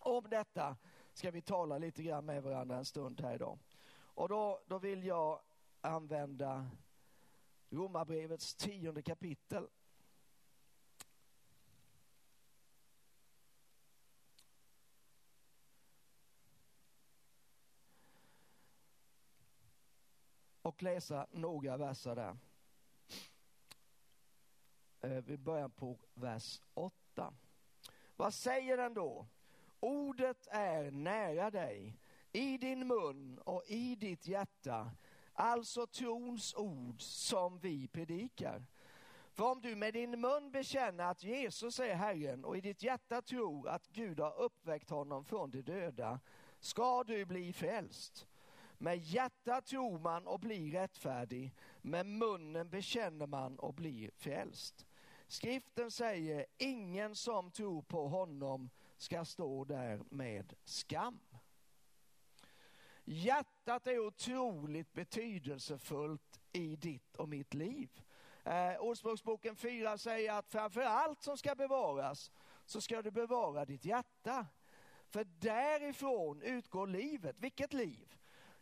Om 0.01 0.29
detta 0.29 0.77
ska 1.13 1.31
vi 1.31 1.43
tala 1.43 1.79
lite 1.79 2.03
grann 2.03 2.25
med 2.25 2.43
varandra 2.43 2.77
en 2.77 2.85
stund 2.85 3.21
här 3.21 3.35
idag. 3.35 3.59
Och 4.15 4.29
då, 4.29 4.61
då 4.67 4.79
vill 4.79 5.05
jag 5.05 5.41
använda 5.81 6.71
Romarbrevets 7.71 8.55
tionde 8.55 9.03
kapitel. 9.03 9.69
Och 20.63 20.83
läsa 20.83 21.27
några 21.31 21.77
verser 21.77 22.15
där. 22.15 22.37
Eh, 25.01 25.25
vi 25.25 25.39
börjar 25.39 25.69
på 25.69 25.99
vers 26.15 26.63
8. 26.75 27.35
Vad 28.17 28.35
säger 28.35 28.77
den 28.77 28.95
då? 28.95 29.27
Ordet 29.81 30.47
är 30.51 30.91
nära 30.91 31.51
dig, 31.51 31.97
i 32.35 32.59
din 32.59 32.87
mun 32.87 33.39
och 33.39 33.63
i 33.67 33.95
ditt 33.95 34.27
hjärta 34.27 34.91
Alltså 35.37 35.87
trons 35.87 36.55
ord 36.55 37.03
som 37.03 37.59
vi 37.59 37.89
predikar. 37.89 38.67
För 39.33 39.45
om 39.45 39.61
du 39.61 39.77
med 39.77 39.95
din 39.95 40.21
mun 40.21 40.51
bekänner 40.51 41.05
att 41.05 41.25
Jesus 41.25 41.81
är 41.81 41.95
Herren 41.95 42.45
och 42.45 42.57
i 42.57 42.61
ditt 42.61 42.83
hjärta 42.83 43.23
tror 43.23 43.69
att 43.69 43.89
Gud 43.89 44.21
har 44.21 44.41
uppväckt 44.41 44.91
honom 44.91 45.25
från 45.25 45.51
de 45.51 45.63
döda 45.63 46.21
ska 46.61 47.05
du 47.05 47.25
bli 47.25 47.53
frälst. 47.53 48.27
Med 48.79 48.99
hjärtat 48.99 49.67
tror 49.67 49.99
man 49.99 50.27
och 50.27 50.41
blir 50.41 50.73
rättfärdig, 50.73 51.55
med 51.83 52.07
munnen 52.07 52.71
bekänner 52.71 53.27
man 53.27 53.59
och 53.59 53.75
blir 53.75 54.11
frälst. 54.17 54.87
Skriften 55.27 55.91
säger, 55.91 56.47
ingen 56.59 57.15
som 57.15 57.51
tror 57.51 57.83
på 57.83 58.09
honom 58.09 58.71
ska 58.97 59.25
stå 59.25 59.65
där 59.65 60.03
med 60.11 60.55
skam. 60.65 61.21
Hjärtat 63.05 63.87
är 63.87 63.99
otroligt 63.99 64.93
betydelsefullt 64.93 66.41
i 66.53 66.77
ditt 66.77 67.17
och 67.17 67.29
mitt 67.29 67.55
liv. 67.55 67.91
Eh, 68.45 68.77
Ordspråksboken 68.81 69.57
4 69.57 69.99
säger 69.99 70.33
att 70.33 70.51
framför 70.51 70.81
allt 70.81 71.23
som 71.23 71.37
ska 71.37 71.55
bevaras 71.55 72.31
så 72.67 72.81
ska 72.81 73.03
du 73.03 73.11
bevara 73.11 73.65
ditt 73.65 73.85
hjärta. 73.85 74.47
För 75.09 75.25
därifrån 75.25 76.43
utgår 76.43 76.87
livet. 76.87 77.37
Vilket 77.39 77.73
liv? 77.73 78.15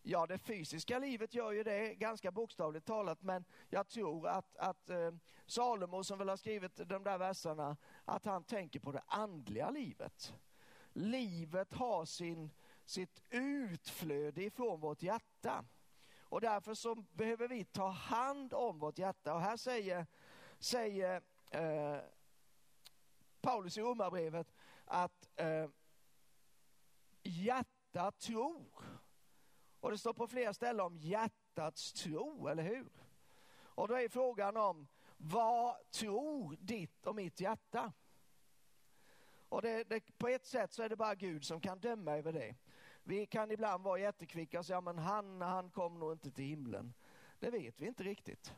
Ja, 0.03 0.27
det 0.27 0.39
fysiska 0.39 0.99
livet 0.99 1.35
gör 1.35 1.53
ju 1.53 1.63
det 1.63 1.95
ganska 1.95 2.31
bokstavligt 2.31 2.87
talat, 2.87 3.23
men 3.23 3.45
jag 3.69 3.89
tror 3.89 4.29
att, 4.29 4.57
att 4.57 4.91
eh, 4.91 5.11
Salomo 5.47 6.05
som 6.05 6.19
väl 6.19 6.29
har 6.29 6.37
skrivit 6.37 6.77
de 6.77 7.05
där 7.05 7.19
verserna, 7.19 7.77
att 8.05 8.25
han 8.25 8.45
tänker 8.45 8.81
på 8.81 8.93
det 8.93 9.03
andliga 9.07 9.71
livet. 9.71 10.35
Livet 10.93 11.73
har 11.73 12.05
sin 12.05 12.51
sitt 12.85 13.23
utflöde 13.31 14.43
ifrån 14.43 14.81
vårt 14.81 15.03
hjärta. 15.03 15.65
Och 16.21 16.41
därför 16.41 16.75
så 16.75 16.95
behöver 16.95 17.49
vi 17.49 17.65
ta 17.65 17.89
hand 17.89 18.55
om 18.55 18.79
vårt 18.79 18.99
hjärta. 18.99 19.35
Och 19.35 19.41
här 19.41 19.57
säger, 19.57 20.07
säger 20.59 21.23
eh, 21.51 21.99
Paulus 23.41 23.79
i 23.79 23.81
Romarbrevet 23.81 24.55
att 24.85 25.29
eh, 25.37 25.69
hjärtat 27.23 28.19
tror. 28.19 29.01
Och 29.81 29.91
det 29.91 29.99
står 29.99 30.13
på 30.13 30.27
flera 30.27 30.55
ställen 30.55 30.87
om 30.87 30.97
hjärtats 30.97 31.93
tro, 31.93 32.49
eller 32.49 32.63
hur? 32.63 32.93
Och 33.55 33.89
då 33.89 33.95
är 33.95 34.09
frågan 34.09 34.57
om 34.57 34.89
vad 35.17 35.91
tror 35.91 36.57
ditt 36.61 37.07
och 37.07 37.15
mitt 37.15 37.41
hjärta? 37.41 37.93
Och 39.49 39.63
det, 39.63 39.85
det, 39.85 40.19
på 40.19 40.29
ett 40.29 40.47
sätt 40.47 40.73
så 40.73 40.83
är 40.83 40.89
det 40.89 40.97
bara 40.97 41.15
Gud 41.15 41.45
som 41.45 41.61
kan 41.61 41.79
döma 41.81 42.17
över 42.17 42.33
det. 42.33 42.55
Vi 43.05 43.27
kan 43.27 43.51
ibland 43.51 43.85
vara 43.85 43.99
jättekvicka 43.99 44.59
och 44.59 44.67
säga, 44.67 44.81
men 44.81 44.99
han, 44.99 45.41
han 45.41 45.71
kom 45.71 45.99
nog 45.99 46.13
inte 46.13 46.31
till 46.31 46.45
himlen. 46.45 46.95
Det 47.39 47.51
vet 47.51 47.81
vi 47.81 47.87
inte 47.87 48.03
riktigt. 48.03 48.55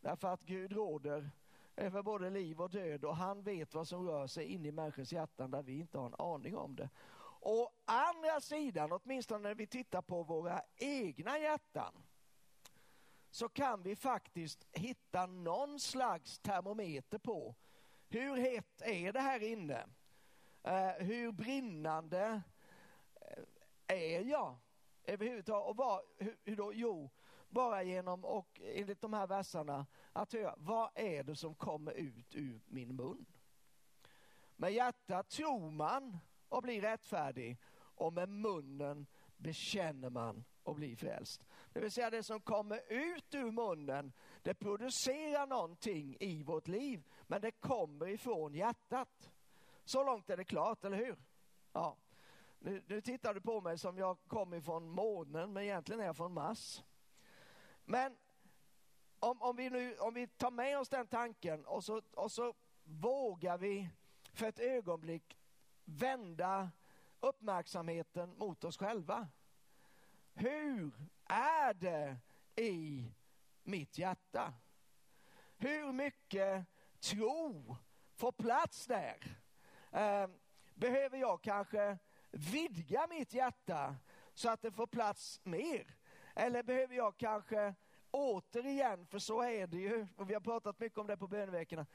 Därför 0.00 0.28
att 0.28 0.42
Gud 0.42 0.72
råder 0.72 1.30
över 1.76 2.02
både 2.02 2.30
liv 2.30 2.60
och 2.60 2.70
död 2.70 3.04
och 3.04 3.16
han 3.16 3.42
vet 3.42 3.74
vad 3.74 3.88
som 3.88 4.08
rör 4.08 4.26
sig 4.26 4.44
in 4.44 4.66
i 4.66 4.72
människors 4.72 5.12
hjärtan 5.12 5.50
där 5.50 5.62
vi 5.62 5.78
inte 5.78 5.98
har 5.98 6.06
en 6.06 6.14
aning 6.18 6.56
om 6.56 6.76
det. 6.76 6.90
Å 7.40 7.70
andra 7.84 8.40
sidan, 8.40 8.92
åtminstone 8.92 9.48
när 9.48 9.54
vi 9.54 9.66
tittar 9.66 10.02
på 10.02 10.22
våra 10.22 10.62
egna 10.76 11.38
hjärtan, 11.38 11.94
så 13.30 13.48
kan 13.48 13.82
vi 13.82 13.96
faktiskt 13.96 14.66
hitta 14.72 15.26
någon 15.26 15.80
slags 15.80 16.38
termometer 16.38 17.18
på 17.18 17.54
hur 18.08 18.36
hett 18.36 18.82
är 18.82 19.12
det 19.12 19.20
här 19.20 19.42
inne? 19.42 19.86
Eh, 20.62 20.90
hur 20.98 21.32
brinnande 21.32 22.42
är 23.92 24.20
jag 24.20 24.56
överhuvudtaget? 25.04 25.68
Och 25.68 25.76
vad, 25.76 26.00
hur, 26.18 26.36
hur 26.44 26.56
då? 26.56 26.72
Jo, 26.74 27.10
bara 27.48 27.82
genom, 27.82 28.24
och 28.24 28.60
enligt 28.64 29.00
de 29.00 29.12
här 29.12 29.26
verserna, 29.26 29.86
att 30.12 30.32
höra 30.32 30.54
vad 30.58 30.90
är 30.94 31.22
det 31.22 31.36
som 31.36 31.54
kommer 31.54 31.92
ut 31.92 32.34
ur 32.34 32.60
min 32.66 32.96
mun? 32.96 33.26
Med 34.56 34.72
hjärtat 34.72 35.28
tror 35.28 35.70
man 35.70 36.18
och 36.48 36.62
blir 36.62 36.80
rättfärdig 36.80 37.58
och 37.72 38.12
med 38.12 38.28
munnen 38.28 39.06
bekänner 39.36 40.10
man 40.10 40.44
och 40.62 40.74
blir 40.74 40.96
frälst. 40.96 41.46
Det 41.72 41.80
vill 41.80 41.90
säga 41.90 42.10
det 42.10 42.22
som 42.22 42.40
kommer 42.40 42.92
ut 42.92 43.34
ur 43.34 43.50
munnen, 43.50 44.12
det 44.42 44.54
producerar 44.54 45.46
någonting 45.46 46.16
i 46.20 46.42
vårt 46.42 46.68
liv, 46.68 47.02
men 47.26 47.40
det 47.40 47.50
kommer 47.50 48.08
ifrån 48.08 48.54
hjärtat. 48.54 49.30
Så 49.84 50.04
långt 50.04 50.30
är 50.30 50.36
det 50.36 50.44
klart, 50.44 50.84
eller 50.84 50.96
hur? 50.96 51.16
Ja. 51.72 51.96
Nu, 52.62 52.82
nu 52.86 53.00
tittar 53.00 53.34
du 53.34 53.40
på 53.40 53.60
mig 53.60 53.78
som 53.78 53.98
jag 53.98 54.16
kom 54.26 54.54
ifrån 54.54 54.90
månen, 54.90 55.52
men 55.52 55.62
egentligen 55.62 56.00
är 56.00 56.06
jag 56.06 56.16
från 56.16 56.32
Mars. 56.32 56.82
Men 57.84 58.16
om, 59.18 59.42
om, 59.42 59.56
vi, 59.56 59.70
nu, 59.70 59.96
om 59.96 60.14
vi 60.14 60.26
tar 60.26 60.50
med 60.50 60.78
oss 60.78 60.88
den 60.88 61.06
tanken 61.06 61.66
och 61.66 61.84
så, 61.84 62.02
och 62.14 62.32
så 62.32 62.54
vågar 62.84 63.58
vi 63.58 63.88
för 64.32 64.46
ett 64.46 64.58
ögonblick 64.58 65.38
vända 65.84 66.70
uppmärksamheten 67.20 68.38
mot 68.38 68.64
oss 68.64 68.76
själva. 68.76 69.28
Hur 70.34 70.92
är 71.28 71.74
det 71.74 72.16
i 72.56 73.12
mitt 73.62 73.98
hjärta? 73.98 74.54
Hur 75.56 75.92
mycket 75.92 76.66
tro 77.00 77.76
får 78.14 78.32
plats 78.32 78.86
där? 78.86 79.36
Eh, 79.90 80.26
behöver 80.74 81.18
jag 81.18 81.42
kanske 81.42 81.98
vidga 82.30 83.06
mitt 83.10 83.34
hjärta 83.34 83.96
så 84.34 84.50
att 84.50 84.62
det 84.62 84.72
får 84.72 84.86
plats 84.86 85.40
mer? 85.44 85.96
Eller 86.34 86.62
behöver 86.62 86.94
jag 86.94 87.16
kanske 87.16 87.74
återigen, 88.10 89.06
för 89.06 89.18
så 89.18 89.42
är 89.42 89.66
det 89.66 89.78
ju, 89.78 90.06
och 90.16 90.30
vi 90.30 90.34
har 90.34 90.40
pratat 90.40 90.80
mycket 90.80 90.98
om 90.98 91.06
det 91.06 91.16
på 91.16 91.28
böneveckorna, 91.28 91.86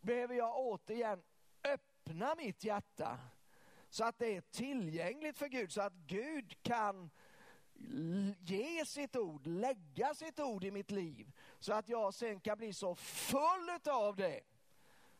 behöver 0.00 0.34
jag 0.34 0.56
återigen 0.56 1.22
öppna 1.64 2.34
mitt 2.34 2.64
hjärta 2.64 3.18
så 3.90 4.04
att 4.04 4.18
det 4.18 4.36
är 4.36 4.40
tillgängligt 4.40 5.38
för 5.38 5.48
Gud, 5.48 5.72
så 5.72 5.80
att 5.82 5.92
Gud 5.92 6.62
kan 6.62 7.10
ge 8.38 8.86
sitt 8.86 9.16
ord, 9.16 9.46
lägga 9.46 10.14
sitt 10.14 10.40
ord 10.40 10.64
i 10.64 10.70
mitt 10.70 10.90
liv 10.90 11.32
så 11.58 11.72
att 11.72 11.88
jag 11.88 12.14
sen 12.14 12.40
kan 12.40 12.58
bli 12.58 12.72
så 12.72 12.94
full 12.94 13.70
av 13.90 14.16
det 14.16 14.40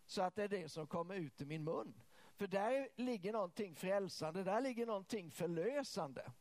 så 0.06 0.22
att 0.22 0.34
det 0.34 0.42
är 0.42 0.48
det 0.48 0.68
som 0.68 0.86
kommer 0.86 1.14
ut 1.14 1.40
ur 1.40 1.46
min 1.46 1.64
mun. 1.64 2.03
För 2.36 2.46
där 2.46 2.88
ligger 2.96 3.32
någonting 3.32 3.74
frälsande, 3.74 4.44
där 4.44 4.60
ligger 4.60 4.86
någonting 4.86 5.30
förlösande. 5.30 6.32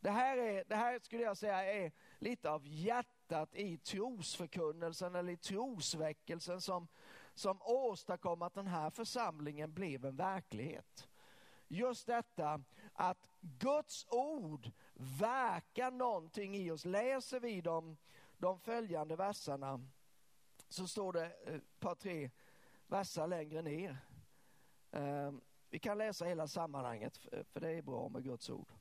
Det 0.00 0.10
här, 0.10 0.36
är, 0.36 0.64
det 0.64 0.76
här 0.76 0.98
skulle 0.98 1.22
jag 1.22 1.36
säga 1.36 1.64
är 1.64 1.92
lite 2.18 2.50
av 2.50 2.66
hjärtat 2.66 3.54
i 3.54 3.78
trosförkunnelsen 3.78 5.14
eller 5.14 5.32
i 5.32 5.36
trosväckelsen 5.36 6.60
som, 6.60 6.88
som 7.34 7.62
åstadkom 7.62 8.42
att 8.42 8.54
den 8.54 8.66
här 8.66 8.90
församlingen 8.90 9.72
blev 9.72 10.04
en 10.04 10.16
verklighet. 10.16 11.08
Just 11.68 12.06
detta 12.06 12.62
att 12.92 13.30
Guds 13.40 14.06
ord 14.10 14.70
verkar 14.94 15.90
någonting 15.90 16.56
i 16.56 16.70
oss. 16.70 16.84
Läser 16.84 17.40
vi 17.40 17.60
de, 17.60 17.96
de 18.38 18.60
följande 18.60 19.16
verserna 19.16 19.80
så 20.68 20.86
står 20.86 21.12
det 21.12 21.24
eh, 21.46 21.54
ett 21.54 21.80
par, 21.80 21.94
tre 21.94 22.30
verser 22.86 23.26
längre 23.26 23.62
ner. 23.62 23.98
Ehm, 24.94 25.40
vi 25.70 25.78
kan 25.78 25.98
läsa 25.98 26.24
hela 26.24 26.48
sammanhanget 26.48 27.16
för 27.52 27.60
det 27.60 27.70
är 27.70 27.82
bra 27.82 28.08
med 28.08 28.24
Guds 28.24 28.50
ord. 28.50 28.72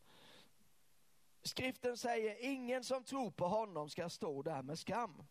Skriften 1.43 1.97
säger 1.97 2.35
ingen 2.39 2.83
som 2.83 3.03
tror 3.03 3.31
på 3.31 3.47
honom 3.47 3.89
ska 3.89 4.09
stå 4.09 4.41
där 4.41 4.61
med 4.61 4.79
skam. 4.79 5.23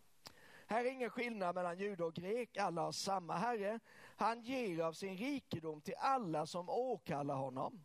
Här 0.66 0.84
är 0.84 0.90
ingen 0.90 1.10
skillnad 1.10 1.54
mellan 1.54 1.78
jude 1.78 2.04
och 2.04 2.14
grek, 2.14 2.56
alla 2.56 2.82
har 2.82 2.92
samma 2.92 3.36
Herre. 3.36 3.80
Han 4.16 4.42
ger 4.42 4.84
av 4.84 4.92
sin 4.92 5.16
rikedom 5.16 5.80
till 5.80 5.94
alla 5.98 6.46
som 6.46 6.68
åkallar 6.68 7.34
honom. 7.34 7.84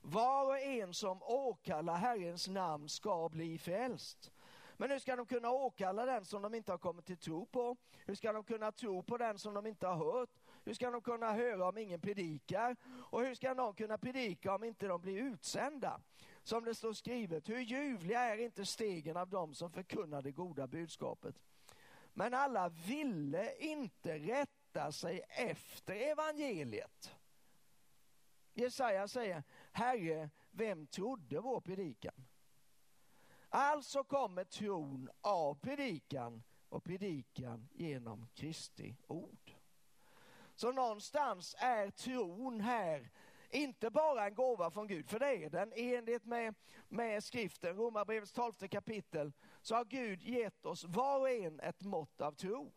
Var 0.00 0.46
och 0.46 0.58
en 0.58 0.94
som 0.94 1.22
åkallar 1.22 1.96
Herrens 1.96 2.48
namn 2.48 2.88
ska 2.88 3.28
bli 3.28 3.58
frälst. 3.58 4.32
Men 4.76 4.90
hur 4.90 4.98
ska 4.98 5.16
de 5.16 5.26
kunna 5.26 5.50
åkalla 5.50 6.06
den 6.06 6.24
som 6.24 6.42
de 6.42 6.54
inte 6.54 6.72
har 6.72 6.78
kommit 6.78 7.06
till 7.06 7.18
tro 7.18 7.46
på? 7.46 7.76
Hur 8.06 8.14
ska 8.14 8.32
de 8.32 8.44
kunna 8.44 8.72
tro 8.72 9.02
på 9.02 9.18
den 9.18 9.38
som 9.38 9.54
de 9.54 9.66
inte 9.66 9.86
har 9.86 10.12
hört? 10.12 10.30
Hur 10.64 10.74
ska 10.74 10.90
de 10.90 11.02
kunna 11.02 11.32
höra 11.32 11.68
om 11.68 11.78
ingen 11.78 12.00
predikar? 12.00 12.76
Och 13.10 13.20
hur 13.22 13.34
ska 13.34 13.54
någon 13.54 13.74
kunna 13.74 13.98
predika 13.98 14.54
om 14.54 14.64
inte 14.64 14.86
de 14.86 15.00
blir 15.00 15.22
utsända? 15.22 16.00
Som 16.42 16.64
det 16.64 16.74
står 16.74 16.92
skrivet, 16.92 17.48
hur 17.48 17.60
ljuvliga 17.60 18.20
är 18.20 18.38
inte 18.38 18.66
stegen 18.66 19.16
av 19.16 19.28
dem 19.28 19.54
som 19.54 19.70
förkunnar 19.70 20.22
det 20.22 20.32
goda 20.32 20.66
budskapet? 20.66 21.36
Men 22.14 22.34
alla 22.34 22.68
ville 22.68 23.56
inte 23.56 24.18
rätta 24.18 24.92
sig 24.92 25.22
efter 25.28 25.94
evangeliet. 25.94 27.16
Jesaja 28.54 29.08
säger, 29.08 29.42
Herre, 29.72 30.30
vem 30.50 30.86
trodde 30.86 31.40
vår 31.40 31.60
predikan? 31.60 32.26
Alltså 33.48 34.04
kommer 34.04 34.44
tron 34.44 35.10
av 35.20 35.54
predikan 35.54 36.42
och 36.68 36.84
predikan 36.84 37.68
genom 37.72 38.28
Kristi 38.34 38.96
ord. 39.06 39.51
Så 40.62 40.72
någonstans 40.72 41.54
är 41.58 41.90
tron 41.90 42.60
här 42.60 43.10
inte 43.50 43.90
bara 43.90 44.26
en 44.26 44.34
gåva 44.34 44.70
från 44.70 44.86
Gud, 44.86 45.08
för 45.08 45.18
det 45.18 45.44
är 45.44 45.50
den. 45.50 45.72
Enligt 45.76 46.24
med, 46.24 46.54
med 46.88 47.24
skriften, 47.24 47.76
Romarbrevets 47.76 48.32
tolfte 48.32 48.68
kapitel, 48.68 49.32
så 49.62 49.74
har 49.74 49.84
Gud 49.84 50.22
gett 50.22 50.66
oss 50.66 50.84
var 50.84 51.18
och 51.18 51.30
en 51.30 51.60
ett 51.60 51.82
mått 51.82 52.20
av 52.20 52.32
tro. 52.32 52.72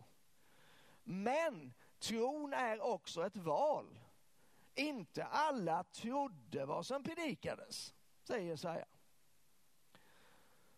Men 1.03 1.73
tron 1.99 2.53
är 2.53 2.81
också 2.81 3.25
ett 3.25 3.37
val. 3.37 3.99
Inte 4.75 5.25
alla 5.25 5.83
trodde 5.83 6.65
vad 6.65 6.85
som 6.85 7.03
predikades, 7.03 7.93
säger 8.23 8.47
Jesaja. 8.47 8.85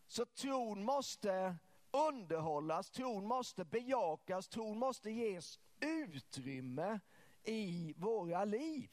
Så 0.08 0.26
tron 0.26 0.84
måste 0.84 1.56
underhållas, 1.92 2.90
tron 2.92 3.26
måste 3.26 3.66
bejakas, 3.66 4.48
tron 4.48 4.78
måste 4.78 5.12
ges 5.12 5.60
utrymme 5.80 7.00
i 7.44 7.94
våra 7.98 8.46
liv. 8.46 8.92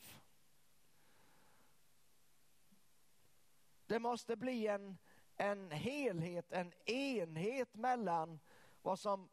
Det 3.87 3.99
måste 3.99 4.37
bli 4.37 4.66
en, 4.66 4.99
en 5.37 5.70
helhet, 5.70 6.53
en 6.53 6.73
enhet 6.87 7.75
mellan 7.75 8.40
vad 8.83 8.99
som 8.99 9.29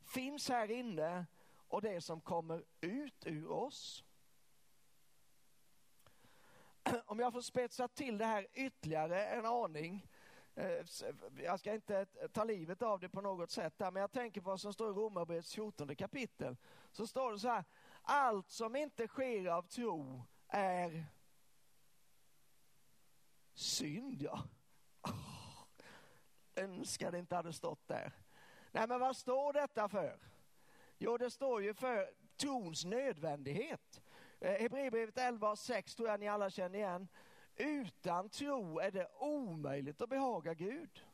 finns 0.00 0.48
här 0.48 0.70
inne 0.70 1.26
och 1.68 1.82
det 1.82 2.00
som 2.00 2.20
kommer 2.20 2.64
ut 2.80 3.26
ur 3.26 3.50
oss. 3.50 4.04
Om 7.06 7.18
jag 7.18 7.32
får 7.32 7.40
spetsa 7.40 7.88
till 7.88 8.18
det 8.18 8.24
här 8.24 8.46
ytterligare 8.54 9.26
en 9.26 9.46
aning. 9.46 10.06
Eh, 10.58 10.84
jag 11.36 11.60
ska 11.60 11.74
inte 11.74 12.06
ta 12.32 12.44
livet 12.44 12.82
av 12.82 13.00
det 13.00 13.08
på 13.08 13.20
något 13.20 13.50
sätt 13.50 13.74
men 13.78 13.96
jag 13.96 14.12
tänker 14.12 14.40
på 14.40 14.50
vad 14.50 14.60
som 14.60 14.72
står 14.72 14.90
i 14.90 14.94
Romarbrevets 14.94 15.54
14 15.54 15.96
kapitel. 15.96 16.56
Så 16.92 17.06
står 17.06 17.32
det 17.32 17.38
så 17.38 17.48
här, 17.48 17.64
allt 18.02 18.50
som 18.50 18.76
inte 18.76 19.08
sker 19.08 19.46
av 19.46 19.62
tro 19.62 20.22
är 20.48 21.04
synd 23.54 24.22
ja. 24.22 24.42
Oh, 25.02 25.64
önskar 26.54 27.12
det 27.12 27.18
inte 27.18 27.36
hade 27.36 27.52
stått 27.52 27.88
där. 27.88 28.12
Nej 28.72 28.88
men 28.88 29.00
vad 29.00 29.16
står 29.16 29.52
detta 29.52 29.88
för? 29.88 30.18
Jo 30.98 31.18
det 31.18 31.30
står 31.30 31.62
ju 31.62 31.74
för 31.74 32.10
trons 32.36 32.84
nödvändighet. 32.84 34.02
Eh, 34.40 34.60
Hebreerbrevet 34.60 35.18
11 35.18 35.50
och 35.50 35.58
6 35.58 35.94
tror 35.94 36.08
jag 36.08 36.20
ni 36.20 36.28
alla 36.28 36.50
känner 36.50 36.78
igen. 36.78 37.08
Utan 37.58 38.28
tro 38.28 38.78
är 38.78 38.90
det 38.90 39.08
omöjligt 39.18 40.00
att 40.00 40.08
behaga 40.08 40.54
Gud. 40.54 41.04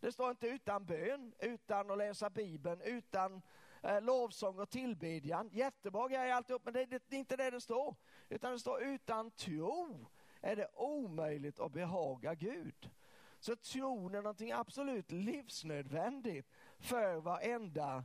Det 0.00 0.12
står 0.12 0.30
inte 0.30 0.48
utan 0.48 0.84
bön, 0.84 1.34
utan 1.38 1.90
att 1.90 1.98
läsa 1.98 2.30
Bibeln, 2.30 2.80
utan 2.80 3.42
eh, 3.82 4.00
lovsång 4.00 4.58
och 4.58 4.70
tillbedjan. 4.70 5.48
Jättebra 5.52 6.08
grejer 6.08 6.34
alltihop, 6.34 6.64
men 6.64 6.74
det, 6.74 6.86
det, 6.86 7.02
det 7.08 7.16
är 7.16 7.20
inte 7.20 7.36
det 7.36 7.50
det 7.50 7.60
står. 7.60 7.96
Utan 8.28 8.52
det 8.52 8.58
står 8.58 8.82
utan 8.82 9.30
tro 9.30 10.06
är 10.40 10.56
det 10.56 10.68
omöjligt 10.74 11.60
att 11.60 11.72
behaga 11.72 12.34
Gud. 12.34 12.90
Så 13.38 13.56
tron 13.56 14.14
är 14.14 14.22
någonting 14.22 14.52
absolut 14.52 15.12
livsnödvändigt 15.12 16.50
för 16.78 17.16
varenda 17.16 18.04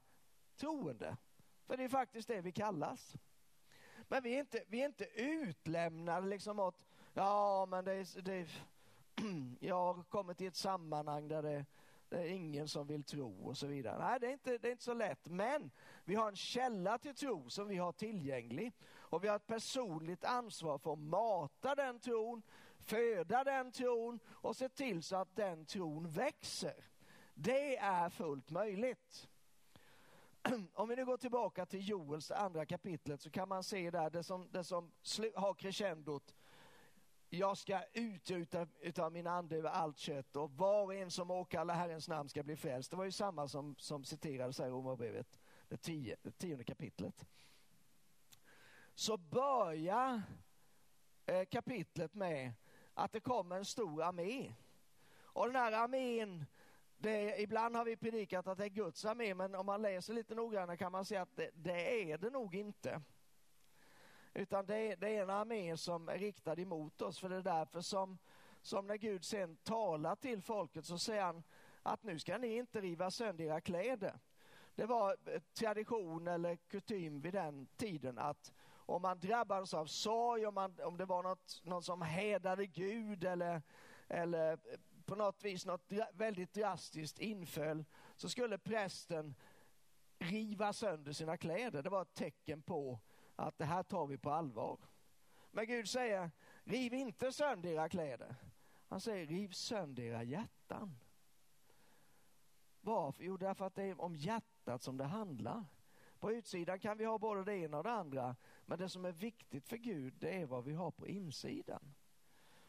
troende. 0.55 1.17
För 1.65 1.77
det 1.77 1.83
är 1.83 1.89
faktiskt 1.89 2.27
det 2.27 2.41
vi 2.41 2.51
kallas. 2.51 3.15
Men 4.07 4.23
vi 4.23 4.35
är 4.35 4.39
inte, 4.39 4.63
vi 4.67 4.81
är 4.81 4.85
inte 4.85 5.21
utlämnade 5.21 6.27
liksom 6.27 6.59
åt, 6.59 6.86
ja 7.17 7.65
men 7.65 7.85
det 7.85 7.93
är, 7.93 8.21
det 8.21 8.33
är, 8.33 8.47
jag 9.59 9.75
har 9.75 10.03
kommit 10.03 10.37
till 10.37 10.47
ett 10.47 10.55
sammanhang 10.55 11.27
där 11.27 11.41
det, 11.41 11.65
det 12.09 12.17
är 12.17 12.27
ingen 12.27 12.67
som 12.67 12.87
vill 12.87 13.03
tro 13.03 13.47
och 13.47 13.57
så 13.57 13.67
vidare. 13.67 13.99
Nej, 13.99 14.19
det 14.19 14.27
är, 14.27 14.31
inte, 14.31 14.57
det 14.57 14.67
är 14.67 14.71
inte 14.71 14.83
så 14.83 14.93
lätt. 14.93 15.27
Men 15.29 15.71
vi 16.05 16.15
har 16.15 16.29
en 16.29 16.35
källa 16.35 16.97
till 16.97 17.15
tro 17.15 17.49
som 17.49 17.67
vi 17.67 17.77
har 17.77 17.91
tillgänglig. 17.91 18.73
Och 18.95 19.23
vi 19.23 19.27
har 19.27 19.35
ett 19.35 19.47
personligt 19.47 20.25
ansvar 20.25 20.77
för 20.77 20.93
att 20.93 20.99
mata 20.99 21.75
den 21.75 21.99
tron, 21.99 22.41
föda 22.79 23.43
den 23.43 23.71
tron 23.71 24.19
och 24.29 24.55
se 24.55 24.69
till 24.69 25.03
så 25.03 25.15
att 25.15 25.35
den 25.35 25.65
tron 25.65 26.09
växer. 26.09 26.85
Det 27.33 27.77
är 27.77 28.09
fullt 28.09 28.49
möjligt. 28.49 29.27
Om 30.73 30.89
vi 30.89 30.95
nu 30.95 31.05
går 31.05 31.17
tillbaka 31.17 31.65
till 31.65 31.89
Joels 31.89 32.31
andra 32.31 32.65
kapitlet 32.65 33.21
så 33.21 33.29
kan 33.29 33.49
man 33.49 33.63
se 33.63 33.91
där 33.91 34.09
det 34.09 34.23
som, 34.23 34.47
det 34.51 34.63
som 34.63 34.91
har 35.35 35.53
crescendot 35.53 36.33
jag 37.29 37.57
ska 37.57 37.83
utgjuta 37.93 38.67
utav 38.79 39.11
min 39.11 39.27
ande 39.27 39.55
över 39.57 39.69
allt 39.69 39.97
kött 39.97 40.35
och 40.35 40.51
var 40.51 40.83
och 40.83 40.95
en 40.95 41.11
som 41.11 41.31
åkallar 41.31 41.75
Herrens 41.75 42.07
namn 42.07 42.29
ska 42.29 42.43
bli 42.43 42.55
frälst. 42.55 42.91
Det 42.91 42.97
var 42.97 43.05
ju 43.05 43.11
samma 43.11 43.47
som, 43.47 43.75
som 43.77 44.03
citerades 44.03 44.59
här 44.59 44.67
i 44.67 44.69
Romarbrevet, 44.69 45.39
det, 45.67 45.77
tio, 45.77 46.17
det 46.21 46.31
tionde 46.31 46.63
kapitlet. 46.63 47.25
Så 48.93 49.17
börjar 49.17 50.21
eh, 51.25 51.45
kapitlet 51.45 52.13
med 52.13 52.53
att 52.93 53.11
det 53.11 53.19
kommer 53.19 53.55
en 53.55 53.65
stor 53.65 54.03
armé. 54.03 54.53
Och 55.19 55.45
den 55.45 55.55
här 55.55 55.71
armén, 55.71 56.45
det, 56.97 57.41
ibland 57.41 57.75
har 57.75 57.85
vi 57.85 57.97
predikat 57.97 58.47
att 58.47 58.57
det 58.57 58.65
är 58.65 58.69
Guds 58.69 59.05
armé, 59.05 59.33
men 59.33 59.55
om 59.55 59.65
man 59.65 59.81
läser 59.81 60.13
lite 60.13 60.35
noggrannare 60.35 60.77
kan 60.77 60.91
man 60.91 61.05
se 61.05 61.15
att 61.15 61.35
det, 61.35 61.49
det 61.53 62.11
är 62.11 62.17
det 62.17 62.29
nog 62.29 62.55
inte. 62.55 63.01
Utan 64.37 64.65
det, 64.65 64.95
det 64.95 65.15
är 65.15 65.23
en 65.23 65.29
armé 65.29 65.77
som 65.77 66.09
är 66.09 66.17
riktad 66.17 66.59
emot 66.59 67.01
oss. 67.01 67.19
För 67.19 67.29
det 67.29 67.35
är 67.35 67.41
därför 67.41 67.81
som, 67.81 68.17
som 68.61 68.87
när 68.87 68.97
Gud 68.97 69.25
sen 69.25 69.55
talar 69.55 70.15
till 70.15 70.41
folket 70.41 70.85
så 70.85 70.97
säger 70.97 71.23
han 71.23 71.43
att 71.83 72.03
nu 72.03 72.19
ska 72.19 72.37
ni 72.37 72.55
inte 72.55 72.81
riva 72.81 73.11
sönder 73.11 73.43
era 73.43 73.61
kläder. 73.61 74.19
Det 74.75 74.85
var 74.85 75.17
eh, 75.25 75.41
tradition 75.53 76.27
eller 76.27 76.55
kutym 76.55 77.21
vid 77.21 77.33
den 77.33 77.67
tiden 77.75 78.17
att 78.17 78.53
om 78.69 79.01
man 79.01 79.19
drabbades 79.19 79.73
av 79.73 79.85
sorg, 79.85 80.45
om, 80.45 80.53
man, 80.53 80.75
om 80.83 80.97
det 80.97 81.05
var 81.05 81.23
något, 81.23 81.61
någon 81.63 81.83
som 81.83 82.01
hädade 82.01 82.65
Gud 82.65 83.23
eller, 83.23 83.61
eller 84.07 84.51
eh, 84.51 84.79
på 85.05 85.15
något 85.15 85.43
vis 85.43 85.65
något 85.65 85.91
väldigt 86.13 86.53
drastiskt 86.53 87.19
inföll 87.19 87.85
så 88.15 88.29
skulle 88.29 88.57
prästen 88.57 89.35
riva 90.19 90.73
sönder 90.73 91.13
sina 91.13 91.37
kläder. 91.37 91.83
Det 91.83 91.89
var 91.89 92.01
ett 92.01 92.13
tecken 92.13 92.61
på 92.61 92.99
att 93.37 93.57
det 93.57 93.65
här 93.65 93.83
tar 93.83 94.07
vi 94.07 94.17
på 94.17 94.31
allvar. 94.31 94.79
Men 95.51 95.65
Gud 95.65 95.89
säger, 95.89 96.31
riv 96.63 96.93
inte 96.93 97.31
sönder 97.31 97.69
era 97.69 97.89
kläder. 97.89 98.35
Han 98.87 99.01
säger 99.01 99.25
riv 99.25 99.51
sönder 99.51 100.03
era 100.03 100.23
hjärtan. 100.23 100.99
Varför? 102.81 103.23
Jo, 103.23 103.37
därför 103.37 103.65
att 103.65 103.75
det 103.75 103.83
är 103.83 104.01
om 104.01 104.15
hjärtat 104.15 104.81
som 104.81 104.97
det 104.97 105.03
handlar. 105.03 105.65
På 106.19 106.31
utsidan 106.31 106.79
kan 106.79 106.97
vi 106.97 107.05
ha 107.05 107.17
både 107.17 107.43
det 107.43 107.55
ena 107.55 107.77
och 107.77 107.83
det 107.83 107.91
andra, 107.91 108.35
men 108.65 108.79
det 108.79 108.89
som 108.89 109.05
är 109.05 109.11
viktigt 109.11 109.67
för 109.67 109.77
Gud, 109.77 110.13
det 110.19 110.41
är 110.41 110.45
vad 110.45 110.63
vi 110.63 110.73
har 110.73 110.91
på 110.91 111.07
insidan. 111.07 111.93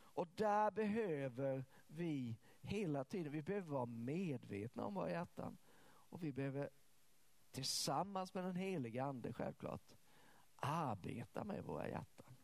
Och 0.00 0.28
där 0.34 0.70
behöver 0.70 1.64
vi 1.86 2.38
hela 2.60 3.04
tiden, 3.04 3.32
vi 3.32 3.42
behöver 3.42 3.70
vara 3.70 3.86
medvetna 3.86 4.84
om 4.84 4.94
våra 4.94 5.10
hjärtan. 5.10 5.58
Och 5.84 6.22
vi 6.22 6.32
behöver 6.32 6.70
tillsammans 7.50 8.34
med 8.34 8.44
den 8.44 8.56
heliga 8.56 9.04
ande 9.04 9.32
självklart 9.32 9.97
arbeta 10.60 11.44
med 11.44 11.64
våra 11.64 11.88
hjärtan. 11.88 12.36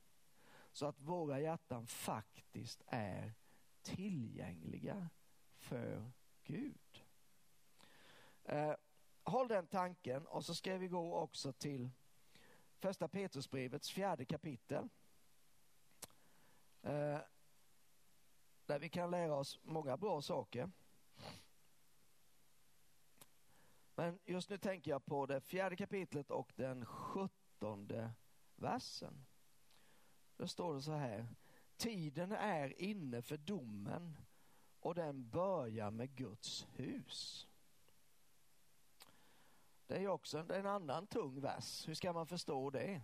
Så 0.72 0.86
att 0.86 1.00
våra 1.00 1.40
hjärtan 1.40 1.86
faktiskt 1.86 2.82
är 2.86 3.34
tillgängliga 3.82 5.10
för 5.56 6.12
Gud. 6.44 7.04
Eh, 8.44 8.74
håll 9.22 9.48
den 9.48 9.66
tanken 9.66 10.26
och 10.26 10.44
så 10.44 10.54
ska 10.54 10.76
vi 10.76 10.88
gå 10.88 11.14
också 11.14 11.52
till 11.52 11.90
första 12.78 13.08
Petrusbrevets 13.08 13.90
fjärde 13.90 14.24
kapitel. 14.24 14.88
Eh, 16.82 17.18
där 18.66 18.78
vi 18.78 18.88
kan 18.88 19.10
lära 19.10 19.34
oss 19.34 19.60
många 19.62 19.96
bra 19.96 20.22
saker. 20.22 20.70
Men 23.94 24.18
just 24.24 24.50
nu 24.50 24.58
tänker 24.58 24.90
jag 24.90 25.04
på 25.04 25.26
det 25.26 25.40
fjärde 25.40 25.76
kapitlet 25.76 26.30
och 26.30 26.52
den 26.56 26.86
sjuttonde 26.86 27.43
versen. 28.56 29.24
Då 30.36 30.46
står 30.46 30.74
det 30.74 30.82
så 30.82 30.92
här. 30.92 31.26
Tiden 31.76 32.32
är 32.32 32.82
inne 32.82 33.22
för 33.22 33.36
domen 33.36 34.16
och 34.80 34.94
den 34.94 35.30
börjar 35.30 35.90
med 35.90 36.14
Guds 36.14 36.66
hus. 36.72 37.48
Det 39.86 39.96
är 39.96 40.08
också 40.08 40.38
en, 40.38 40.50
en 40.50 40.66
annan 40.66 41.06
tung 41.06 41.40
vers. 41.40 41.88
Hur 41.88 41.94
ska 41.94 42.12
man 42.12 42.26
förstå 42.26 42.70
det? 42.70 43.02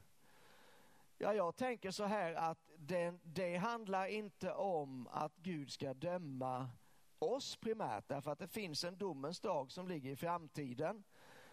Ja, 1.19 1.35
jag 1.35 1.57
tänker 1.57 1.91
så 1.91 2.05
här 2.05 2.35
att 2.35 2.71
det, 2.77 3.15
det 3.23 3.57
handlar 3.57 4.07
inte 4.07 4.53
om 4.53 5.09
att 5.11 5.37
Gud 5.37 5.71
ska 5.71 5.95
döma 5.95 6.71
oss 7.19 7.57
primärt, 7.57 8.09
därför 8.09 8.31
att 8.31 8.39
det 8.39 8.49
finns 8.49 8.85
en 8.85 8.99
domens 8.99 9.41
dag 9.41 9.73
som 9.73 9.89
ligger 9.89 10.11
i 10.11 10.17
framtiden 10.17 11.05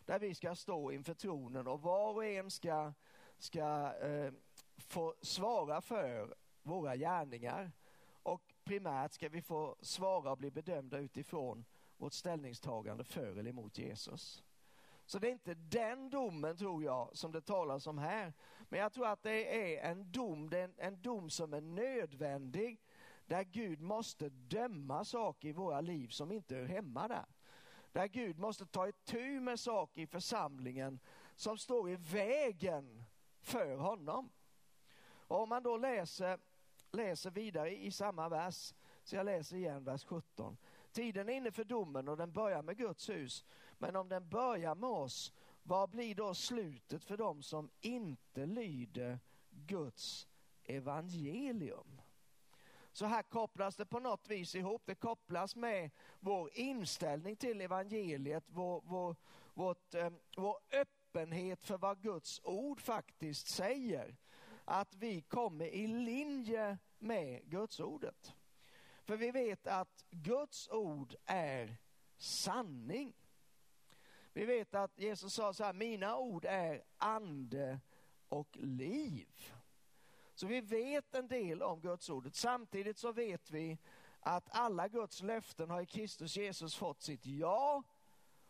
där 0.07 0.19
vi 0.19 0.35
ska 0.35 0.55
stå 0.55 0.91
inför 0.91 1.13
tronen 1.13 1.67
och 1.67 1.81
var 1.81 2.13
och 2.13 2.25
en 2.25 2.51
ska, 2.51 2.93
ska 3.37 3.93
eh, 4.01 4.31
få 4.77 5.15
svara 5.21 5.81
för 5.81 6.35
våra 6.63 6.95
gärningar. 6.95 7.71
Och 8.23 8.53
primärt 8.63 9.13
ska 9.13 9.29
vi 9.29 9.41
få 9.41 9.75
svara 9.81 10.31
och 10.31 10.37
bli 10.37 10.51
bedömda 10.51 10.97
utifrån 10.97 11.65
vårt 11.97 12.13
ställningstagande 12.13 13.03
för 13.03 13.37
eller 13.37 13.49
emot 13.49 13.77
Jesus. 13.77 14.43
Så 15.05 15.19
det 15.19 15.27
är 15.27 15.31
inte 15.31 15.53
den 15.53 16.09
domen 16.09 16.57
tror 16.57 16.83
jag 16.83 17.17
som 17.17 17.31
det 17.31 17.41
talas 17.41 17.87
om 17.87 17.97
här. 17.97 18.33
Men 18.69 18.79
jag 18.79 18.93
tror 18.93 19.07
att 19.07 19.23
det 19.23 19.75
är 19.77 19.91
en 19.91 20.11
dom, 20.11 20.49
det 20.49 20.59
är 20.59 20.63
en, 20.63 20.75
en 20.77 21.01
dom 21.01 21.29
som 21.29 21.53
är 21.53 21.61
nödvändig 21.61 22.81
där 23.25 23.43
Gud 23.43 23.81
måste 23.81 24.29
döma 24.29 25.05
saker 25.05 25.47
i 25.47 25.51
våra 25.51 25.81
liv 25.81 26.07
som 26.07 26.31
inte 26.31 26.55
hör 26.55 26.65
hemma 26.65 27.07
där. 27.07 27.25
Där 27.97 28.07
Gud 28.07 28.39
måste 28.39 28.65
ta 28.65 28.87
itu 28.87 29.39
med 29.39 29.59
saker 29.59 30.01
i 30.01 30.07
församlingen 30.07 30.99
som 31.35 31.57
står 31.57 31.89
i 31.89 31.95
vägen 31.95 33.03
för 33.41 33.75
honom. 33.75 34.29
Och 35.03 35.41
om 35.41 35.49
man 35.49 35.63
då 35.63 35.77
läser, 35.77 36.39
läser 36.91 37.31
vidare 37.31 37.77
i 37.77 37.91
samma 37.91 38.29
vers, 38.29 38.73
så 39.03 39.15
jag 39.15 39.25
läser 39.25 39.57
igen 39.57 39.83
vers 39.83 40.03
17. 40.03 40.57
Tiden 40.91 41.29
är 41.29 41.33
inne 41.33 41.51
för 41.51 41.63
domen 41.63 42.07
och 42.07 42.17
den 42.17 42.31
börjar 42.31 42.61
med 42.61 42.77
Guds 42.77 43.09
hus. 43.09 43.45
Men 43.77 43.95
om 43.95 44.09
den 44.09 44.29
börjar 44.29 44.75
med 44.75 44.89
oss, 44.89 45.33
vad 45.63 45.89
blir 45.89 46.15
då 46.15 46.33
slutet 46.33 47.03
för 47.03 47.17
dem 47.17 47.43
som 47.43 47.69
inte 47.81 48.45
lyder 48.45 49.19
Guds 49.49 50.27
evangelium? 50.63 52.01
Så 52.97 53.05
här 53.05 53.23
kopplas 53.23 53.75
det 53.75 53.85
på 53.85 53.99
något 53.99 54.27
vis 54.27 54.55
ihop. 54.55 54.81
Det 54.85 54.95
kopplas 54.95 55.55
med 55.55 55.91
vår 56.19 56.49
inställning 56.53 57.35
till 57.35 57.61
evangeliet, 57.61 58.43
vår, 58.47 58.81
vår, 58.85 59.15
vårt, 59.53 59.93
eh, 59.93 60.09
vår 60.37 60.57
öppenhet 60.71 61.63
för 61.63 61.77
vad 61.77 62.01
Guds 62.01 62.41
ord 62.43 62.81
faktiskt 62.81 63.47
säger. 63.47 64.17
Att 64.65 64.95
vi 64.95 65.21
kommer 65.21 65.65
i 65.65 65.87
linje 65.87 66.77
med 66.97 67.43
Guds 67.43 67.79
ordet. 67.79 68.33
För 69.03 69.17
vi 69.17 69.31
vet 69.31 69.67
att 69.67 70.05
Guds 70.09 70.69
ord 70.69 71.15
är 71.25 71.77
sanning. 72.17 73.13
Vi 74.33 74.45
vet 74.45 74.75
att 74.75 74.99
Jesus 74.99 75.33
sa 75.33 75.53
så 75.53 75.63
här, 75.63 75.73
mina 75.73 76.17
ord 76.17 76.45
är 76.45 76.83
ande 76.97 77.79
och 78.29 78.57
liv. 78.57 79.53
Så 80.37 80.47
vi 80.47 80.61
vet 80.61 81.15
en 81.15 81.27
del 81.27 81.63
om 81.63 81.81
Guds 81.81 82.09
ordet. 82.09 82.35
Samtidigt 82.35 82.97
så 82.97 83.11
vet 83.11 83.51
vi 83.51 83.77
att 84.19 84.49
alla 84.51 84.87
Guds 84.87 85.21
löften 85.21 85.69
har 85.69 85.81
i 85.81 85.85
Kristus 85.85 86.37
Jesus 86.37 86.75
fått 86.75 87.01
sitt 87.01 87.25
ja 87.25 87.83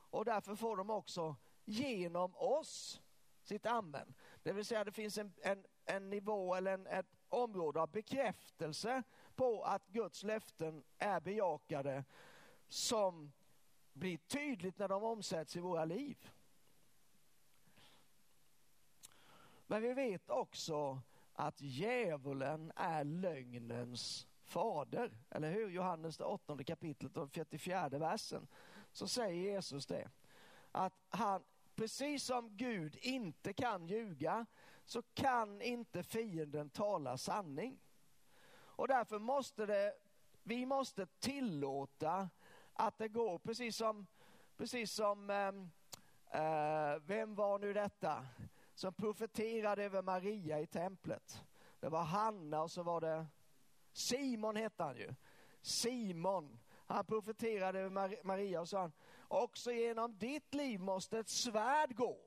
och 0.09 0.25
därför 0.25 0.55
får 0.55 0.77
de 0.77 0.89
också 0.89 1.35
genom 1.65 2.35
oss 2.35 3.01
sitt 3.43 3.65
amen. 3.65 4.13
Det 4.43 4.53
vill 4.53 4.65
säga 4.65 4.83
det 4.83 4.91
finns 4.91 5.17
en, 5.17 5.33
en, 5.41 5.65
en 5.85 6.09
nivå 6.09 6.55
eller 6.55 6.73
en, 6.73 6.87
ett 6.87 7.15
område 7.29 7.81
av 7.81 7.91
bekräftelse 7.91 9.03
på 9.35 9.63
att 9.63 9.87
Guds 9.87 10.23
löften 10.23 10.83
är 10.97 11.19
bejakade 11.19 12.03
som 12.67 13.31
blir 13.93 14.17
tydligt 14.17 14.79
när 14.79 14.87
de 14.87 15.03
omsätts 15.03 15.55
i 15.55 15.59
våra 15.59 15.85
liv. 15.85 16.31
Men 19.67 19.81
vi 19.81 19.93
vet 19.93 20.29
också 20.29 21.01
att 21.39 21.61
djävulen 21.61 22.71
är 22.75 23.03
lögnens 23.03 24.27
fader. 24.43 25.17
Eller 25.29 25.51
hur? 25.51 25.69
Johannes 25.69 26.17
det 26.17 26.23
åttonde 26.23 26.63
kapitlet 26.63 27.17
och 27.17 27.31
44 27.31 27.89
versen. 27.89 28.47
Så 28.91 29.07
säger 29.07 29.51
Jesus 29.51 29.85
det. 29.85 30.09
Att 30.71 30.93
han, 31.09 31.43
precis 31.75 32.23
som 32.23 32.57
Gud 32.57 32.97
inte 33.01 33.53
kan 33.53 33.87
ljuga, 33.87 34.45
så 34.85 35.01
kan 35.01 35.61
inte 35.61 36.03
fienden 36.03 36.69
tala 36.69 37.17
sanning. 37.17 37.79
Och 38.49 38.87
därför 38.87 39.19
måste 39.19 39.65
det, 39.65 39.93
vi 40.43 40.65
måste 40.65 41.05
tillåta 41.05 42.29
att 42.73 42.97
det 42.97 43.07
går 43.07 43.39
precis 43.39 43.77
som, 43.77 44.07
precis 44.57 44.91
som 44.91 45.29
äh, 45.29 46.95
vem 47.05 47.35
var 47.35 47.59
nu 47.59 47.73
detta? 47.73 48.25
Som 48.77 48.93
profeterade 48.93 49.83
över 49.83 50.01
Maria 50.01 50.59
i 50.59 50.67
templet. 50.67 51.43
Det 51.79 51.89
var 51.89 52.03
Hanna 52.03 52.61
och 52.61 52.71
så 52.71 52.83
var 52.83 53.01
det 53.01 53.25
Simon 53.91 54.55
hette 54.55 54.83
han 54.83 54.97
ju. 54.97 55.13
Simon, 55.61 56.59
han 56.85 57.05
profeterade 57.05 57.79
över 57.79 58.23
Maria 58.23 58.61
och 58.61 58.69
sa 58.69 58.91
också 59.27 59.71
genom 59.71 60.17
ditt 60.17 60.53
liv 60.53 60.79
måste 60.79 61.19
ett 61.19 61.29
svärd 61.29 61.95
gå. 61.95 62.19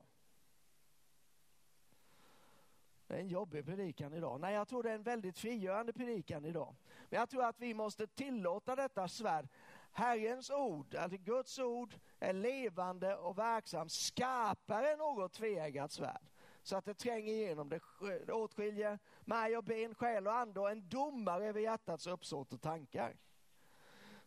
Det 3.07 3.15
är 3.15 3.21
en 3.21 3.29
jobbig 3.29 3.65
predikan 3.65 4.13
idag. 4.13 4.41
Nej, 4.41 4.55
jag 4.55 4.69
tror 4.69 4.83
det 4.83 4.91
är 4.91 4.95
en 4.95 5.03
väldigt 5.03 5.39
frigörande 5.39 5.93
predikan 5.93 6.45
idag. 6.45 6.77
Men 7.09 7.19
jag 7.19 7.29
tror 7.29 7.45
att 7.45 7.61
vi 7.61 7.75
måste 7.75 8.07
tillåta 8.07 8.77
detta 8.77 9.09
svärd. 9.09 9.49
Herrens 9.93 10.51
ord, 10.51 10.95
alltså 10.95 11.19
Guds 11.19 11.59
ord, 11.59 11.95
är 12.19 12.33
levande 12.33 13.17
och 13.17 13.39
verksam, 13.39 13.89
skarpare 13.89 14.93
än 14.93 14.99
något 14.99 15.33
tveeggat 15.33 15.93
svärd 15.93 16.30
så 16.63 16.77
att 16.77 16.85
det 16.85 16.95
tränger 16.95 17.33
igenom, 17.33 17.69
det 17.69 18.33
åtskiljer 18.33 18.99
märg 19.21 19.57
och 19.57 19.65
ben, 19.65 19.95
själ 19.95 20.27
och 20.27 20.35
ande 20.35 20.61
och 20.61 20.71
en 20.71 20.89
domare 20.89 21.47
över 21.47 21.61
hjärtats 21.61 22.07
uppsåt 22.07 22.53
och 22.53 22.61
tankar. 22.61 23.17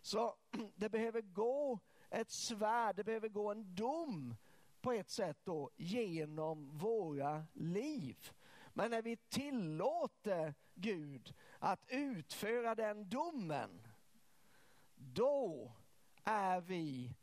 Så 0.01 0.35
det 0.75 0.89
behöver 0.89 1.21
gå 1.21 1.79
ett 2.09 2.31
svärd, 2.31 2.95
det 2.95 3.03
behöver 3.03 3.29
gå 3.29 3.51
en 3.51 3.75
dom 3.75 4.35
på 4.81 4.91
ett 4.91 5.09
sätt 5.09 5.37
då 5.43 5.69
genom 5.75 6.77
våra 6.77 7.45
liv. 7.53 8.31
Men 8.73 8.91
när 8.91 9.01
vi 9.01 9.17
tillåter 9.17 10.53
Gud 10.75 11.33
att 11.59 11.85
utföra 11.87 12.75
den 12.75 13.09
domen, 13.09 13.87
då 14.95 15.71
är 16.23 16.61
vi 16.61 17.15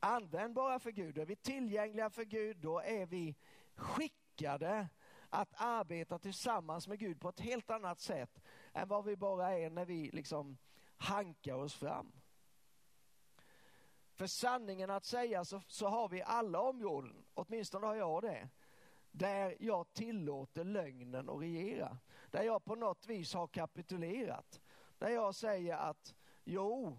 användbara 0.00 0.78
för 0.78 0.90
Gud, 0.90 1.14
då 1.14 1.20
är 1.20 1.26
vi 1.26 1.36
tillgängliga 1.36 2.10
för 2.10 2.24
Gud, 2.24 2.56
då 2.56 2.80
är 2.80 3.06
vi 3.06 3.36
skickliga 3.74 4.21
skickade 4.42 4.88
att 5.30 5.54
arbeta 5.56 6.18
tillsammans 6.18 6.88
med 6.88 6.98
Gud 6.98 7.20
på 7.20 7.28
ett 7.28 7.40
helt 7.40 7.70
annat 7.70 8.00
sätt 8.00 8.42
än 8.72 8.88
vad 8.88 9.04
vi 9.04 9.16
bara 9.16 9.58
är 9.58 9.70
när 9.70 9.84
vi 9.84 10.10
liksom 10.10 10.58
hankar 10.96 11.54
oss 11.54 11.74
fram. 11.74 12.12
För 14.14 14.26
sanningen 14.26 14.90
att 14.90 15.04
säga 15.04 15.44
så, 15.44 15.60
så 15.66 15.88
har 15.88 16.08
vi 16.08 16.22
alla 16.22 16.60
områden, 16.60 17.24
åtminstone 17.34 17.86
har 17.86 17.94
jag 17.94 18.22
det, 18.22 18.48
där 19.10 19.56
jag 19.60 19.92
tillåter 19.92 20.64
lögnen 20.64 21.30
att 21.30 21.40
regera. 21.40 21.98
Där 22.30 22.42
jag 22.42 22.64
på 22.64 22.74
något 22.74 23.06
vis 23.06 23.34
har 23.34 23.46
kapitulerat. 23.46 24.60
Där 24.98 25.08
jag 25.08 25.34
säger 25.34 25.76
att 25.76 26.14
jo, 26.44 26.98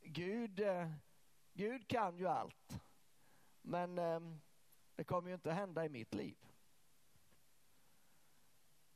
Gud, 0.00 0.60
eh, 0.60 0.90
Gud 1.52 1.88
kan 1.88 2.18
ju 2.18 2.26
allt. 2.26 2.80
Men 3.62 3.98
eh, 3.98 4.20
det 4.96 5.04
kommer 5.04 5.28
ju 5.28 5.34
inte 5.34 5.50
att 5.50 5.56
hända 5.56 5.84
i 5.84 5.88
mitt 5.88 6.14
liv. 6.14 6.36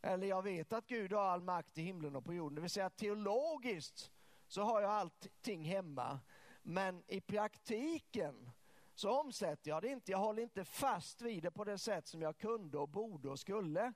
Eller 0.02 0.26
jag 0.26 0.42
vet 0.42 0.72
att 0.72 0.86
Gud 0.86 1.12
har 1.12 1.22
all 1.22 1.42
makt 1.42 1.78
i 1.78 1.82
himlen 1.82 2.16
och 2.16 2.24
på 2.24 2.34
jorden. 2.34 2.54
Det 2.54 2.60
vill 2.60 2.70
säga 2.70 2.90
teologiskt 2.90 4.10
så 4.46 4.62
har 4.62 4.80
jag 4.80 4.90
allting 4.90 5.64
hemma. 5.64 6.20
Men 6.62 7.02
i 7.06 7.20
praktiken 7.20 8.50
så 8.94 9.20
omsätter 9.20 9.70
jag 9.70 9.82
det 9.82 9.88
inte. 9.88 10.10
Jag 10.12 10.18
håller 10.18 10.42
inte 10.42 10.64
fast 10.64 11.22
vid 11.22 11.42
det 11.42 11.50
på 11.50 11.64
det 11.64 11.78
sätt 11.78 12.06
som 12.06 12.22
jag 12.22 12.38
kunde 12.38 12.78
och 12.78 12.88
borde 12.88 13.30
och 13.30 13.38
skulle. 13.38 13.92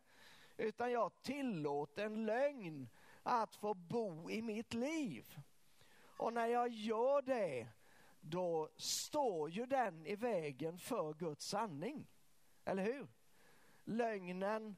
Utan 0.57 0.93
jag 0.93 1.23
tillåter 1.23 2.05
en 2.07 2.27
lögn 2.27 2.89
att 3.23 3.55
få 3.55 3.75
bo 3.75 4.31
i 4.31 4.43
mitt 4.43 4.75
liv. 4.75 5.39
Och 6.17 6.33
när 6.33 6.47
jag 6.47 6.69
gör 6.69 7.23
det, 7.23 7.69
då 8.27 8.69
står 8.77 9.51
ju 9.51 9.67
den 9.67 10.07
i 10.07 10.17
vägen 10.17 10.79
för 10.79 11.15
Guds 11.15 11.47
sanning. 11.47 12.07
Eller 12.65 12.83
hur? 12.83 13.07
Lögnen 13.85 14.77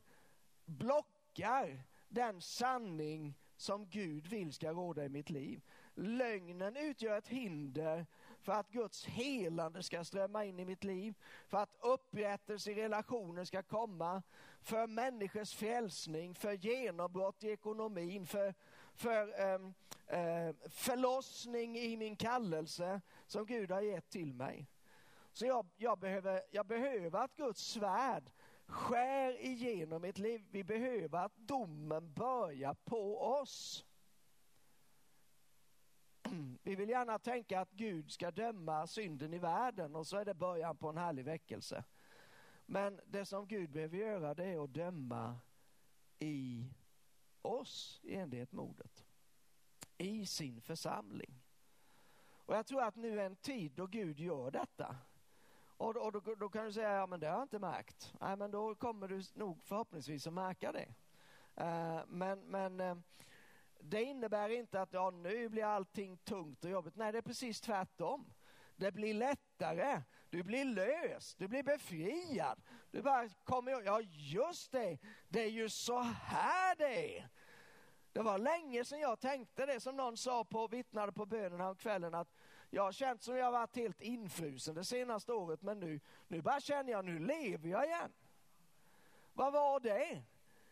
blockar 0.65 1.83
den 2.09 2.41
sanning 2.41 3.35
som 3.57 3.89
Gud 3.89 4.27
vill 4.27 4.53
ska 4.53 4.73
råda 4.73 5.05
i 5.05 5.09
mitt 5.09 5.31
liv. 5.31 5.63
Lögnen 5.95 6.77
utgör 6.77 7.19
ett 7.19 7.29
hinder 7.29 8.07
för 8.41 8.53
att 8.53 8.71
Guds 8.71 9.07
helande 9.07 9.83
ska 9.83 10.05
strömma 10.05 10.45
in 10.45 10.61
i 10.61 10.65
mitt 10.65 10.85
liv, 10.85 11.15
för 11.47 11.59
att 11.59 11.77
upprättelse 11.81 12.71
i 12.71 12.75
relationer 12.75 13.45
ska 13.45 13.63
komma, 13.63 14.23
för 14.61 14.87
människors 14.87 15.55
frälsning, 15.55 16.35
för 16.35 16.53
genombrott 16.53 17.45
i 17.45 17.51
ekonomin, 17.51 18.27
för, 18.27 18.55
för 18.97 19.55
um, 19.55 19.75
uh, 20.13 20.55
förlossning 20.71 21.77
i 21.79 21.97
min 21.97 22.17
kallelse 22.17 23.01
som 23.27 23.47
Gud 23.47 23.71
har 23.71 23.81
gett 23.81 24.11
till 24.11 24.35
mig. 24.35 24.71
Så 25.33 25.47
jag, 25.47 25.67
jag, 25.77 25.99
behöver, 25.99 26.43
jag 26.51 26.67
behöver 26.67 27.19
att 27.19 27.37
Guds 27.37 27.63
svärd 27.63 28.31
skär 28.67 29.41
igenom 29.41 30.03
mitt 30.03 30.19
liv. 30.19 30.47
Vi 30.51 30.65
behöver 30.65 31.19
att 31.19 31.37
domen 31.37 32.13
börjar 32.13 32.75
på 32.75 33.21
oss. 33.21 33.85
Vi 36.63 36.75
vill 36.75 36.89
gärna 36.89 37.19
tänka 37.19 37.61
att 37.61 37.71
Gud 37.71 38.11
ska 38.11 38.31
döma 38.31 38.87
synden 38.87 39.35
i 39.35 39.39
världen 39.39 39.97
och 39.97 40.07
så 40.07 40.17
är 40.17 40.25
det 40.25 40.35
början 40.35 40.77
på 40.77 40.89
en 40.89 40.97
härlig 40.97 41.25
väckelse. 41.25 41.85
Men 42.67 43.01
det 43.07 43.27
som 43.27 43.47
Gud 43.47 43.71
behöver 43.71 43.97
göra 43.97 44.35
det 44.35 44.45
är 44.45 44.65
att 44.65 44.75
döma 44.75 45.39
i 46.19 46.65
oss 47.47 48.01
i 48.03 48.15
enlighet 48.15 48.53
med 48.53 48.65
ordet. 48.65 49.05
I 49.99 50.27
sin 50.27 50.61
församling. 50.61 51.43
Och 52.29 52.55
jag 52.55 52.67
tror 52.67 52.83
att 52.83 52.97
nu 52.97 53.21
är 53.21 53.27
en 53.27 53.37
tid 53.37 53.73
då 53.73 53.87
Gud 53.87 54.21
gör 54.21 54.51
detta. 54.51 54.97
Och, 55.77 55.97
och 55.97 56.13
då, 56.13 56.35
då, 56.35 56.49
kan 56.49 56.65
du 56.65 56.73
säga, 56.73 56.93
ja 56.93 57.07
men 57.07 57.21
det 57.21 57.27
har 57.27 57.35
jag 57.35 57.45
inte 57.45 57.59
märkt. 57.59 58.15
Nej 58.21 58.37
men 58.37 58.51
då 58.51 58.75
kommer 58.75 59.09
du 59.09 59.23
nog 59.35 59.63
förhoppningsvis 59.63 60.27
att 60.27 60.33
märka 60.33 60.73
det. 60.73 60.95
Uh, 61.61 62.05
men 62.07 62.41
men 62.41 62.81
uh, 62.81 62.97
det 63.81 64.03
innebär 64.03 64.49
inte 64.49 64.81
att 64.81 64.93
ja, 64.93 65.11
nu 65.11 65.49
blir 65.49 65.65
allting 65.65 66.17
tungt 66.17 66.65
och 66.65 66.71
jobbigt. 66.71 66.97
Nej, 66.97 67.13
det 67.13 67.19
är 67.19 67.23
precis 67.23 67.61
tvärtom. 67.61 68.33
Det 68.77 68.93
blir 68.93 69.15
lättare, 69.15 70.03
du 70.31 70.43
blir 70.43 70.65
lös, 70.65 71.35
du 71.35 71.49
blir 71.49 71.63
befriad. 71.63 72.61
Du 72.91 73.03
bara 73.03 73.29
kommer 73.45 73.73
ihåg, 73.73 73.83
ja 73.85 74.01
just 74.13 74.73
det, 74.73 74.99
det 75.29 75.41
är 75.43 75.51
ju 75.51 75.69
så 75.69 75.99
här 76.01 76.77
det 76.77 77.19
är. 77.19 77.29
Det 78.13 78.23
var 78.23 78.39
länge 78.39 78.85
sedan 78.85 79.01
jag 79.01 79.21
tänkte 79.21 79.67
det 79.67 79.81
som 79.81 79.97
någon 79.97 80.17
sa 80.17 80.45
på, 80.45 80.69
vittnade 80.69 81.13
på 81.13 81.27
bönen 81.27 81.75
kvällen 81.75 82.15
att 82.15 82.29
jag 82.71 82.83
har 82.83 82.93
känt 82.93 83.23
som 83.23 83.37
jag 83.37 83.53
varit 83.53 83.77
helt 83.77 84.01
infrusen 84.01 84.75
det 84.75 84.85
senaste 84.85 85.33
året 85.33 85.63
men 85.63 85.81
nu, 85.81 86.01
nu 86.29 86.43
bara 86.43 86.61
känner 86.61 86.93
jag, 86.93 87.05
nu 87.05 87.19
lever 87.19 87.69
jag 87.69 87.85
igen. 87.85 88.13
Vad 89.33 89.53
var 89.53 89.81
det? 89.81 90.23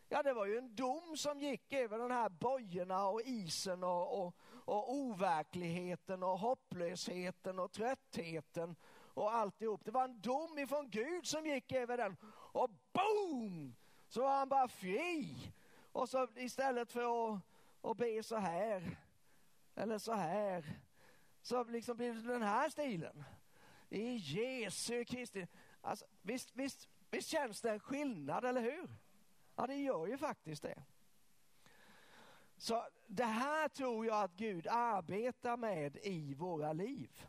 Ja, 0.08 0.22
det 0.22 0.32
var 0.32 0.46
ju 0.46 0.58
en 0.58 0.74
dom 0.74 1.16
som 1.16 1.40
gick 1.40 1.72
över 1.72 1.98
de 1.98 2.10
här 2.10 2.28
bojorna 2.28 3.08
och 3.08 3.20
isen 3.22 3.84
och, 3.84 4.20
och, 4.20 4.34
och 4.64 4.92
overkligheten 4.92 6.22
och 6.22 6.38
hopplösheten 6.38 7.58
och 7.58 7.72
tröttheten 7.72 8.76
och 9.14 9.34
alltihop. 9.34 9.84
Det 9.84 9.90
var 9.90 10.04
en 10.04 10.20
dom 10.20 10.58
ifrån 10.58 10.90
Gud 10.90 11.26
som 11.26 11.46
gick 11.46 11.72
över 11.72 11.96
den 11.96 12.16
och 12.26 12.70
boom! 12.92 13.76
Så 14.08 14.20
var 14.20 14.36
han 14.36 14.48
bara 14.48 14.68
fri. 14.68 15.36
Och 15.92 16.08
så 16.08 16.28
istället 16.36 16.92
för 16.92 17.34
att, 17.34 17.40
att 17.82 17.96
be 17.96 18.22
så 18.22 18.36
här 18.36 18.98
eller 19.74 19.98
så 19.98 20.12
här 20.12 20.80
så 21.42 21.64
liksom 21.64 21.96
blir 21.96 22.14
det 22.14 22.32
den 22.32 22.42
här 22.42 22.68
stilen. 22.68 23.24
I 23.90 24.16
Jesu 24.16 25.04
Kristi. 25.04 25.46
Alltså, 25.80 26.04
visst, 26.22 26.50
visst, 26.54 26.88
visst 27.10 27.28
känns 27.28 27.60
det 27.60 27.70
en 27.70 27.80
skillnad, 27.80 28.44
eller 28.44 28.60
hur? 28.60 28.88
Ja, 29.56 29.66
det 29.66 29.74
gör 29.74 30.06
ju 30.06 30.18
faktiskt 30.18 30.62
det. 30.62 30.82
Så 32.56 32.86
det 33.06 33.24
här 33.24 33.68
tror 33.68 34.06
jag 34.06 34.22
att 34.24 34.36
Gud 34.36 34.66
arbetar 34.66 35.56
med 35.56 35.96
i 35.96 36.34
våra 36.34 36.72
liv. 36.72 37.26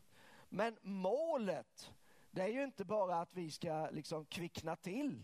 Men 0.56 0.78
målet, 0.82 1.92
det 2.32 2.42
är 2.42 2.48
ju 2.48 2.64
inte 2.64 2.86
bara 2.86 3.16
att 3.16 3.34
vi 3.34 3.52
ska 3.52 3.90
liksom 3.92 4.26
kvickna 4.26 4.76
till 4.76 5.24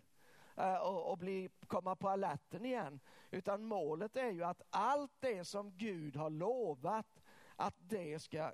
eh, 0.57 0.75
och, 0.75 1.11
och 1.11 1.17
bli, 1.17 1.49
komma 1.67 1.95
på 1.95 2.09
alerten 2.09 2.65
igen. 2.65 2.99
Utan 3.31 3.63
målet 3.63 4.15
är 4.15 4.31
ju 4.31 4.43
att 4.43 4.61
allt 4.69 5.11
det 5.19 5.45
som 5.45 5.77
Gud 5.77 6.15
har 6.15 6.29
lovat, 6.29 7.23
att 7.55 7.75
det 7.77 8.19
ska 8.19 8.51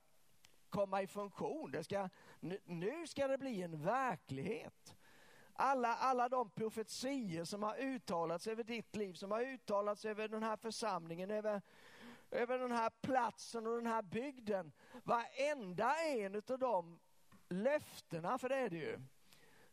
komma 0.69 1.01
i 1.01 1.07
funktion. 1.07 1.71
Det 1.71 1.83
ska, 1.83 2.09
nu 2.65 3.07
ska 3.07 3.27
det 3.27 3.37
bli 3.37 3.61
en 3.61 3.83
verklighet 3.83 4.95
alla, 5.57 5.95
alla 5.95 6.29
de 6.29 6.49
profetier 6.49 7.43
som 7.43 7.63
har 7.63 7.77
uttalats 7.77 8.47
över 8.47 8.63
ditt 8.63 8.95
liv, 8.95 9.13
som 9.13 9.31
har 9.31 9.41
uttalats 9.41 10.05
över 10.05 10.27
den 10.27 10.43
här 10.43 10.57
församlingen, 10.57 11.31
över, 11.31 11.61
över 12.31 12.59
den 12.59 12.71
här 12.71 12.89
platsen 13.01 13.67
och 13.67 13.75
den 13.75 13.87
här 13.87 14.01
bygden. 14.01 14.71
Varenda 15.03 15.95
en 15.95 16.35
av 16.35 16.59
de 16.59 16.99
löftena, 17.49 18.37
för 18.37 18.49
det 18.49 18.55
är 18.55 18.69
det 18.69 18.77
ju, 18.77 18.99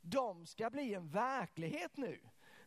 de 0.01 0.47
ska 0.47 0.71
bli 0.71 0.95
en 0.95 1.09
verklighet 1.09 1.97
nu. 1.97 2.21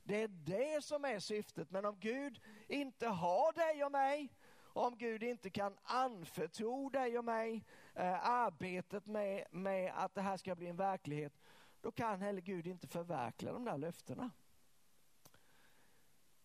Det 0.04 0.22
är 0.22 0.28
det 0.28 0.84
som 0.84 1.06
är 1.06 1.20
syftet. 1.20 1.72
Men 1.72 1.86
om 1.86 2.00
Gud 2.00 2.42
inte 2.68 3.08
har 3.08 3.54
dig 3.54 3.86
och 3.86 3.92
mig, 3.92 4.34
om 4.60 4.98
Gud 4.98 5.24
inte 5.24 5.50
kan 5.50 5.78
anförtro 5.84 6.90
dig 6.90 7.18
och 7.18 7.26
mig 7.26 7.66
eh, 7.94 8.30
arbetet 8.30 9.06
med, 9.06 9.46
med 9.52 9.94
att 9.96 10.16
det 10.16 10.22
här 10.22 10.38
ska 10.38 10.56
bli 10.56 10.68
en 10.68 10.76
verklighet, 10.76 11.34
då 11.82 11.92
kan 11.92 12.22
heller 12.22 12.42
Gud 12.42 12.68
inte 12.68 12.88
förverkliga 12.88 13.54
de 13.54 13.66
där 13.66 13.78
löftena. 13.78 14.32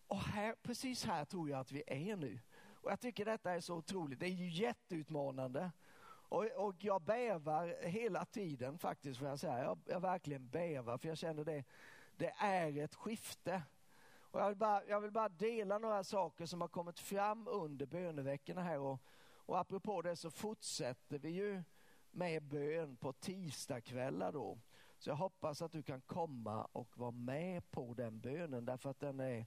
Och 0.07 0.19
här, 0.19 0.55
precis 0.61 1.05
här 1.05 1.25
tror 1.25 1.49
jag 1.49 1.59
att 1.59 1.71
vi 1.71 1.83
är 1.87 2.15
nu. 2.15 2.39
Och 2.83 2.91
jag 2.91 2.99
tycker 2.99 3.25
detta 3.25 3.51
är 3.51 3.59
så 3.59 3.75
otroligt. 3.75 4.19
Det 4.19 4.25
är 4.25 4.29
ju 4.29 4.49
jätteutmanande. 4.49 5.71
Och, 6.05 6.45
och 6.45 6.75
jag 6.79 7.01
bävar 7.01 7.75
hela 7.81 8.25
tiden 8.25 8.77
faktiskt, 8.77 9.19
får 9.19 9.27
jag 9.27 9.39
säga. 9.39 9.63
Jag, 9.63 9.79
jag 9.85 9.99
verkligen 9.99 10.49
bävar, 10.49 10.97
för 10.97 11.07
jag 11.07 11.17
känner 11.17 11.43
det. 11.43 11.63
Det 12.17 12.33
är 12.37 12.77
ett 12.77 12.95
skifte. 12.95 13.63
Och 14.31 14.39
jag, 14.39 14.49
vill 14.49 14.57
bara, 14.57 14.85
jag 14.85 15.01
vill 15.01 15.11
bara 15.11 15.29
dela 15.29 15.77
några 15.77 16.03
saker 16.03 16.45
som 16.45 16.61
har 16.61 16.67
kommit 16.67 16.99
fram 16.99 17.47
under 17.47 17.85
böneveckorna 17.85 18.63
här. 18.63 18.79
Och, 18.79 18.99
och 19.45 19.59
apropå 19.59 20.01
det 20.01 20.15
så 20.15 20.31
fortsätter 20.31 21.19
vi 21.19 21.29
ju 21.29 21.63
med 22.11 22.43
bön 22.43 22.95
på 22.95 23.13
tisdagskvällar 23.13 24.31
då. 24.31 24.59
Så 24.97 25.09
jag 25.09 25.15
hoppas 25.15 25.61
att 25.61 25.71
du 25.71 25.83
kan 25.83 26.01
komma 26.01 26.67
och 26.71 26.97
vara 26.97 27.11
med 27.11 27.71
på 27.71 27.93
den 27.93 28.19
bönen 28.19 28.65
därför 28.65 28.89
att 28.89 28.99
den 28.99 29.19
är, 29.19 29.45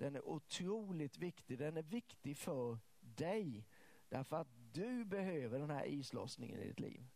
den 0.00 0.16
är 0.16 0.28
otroligt 0.28 1.18
viktig. 1.18 1.58
Den 1.58 1.76
är 1.76 1.82
viktig 1.82 2.36
för 2.36 2.78
dig 3.00 3.64
därför 4.08 4.36
att 4.36 4.48
du 4.72 5.04
behöver 5.04 5.58
den 5.58 5.70
här 5.70 5.86
islossningen 5.86 6.60
i 6.60 6.66
ditt 6.66 6.80
liv. 6.80 7.06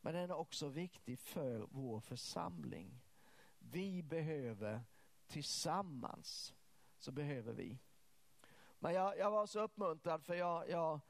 Men 0.00 0.14
den 0.14 0.30
är 0.30 0.36
också 0.36 0.68
viktig 0.68 1.18
för 1.18 1.66
vår 1.70 2.00
församling. 2.00 3.00
Vi 3.58 4.02
behöver 4.02 4.80
tillsammans 5.26 6.54
så 6.98 7.12
behöver 7.12 7.52
vi. 7.52 7.78
Men 8.78 8.94
jag, 8.94 9.18
jag 9.18 9.30
var 9.30 9.46
så 9.46 9.60
uppmuntrad 9.60 10.24
för 10.24 10.34
jag, 10.34 10.70
jag 10.70 11.00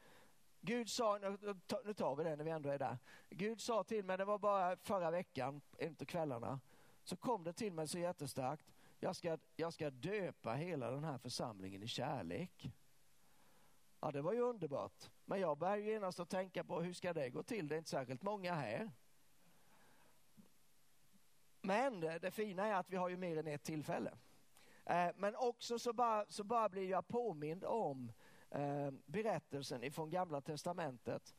Gud 0.61 0.91
sa, 0.91 1.19
nu 1.85 1.95
tar 1.95 2.17
vi 2.17 2.25
det 2.25 2.37
när 2.37 2.45
vi 2.45 2.51
ändå 2.51 2.71
är 2.71 2.79
där. 2.79 2.99
Gud 3.31 3.61
sa 3.61 3.85
till 3.85 4.05
mig, 4.05 4.19
det 4.19 4.25
var 4.25 4.39
bara 4.39 4.77
förra 4.77 5.11
veckan, 5.11 5.61
en 5.79 5.97
av 6.01 6.05
kvällarna, 6.05 6.61
så 7.05 7.17
kom 7.17 7.45
det 7.45 7.53
till 7.53 7.73
mig 7.73 7.89
så 7.89 7.99
jättestarkt. 7.99 8.76
Jag 9.07 9.17
ska, 9.17 9.39
jag 9.57 9.73
ska 9.73 9.91
döpa 9.91 10.53
hela 10.53 10.91
den 10.91 11.05
här 11.05 11.19
församlingen 11.19 11.83
i 11.83 11.87
kärlek. 11.87 12.71
Ja, 14.01 14.11
det 14.11 14.23
var 14.23 14.33
ju 14.33 14.41
underbart. 14.41 15.11
Men 15.25 15.41
jag 15.41 15.59
började 15.59 15.83
genast 15.83 16.21
att 16.21 16.29
tänka 16.29 16.65
på 16.65 16.81
hur 16.81 16.93
ska 16.93 17.13
det 17.13 17.31
gå 17.31 17.43
till? 17.43 17.69
Det 17.69 17.75
är 17.75 17.79
inte 17.79 17.91
särskilt 17.91 18.23
många 18.23 18.55
här. 18.55 18.91
Men 21.61 22.01
det 22.01 22.31
fina 22.31 22.67
är 22.67 22.75
att 22.75 22.91
vi 22.91 22.97
har 22.97 23.09
ju 23.09 23.17
mer 23.17 23.37
än 23.37 23.47
ett 23.47 23.63
tillfälle. 23.63 24.19
Eh, 24.85 25.09
men 25.17 25.37
också 25.37 25.79
så 25.79 25.93
bara, 25.93 26.27
så 26.29 26.45
bara 26.45 26.69
blir 26.69 26.91
jag 26.91 27.09
påmind 27.09 27.65
om 27.65 28.13
eh, 28.51 28.91
berättelsen 29.05 29.85
ifrån 29.85 30.11
Gamla 30.11 30.41
Testamentet 30.41 31.35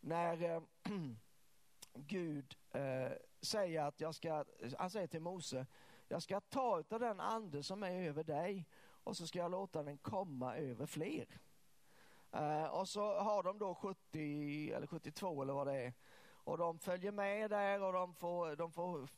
när 0.00 0.42
eh, 0.42 0.62
Gud 1.94 2.56
eh, 2.72 3.12
säger 3.40 3.82
att 3.82 4.00
jag 4.00 4.14
ska, 4.14 4.44
han 4.78 4.90
säger 4.90 5.06
till 5.06 5.20
Mose, 5.20 5.66
jag 6.08 6.22
ska 6.22 6.40
ta 6.40 6.82
av 6.90 7.00
den 7.00 7.20
ande 7.20 7.62
som 7.62 7.82
är 7.82 8.08
över 8.08 8.24
dig 8.24 8.66
och 9.04 9.16
så 9.16 9.26
ska 9.26 9.38
jag 9.38 9.50
låta 9.50 9.82
den 9.82 9.98
komma 9.98 10.56
över 10.56 10.86
fler. 10.86 11.40
Eh, 12.32 12.64
och 12.64 12.88
så 12.88 13.18
har 13.18 13.42
de 13.42 13.58
då 13.58 13.74
70 13.74 14.72
eller 14.72 14.86
72 14.86 15.42
eller 15.42 15.52
vad 15.52 15.66
det 15.66 15.82
är. 15.82 15.92
Och 16.28 16.58
de 16.58 16.78
följer 16.78 17.12
med 17.12 17.50
där 17.50 17.82
och 17.82 17.92
de 17.92 18.14
får, 18.14 18.56
de 18.56 18.72
får 18.72 19.08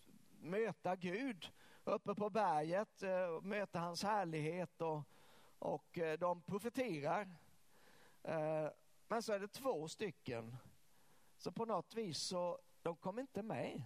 möta 0.41 0.97
Gud 0.97 1.53
uppe 1.85 2.15
på 2.15 2.31
berget, 2.31 3.03
eh, 3.03 3.41
möta 3.43 3.79
hans 3.79 4.03
härlighet 4.03 4.81
och, 4.81 5.03
och 5.59 5.99
eh, 5.99 6.19
de 6.19 6.43
profeterar. 6.43 7.35
Eh, 8.23 8.69
men 9.09 9.23
så 9.23 9.33
är 9.33 9.39
det 9.39 9.49
två 9.49 9.89
stycken. 9.89 10.57
Så 11.37 11.53
på 11.53 11.65
något 11.65 11.95
vis 11.95 12.19
så 12.19 12.59
de 12.83 12.97
kom 12.97 13.19
inte 13.19 13.43
med. 13.43 13.83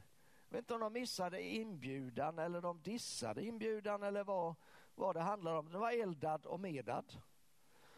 Jag 0.53 0.57
vet 0.57 0.62
inte 0.62 0.74
om 0.74 0.80
de 0.80 0.92
missade 0.92 1.42
inbjudan 1.42 2.38
eller 2.38 2.61
de 2.61 2.82
dissade 2.82 3.44
inbjudan 3.44 4.03
eller 4.03 4.24
vad, 4.24 4.55
vad 4.94 5.16
det 5.16 5.20
handlar 5.20 5.55
om. 5.55 5.72
Det 5.72 5.78
var 5.78 5.92
Eldad 5.92 6.46
och 6.46 6.61
Medad. 6.61 7.12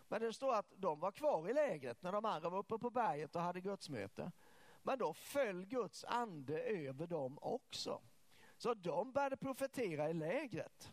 Men 0.08 0.20
det 0.20 0.32
står 0.32 0.54
att 0.54 0.72
de 0.76 1.00
var 1.00 1.12
kvar 1.12 1.48
i 1.48 1.52
lägret 1.52 2.02
när 2.02 2.12
de 2.12 2.24
andra 2.24 2.48
var 2.48 2.58
uppe 2.58 2.78
på 2.78 2.90
berget 2.90 3.36
och 3.36 3.42
hade 3.42 3.60
gudsmöte. 3.60 4.32
Men 4.82 4.98
då 4.98 5.14
föll 5.14 5.66
Guds 5.66 6.04
ande 6.04 6.62
över 6.62 7.06
dem 7.06 7.38
också. 7.42 8.02
Så 8.56 8.74
de 8.74 9.12
började 9.12 9.36
profetera 9.36 10.10
i 10.10 10.14
lägret. 10.14 10.92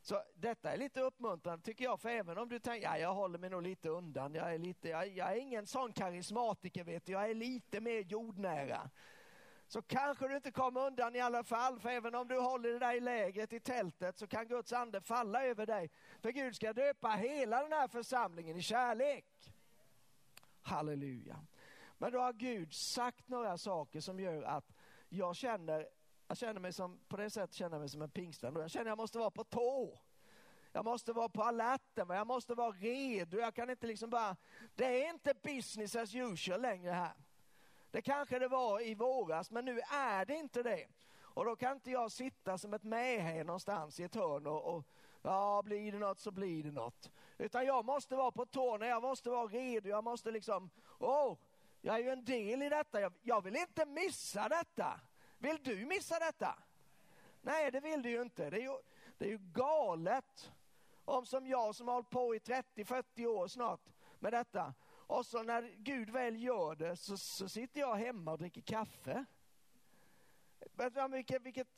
Så 0.00 0.22
detta 0.34 0.72
är 0.72 0.76
lite 0.76 1.00
uppmuntrande 1.00 1.64
tycker 1.64 1.84
jag, 1.84 2.00
för 2.00 2.08
även 2.08 2.38
om 2.38 2.48
du 2.48 2.58
tänker, 2.58 2.88
ja 2.88 2.98
jag 2.98 3.14
håller 3.14 3.38
mig 3.38 3.50
nog 3.50 3.62
lite 3.62 3.88
undan, 3.88 4.34
jag 4.34 4.54
är, 4.54 4.58
lite, 4.58 4.88
jag, 4.88 5.08
jag 5.08 5.32
är 5.32 5.36
ingen 5.36 5.66
sån 5.66 5.92
karismatiker 5.92 6.84
vet 6.84 7.04
du, 7.04 7.12
jag 7.12 7.30
är 7.30 7.34
lite 7.34 7.80
mer 7.80 8.00
jordnära 8.00 8.90
så 9.68 9.82
kanske 9.82 10.28
du 10.28 10.36
inte 10.36 10.50
kommer 10.50 10.86
undan 10.86 11.16
i 11.16 11.20
alla 11.20 11.44
fall. 11.44 11.80
För 11.80 11.88
även 11.88 12.14
om 12.14 12.28
du 12.28 12.38
håller 12.38 12.80
dig 12.80 12.96
i 12.96 13.00
lägret 13.00 13.52
i 13.52 13.60
tältet 13.60 14.18
så 14.18 14.26
kan 14.26 14.46
Guds 14.46 14.72
ande 14.72 15.00
falla 15.00 15.44
över 15.44 15.66
dig. 15.66 15.90
För 16.20 16.30
Gud 16.30 16.56
ska 16.56 16.72
döpa 16.72 17.08
hela 17.08 17.62
den 17.62 17.72
här 17.72 17.88
församlingen 17.88 18.56
i 18.56 18.62
kärlek. 18.62 19.52
Halleluja. 20.62 21.46
Men 21.98 22.12
då 22.12 22.20
har 22.20 22.32
Gud 22.32 22.74
sagt 22.74 23.28
några 23.28 23.58
saker 23.58 24.00
som 24.00 24.20
gör 24.20 24.42
att 24.42 24.72
jag 25.08 25.36
känner, 25.36 25.88
jag 26.28 26.36
känner 26.36 26.60
mig 26.60 26.72
som, 26.72 27.00
på 27.08 27.16
det 27.16 27.30
sättet 27.30 27.54
känner 27.54 27.76
jag 27.76 27.80
mig 27.80 27.88
som 27.88 28.02
en 28.02 28.10
pingstvän. 28.10 28.56
Jag 28.56 28.70
känner 28.70 28.84
att 28.84 28.90
jag 28.90 28.98
måste 28.98 29.18
vara 29.18 29.30
på 29.30 29.44
tå. 29.44 30.00
Jag 30.72 30.84
måste 30.84 31.12
vara 31.12 31.28
på 31.28 31.42
alerten, 31.42 32.08
jag 32.08 32.26
måste 32.26 32.54
vara 32.54 32.70
redo. 32.70 33.38
Jag 33.38 33.54
kan 33.54 33.70
inte 33.70 33.86
liksom 33.86 34.10
bara, 34.10 34.36
det 34.74 35.04
är 35.04 35.10
inte 35.10 35.34
business 35.42 35.96
as 35.96 36.14
usual 36.14 36.62
längre 36.62 36.92
här. 36.92 37.14
Det 37.90 38.02
kanske 38.02 38.38
det 38.38 38.48
var 38.48 38.80
i 38.80 38.94
våras, 38.94 39.50
men 39.50 39.64
nu 39.64 39.80
är 39.90 40.24
det 40.24 40.34
inte 40.34 40.62
det. 40.62 40.86
Och 41.20 41.44
då 41.44 41.56
kan 41.56 41.72
inte 41.72 41.90
jag 41.90 42.12
sitta 42.12 42.58
som 42.58 42.74
ett 42.74 42.84
mähä 42.84 43.44
någonstans 43.44 44.00
i 44.00 44.04
ett 44.04 44.14
hörn 44.14 44.46
och, 44.46 44.74
och 44.74 44.84
ja, 45.22 45.62
blir 45.64 45.92
det 45.92 45.98
något 45.98 46.20
så 46.20 46.30
blir 46.30 46.62
det 46.62 46.72
något. 46.72 47.10
Utan 47.38 47.66
jag 47.66 47.84
måste 47.84 48.16
vara 48.16 48.30
på 48.30 48.46
tårna, 48.46 48.86
jag 48.86 49.02
måste 49.02 49.30
vara 49.30 49.46
redo, 49.46 49.88
jag 49.88 50.04
måste 50.04 50.30
liksom, 50.30 50.70
åh, 50.98 51.32
oh, 51.32 51.38
jag 51.80 51.94
är 51.94 52.00
ju 52.00 52.10
en 52.10 52.24
del 52.24 52.62
i 52.62 52.68
detta, 52.68 53.00
jag, 53.00 53.12
jag 53.22 53.44
vill 53.44 53.56
inte 53.56 53.86
missa 53.86 54.48
detta. 54.48 55.00
Vill 55.38 55.62
du 55.62 55.86
missa 55.86 56.18
detta? 56.18 56.58
Nej, 57.40 57.70
det 57.70 57.80
vill 57.80 58.02
du 58.02 58.10
ju 58.10 58.22
inte. 58.22 58.50
Det 58.50 58.56
är 58.56 58.62
ju, 58.62 58.78
det 59.18 59.24
är 59.24 59.28
ju 59.28 59.38
galet 59.38 60.52
om 61.04 61.26
som 61.26 61.46
jag 61.46 61.74
som 61.74 61.88
har 61.88 61.94
hållit 61.94 62.10
på 62.10 62.34
i 62.34 62.38
30-40 62.38 63.26
år 63.26 63.48
snart 63.48 63.80
med 64.18 64.32
detta 64.32 64.74
och 65.08 65.26
så 65.26 65.42
när 65.42 65.74
Gud 65.78 66.10
väl 66.10 66.42
gör 66.42 66.74
det 66.74 66.96
så, 66.96 67.16
så 67.16 67.48
sitter 67.48 67.80
jag 67.80 67.96
hemma 67.96 68.32
och 68.32 68.38
dricker 68.38 68.60
kaffe. 68.60 69.24
Vilket, 71.10 71.42
vilket, 71.42 71.68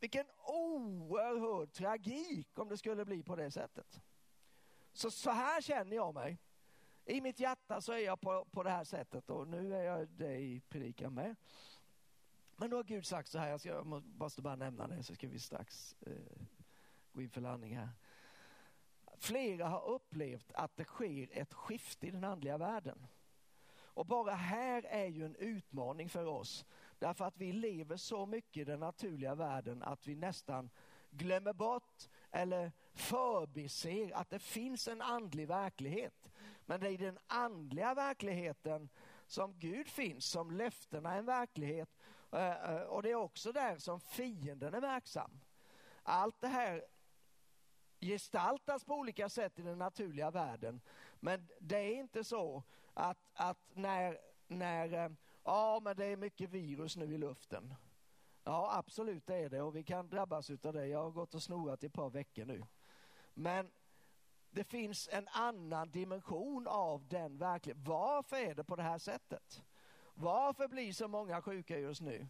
vilken 0.00 0.26
oerhörd 0.44 1.72
tragik 1.72 2.58
om 2.58 2.68
det 2.68 2.76
skulle 2.76 3.04
bli 3.04 3.22
på 3.22 3.36
det 3.36 3.50
sättet. 3.50 4.00
Så, 4.92 5.10
så 5.10 5.30
här 5.30 5.60
känner 5.60 5.96
jag 5.96 6.14
mig. 6.14 6.38
I 7.04 7.20
mitt 7.20 7.40
hjärta 7.40 7.80
så 7.80 7.92
är 7.92 7.98
jag 7.98 8.20
på, 8.20 8.44
på 8.44 8.62
det 8.62 8.70
här 8.70 8.84
sättet 8.84 9.30
och 9.30 9.48
nu 9.48 9.74
är 9.74 9.82
jag 9.82 10.08
det 10.08 10.36
i 10.36 10.60
predikan 10.60 11.14
med. 11.14 11.36
Men 12.56 12.70
då 12.70 12.76
har 12.76 12.84
Gud 12.84 13.06
sagt 13.06 13.28
så 13.28 13.38
här, 13.38 13.48
jag, 13.48 13.60
ska, 13.60 13.68
jag 13.68 13.86
måste 14.18 14.42
bara 14.42 14.56
nämna 14.56 14.86
det 14.86 15.02
så 15.02 15.14
ska 15.14 15.28
vi 15.28 15.38
strax 15.38 15.96
eh, 16.00 16.42
gå 17.12 17.22
in 17.22 17.30
för 17.30 17.40
landning 17.40 17.76
här. 17.76 17.88
Flera 19.18 19.68
har 19.68 19.88
upplevt 19.88 20.52
att 20.52 20.76
det 20.76 20.84
sker 20.84 21.28
ett 21.32 21.54
skifte 21.54 22.06
i 22.06 22.10
den 22.10 22.24
andliga 22.24 22.58
världen. 22.58 23.06
Och 23.96 24.06
bara 24.06 24.34
här 24.34 24.82
är 24.82 25.06
ju 25.06 25.24
en 25.24 25.36
utmaning 25.36 26.08
för 26.08 26.26
oss. 26.26 26.64
Därför 26.98 27.24
att 27.24 27.36
vi 27.36 27.52
lever 27.52 27.96
så 27.96 28.26
mycket 28.26 28.60
i 28.60 28.64
den 28.64 28.80
naturliga 28.80 29.34
världen 29.34 29.82
att 29.82 30.06
vi 30.06 30.14
nästan 30.14 30.70
glömmer 31.10 31.52
bort 31.52 32.08
eller 32.30 32.72
förbiser 32.94 34.16
att 34.16 34.30
det 34.30 34.38
finns 34.38 34.88
en 34.88 35.02
andlig 35.02 35.48
verklighet. 35.48 36.30
Men 36.66 36.80
det 36.80 36.88
är 36.88 36.92
i 36.92 36.96
den 36.96 37.18
andliga 37.26 37.94
verkligheten 37.94 38.88
som 39.26 39.58
Gud 39.58 39.88
finns, 39.88 40.26
som 40.26 40.50
löftena 40.50 41.14
är 41.14 41.18
en 41.18 41.26
verklighet. 41.26 41.88
Eh, 42.32 42.74
eh, 42.74 42.82
och 42.82 43.02
det 43.02 43.10
är 43.10 43.14
också 43.14 43.52
där 43.52 43.76
som 43.76 44.00
fienden 44.00 44.74
är 44.74 44.80
verksam. 44.80 45.40
Allt 46.02 46.40
det 46.40 46.48
här 46.48 46.84
gestaltas 48.00 48.84
på 48.84 48.94
olika 48.94 49.28
sätt 49.28 49.58
i 49.58 49.62
den 49.62 49.78
naturliga 49.78 50.30
världen. 50.30 50.80
Men 51.20 51.48
det 51.60 51.76
är 51.76 51.94
inte 51.94 52.24
så 52.24 52.62
att, 52.94 53.18
att 53.34 53.58
när, 53.74 54.18
när 54.46 54.92
eh, 54.92 55.10
ja 55.44 55.80
men 55.82 55.96
det 55.96 56.04
är 56.04 56.16
mycket 56.16 56.50
virus 56.50 56.96
nu 56.96 57.14
i 57.14 57.18
luften. 57.18 57.74
Ja 58.44 58.70
absolut 58.78 59.26
det 59.26 59.34
är 59.36 59.50
det 59.50 59.62
och 59.62 59.76
vi 59.76 59.84
kan 59.84 60.08
drabbas 60.08 60.50
av 60.50 60.72
det. 60.72 60.86
Jag 60.86 61.02
har 61.02 61.10
gått 61.10 61.34
och 61.34 61.42
snorat 61.42 61.82
i 61.82 61.86
ett 61.86 61.92
par 61.92 62.10
veckor 62.10 62.44
nu. 62.44 62.62
Men 63.34 63.70
det 64.50 64.64
finns 64.64 65.08
en 65.12 65.28
annan 65.28 65.90
dimension 65.90 66.66
av 66.68 67.08
den 67.08 67.38
verkligheten. 67.38 67.84
Varför 67.84 68.36
är 68.36 68.54
det 68.54 68.64
på 68.64 68.76
det 68.76 68.82
här 68.82 68.98
sättet? 68.98 69.62
Varför 70.14 70.68
blir 70.68 70.92
så 70.92 71.08
många 71.08 71.42
sjuka 71.42 71.78
just 71.78 72.00
nu? 72.00 72.26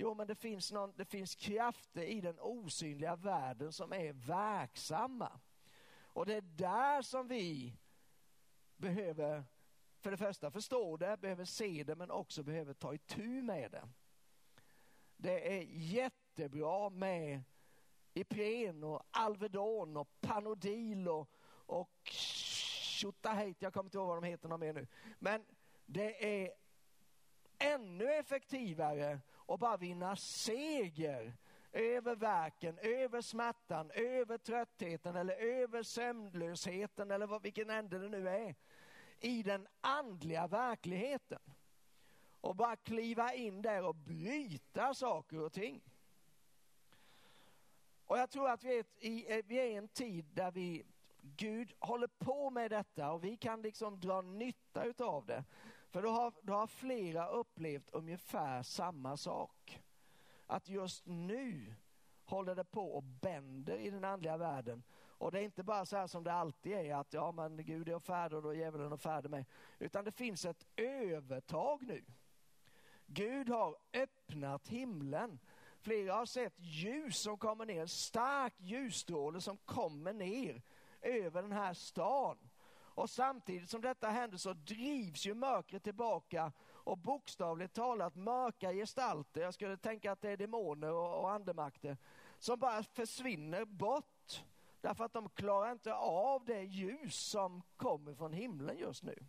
Jo, 0.00 0.14
men 0.14 0.26
det 0.26 0.34
finns, 0.34 0.72
någon, 0.72 0.92
det 0.96 1.04
finns 1.04 1.34
krafter 1.34 2.02
i 2.02 2.20
den 2.20 2.38
osynliga 2.40 3.16
världen 3.16 3.72
som 3.72 3.92
är 3.92 4.12
verksamma. 4.12 5.40
Och 6.02 6.26
det 6.26 6.34
är 6.34 6.40
där 6.40 7.02
som 7.02 7.28
vi 7.28 7.76
behöver, 8.76 9.44
för 10.00 10.10
det 10.10 10.16
första 10.16 10.50
förstå 10.50 10.96
det, 10.96 11.16
behöver 11.16 11.44
se 11.44 11.84
det, 11.84 11.94
men 11.94 12.10
också 12.10 12.42
behöver 12.42 12.74
ta 12.74 12.94
itu 12.94 13.42
med 13.42 13.70
det. 13.70 13.88
Det 15.16 15.58
är 15.58 15.62
jättebra 15.68 16.90
med 16.90 17.42
Ipren 18.14 18.84
och 18.84 19.02
Alvedon 19.10 19.96
och 19.96 20.20
Panodil 20.20 21.08
och, 21.08 21.30
och 21.50 22.00
Tjotahejt, 22.04 23.64
jag 23.64 23.72
kommer 23.72 23.86
inte 23.86 23.98
ihåg 23.98 24.06
vad 24.06 24.22
de 24.22 24.28
heter 24.28 24.48
någon 24.48 24.60
mer 24.60 24.72
nu. 24.72 24.86
Men 25.18 25.44
det 25.86 26.44
är 26.44 26.52
ännu 27.58 28.12
effektivare 28.12 29.20
och 29.48 29.58
bara 29.58 29.76
vinna 29.76 30.16
seger 30.16 31.36
över 31.72 32.16
verken, 32.16 32.78
över 32.78 33.20
smärtan, 33.20 33.90
över 33.90 34.38
tröttheten 34.38 35.16
eller 35.16 35.34
över 35.34 35.82
sömnlösheten 35.82 37.10
eller 37.10 37.26
vad, 37.26 37.42
vilken 37.42 37.70
ände 37.70 37.98
det 37.98 38.08
nu 38.08 38.28
är. 38.28 38.54
I 39.20 39.42
den 39.42 39.68
andliga 39.80 40.46
verkligheten. 40.46 41.40
Och 42.40 42.56
bara 42.56 42.76
kliva 42.76 43.34
in 43.34 43.62
där 43.62 43.84
och 43.84 43.94
bryta 43.94 44.94
saker 44.94 45.40
och 45.40 45.52
ting. 45.52 45.82
Och 48.06 48.18
jag 48.18 48.30
tror 48.30 48.48
att 48.50 48.64
vi 48.64 48.78
är, 48.78 48.84
i, 48.98 49.38
eh, 49.38 49.44
vi 49.46 49.58
är 49.58 49.66
i 49.66 49.74
en 49.74 49.88
tid 49.88 50.24
där 50.34 50.50
vi, 50.50 50.84
Gud 51.20 51.72
håller 51.78 52.06
på 52.06 52.50
med 52.50 52.70
detta 52.70 53.10
och 53.10 53.24
vi 53.24 53.36
kan 53.36 53.62
liksom 53.62 54.00
dra 54.00 54.22
nytta 54.22 54.84
utav 54.84 55.26
det. 55.26 55.44
För 55.90 56.02
då 56.02 56.08
har, 56.08 56.32
då 56.42 56.52
har 56.52 56.66
flera 56.66 57.28
upplevt 57.28 57.90
ungefär 57.90 58.62
samma 58.62 59.16
sak. 59.16 59.82
Att 60.46 60.68
just 60.68 61.06
nu 61.06 61.74
håller 62.24 62.54
det 62.54 62.64
på 62.64 62.92
och 62.92 63.02
bänder 63.02 63.78
i 63.78 63.90
den 63.90 64.04
andliga 64.04 64.36
världen. 64.36 64.82
Och 65.18 65.32
det 65.32 65.40
är 65.40 65.42
inte 65.42 65.62
bara 65.62 65.86
så 65.86 65.96
här 65.96 66.06
som 66.06 66.24
det 66.24 66.32
alltid 66.32 66.72
är 66.72 66.94
att 66.94 67.12
ja 67.12 67.32
men 67.32 67.64
Gud 67.64 67.88
är 67.88 67.98
färdig 67.98 68.36
och 68.36 68.42
då 68.42 68.48
är 68.48 68.54
djävulen 68.54 68.98
färdig 68.98 69.30
med. 69.30 69.44
Utan 69.78 70.04
det 70.04 70.12
finns 70.12 70.44
ett 70.44 70.66
övertag 70.76 71.82
nu. 71.82 72.04
Gud 73.06 73.48
har 73.48 73.76
öppnat 73.92 74.68
himlen. 74.68 75.38
Flera 75.80 76.14
har 76.14 76.26
sett 76.26 76.54
ljus 76.58 77.18
som 77.18 77.38
kommer 77.38 77.66
ner, 77.66 77.86
stark 77.86 78.54
ljusstråle 78.58 79.40
som 79.40 79.56
kommer 79.56 80.12
ner 80.12 80.62
över 81.00 81.42
den 81.42 81.52
här 81.52 81.74
stan. 81.74 82.47
Och 82.98 83.10
samtidigt 83.10 83.70
som 83.70 83.80
detta 83.80 84.08
händer 84.08 84.38
så 84.38 84.52
drivs 84.52 85.26
ju 85.26 85.34
mörkret 85.34 85.84
tillbaka 85.84 86.52
och 86.70 86.98
bokstavligt 86.98 87.74
talat 87.74 88.14
mörka 88.14 88.72
gestalter, 88.72 89.40
jag 89.40 89.54
skulle 89.54 89.76
tänka 89.76 90.12
att 90.12 90.20
det 90.20 90.30
är 90.30 90.36
demoner 90.36 90.92
och, 90.92 91.20
och 91.20 91.30
andemakter, 91.30 91.96
som 92.38 92.58
bara 92.58 92.82
försvinner 92.82 93.64
bort 93.64 94.44
Därför 94.80 95.04
att 95.04 95.12
de 95.12 95.28
klarar 95.28 95.72
inte 95.72 95.94
av 95.94 96.44
det 96.44 96.62
ljus 96.62 97.16
som 97.16 97.62
kommer 97.76 98.14
från 98.14 98.32
himlen 98.32 98.78
just 98.78 99.02
nu. 99.02 99.26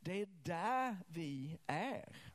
Det 0.00 0.12
är 0.22 0.26
där 0.26 0.96
vi 1.06 1.58
är. 1.66 2.34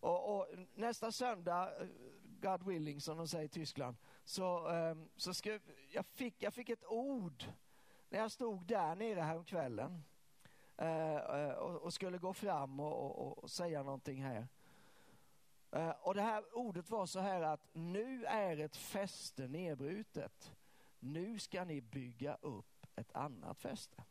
Och, 0.00 0.36
och 0.36 0.46
nästa 0.74 1.12
söndag, 1.12 1.80
eh, 1.80 1.86
God 2.22 2.66
willing 2.66 3.00
som 3.00 3.16
de 3.16 3.28
säger 3.28 3.44
i 3.44 3.48
Tyskland, 3.48 3.96
så, 4.24 4.68
um, 4.68 5.08
så 5.16 5.34
skrev, 5.34 5.60
jag, 5.90 6.06
fick, 6.06 6.42
jag 6.42 6.54
fick 6.54 6.68
ett 6.68 6.84
ord 6.84 7.44
när 8.10 8.18
jag 8.18 8.30
stod 8.30 8.66
där 8.66 8.94
nere 8.94 9.20
häromkvällen 9.20 10.04
eh, 10.76 11.16
eh 11.16 11.50
och, 11.50 11.82
och 11.82 11.94
skulle 11.94 12.18
gå 12.18 12.32
fram 12.32 12.80
och, 12.80 13.18
och, 13.18 13.38
och 13.38 13.50
säga 13.50 13.82
någonting 13.82 14.22
här. 14.22 14.48
Eh, 15.72 15.90
och 15.90 16.14
det 16.14 16.22
här 16.22 16.56
ordet 16.56 16.90
var 16.90 17.06
så 17.06 17.20
här 17.20 17.42
att 17.42 17.68
nu 17.72 18.24
är 18.24 18.56
ett 18.56 18.76
fäste 18.76 19.48
nedbrutet. 19.48 20.52
Nu 20.98 21.38
ska 21.38 21.64
ni 21.64 21.80
bygga 21.80 22.34
upp 22.34 22.86
ett 22.96 23.12
annat 23.12 23.58
fäste. 23.58 24.04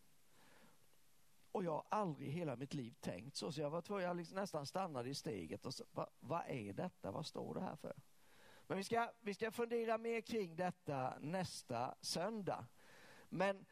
Och 1.51 1.63
jag 1.63 1.71
har 1.71 1.85
aldrig 1.89 2.27
i 2.27 2.31
hela 2.31 2.55
mitt 2.55 2.73
liv 2.73 2.95
tänkt 2.99 3.35
så, 3.35 3.51
så 3.51 3.61
jag 3.61 3.69
var 3.69 3.81
tvungen, 3.81 4.05
jag 4.05 4.17
liksom 4.17 4.35
nästan 4.35 4.65
stannade 4.65 5.09
i 5.09 5.15
steget 5.15 5.65
och 5.65 5.73
så, 5.73 5.83
vad, 5.91 6.09
vad 6.19 6.41
är 6.47 6.73
detta, 6.73 7.11
vad 7.11 7.25
står 7.25 7.53
det 7.53 7.61
här 7.61 7.75
för? 7.75 7.95
Men 8.67 8.77
vi 8.77 8.83
ska, 8.83 9.11
vi 9.21 9.33
ska 9.33 9.51
fundera 9.51 9.97
mer 9.97 10.21
kring 10.21 10.55
detta 10.55 11.13
nästa 11.19 11.95
söndag. 12.01 12.65
Men 13.29 13.65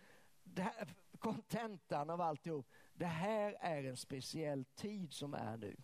kontentan 1.20 2.10
av 2.10 2.22
alltihop, 2.22 2.70
det 2.93 3.06
här 3.06 3.58
är 3.60 3.84
en 3.84 3.98
speciell 3.98 4.66
tid 4.66 5.14
som 5.14 5.34
är 5.34 5.58
nu. 5.58 5.76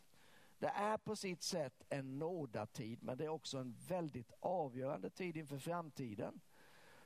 Det 0.59 0.67
är 0.67 0.97
på 0.97 1.15
sitt 1.15 1.43
sätt 1.43 1.83
en 1.89 2.19
nådatid, 2.19 3.03
men 3.03 3.17
det 3.17 3.25
är 3.25 3.29
också 3.29 3.57
en 3.57 3.75
väldigt 3.87 4.31
avgörande 4.39 5.09
tid 5.09 5.37
inför 5.37 5.57
framtiden. 5.57 6.41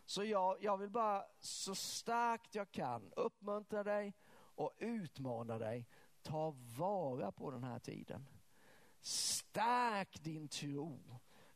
Så 0.05 0.23
jag, 0.23 0.63
jag 0.63 0.77
vill 0.77 0.89
bara 0.89 1.25
så 1.39 1.75
starkt 1.75 2.55
jag 2.55 2.71
kan 2.71 3.13
uppmuntra 3.15 3.83
dig 3.83 4.13
och 4.31 4.73
utmana 4.77 5.57
dig. 5.57 5.87
Ta 6.21 6.55
vara 6.77 7.31
på 7.31 7.51
den 7.51 7.63
här 7.63 7.79
tiden. 7.79 8.27
Stärk 9.01 10.23
din 10.23 10.47
tro. 10.47 10.99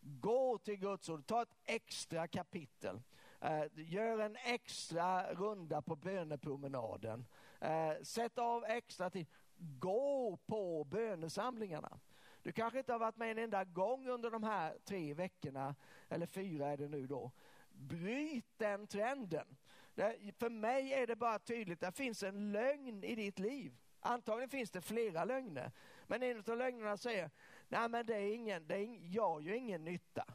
Gå 0.02 0.58
till 0.58 0.76
Guds 0.76 1.10
ord, 1.10 1.26
ta 1.26 1.42
ett 1.42 1.56
extra 1.64 2.28
kapitel. 2.28 3.02
Eh, 3.42 3.64
gör 3.76 4.20
en 4.20 4.36
extra 4.36 5.34
runda 5.34 5.82
på 5.82 5.96
bönepromenaden. 5.96 7.26
Eh, 7.60 7.94
sätt 8.02 8.38
av 8.38 8.66
extra 8.66 9.10
tid. 9.10 9.28
Gå 9.58 10.38
på 10.46 10.84
bönesamlingarna. 10.84 12.00
Du 12.44 12.52
kanske 12.52 12.80
inte 12.80 12.92
har 12.92 13.00
varit 13.00 13.18
med 13.18 13.32
en 13.32 13.38
enda 13.38 13.64
gång 13.64 14.08
under 14.08 14.32
de 14.32 14.44
här 14.44 14.78
tre 14.86 15.14
veckorna, 15.14 15.76
eller 16.10 16.26
fyra 16.26 16.68
är 16.68 16.78
det 16.78 16.88
nu 16.88 17.08
då. 17.08 17.32
Bryt 17.70 18.46
den 18.58 18.88
trenden. 18.88 19.58
Det, 19.96 20.18
för 20.38 20.50
mig 20.50 20.94
är 20.94 21.08
det 21.08 21.16
bara 21.16 21.40
tydligt, 21.40 21.80
det 21.80 21.92
finns 21.92 22.24
en 22.24 22.52
lögn 22.52 23.04
i 23.04 23.16
ditt 23.16 23.40
liv. 23.40 23.78
Antagligen 24.00 24.50
finns 24.50 24.72
det 24.72 24.82
flera 24.82 25.26
lögner. 25.26 25.72
Men 26.08 26.24
en 26.24 26.44
av 26.48 26.58
lögnerna 26.58 26.98
säger, 26.98 27.30
nej 27.68 27.90
men 27.90 28.06
det 28.06 28.16
är 28.16 28.34
ingen, 28.34 28.68
det 28.68 28.76
är 28.76 29.00
jag 29.02 29.42
gör 29.42 29.54
ju 29.54 29.58
ingen 29.58 29.84
nytta. 29.84 30.26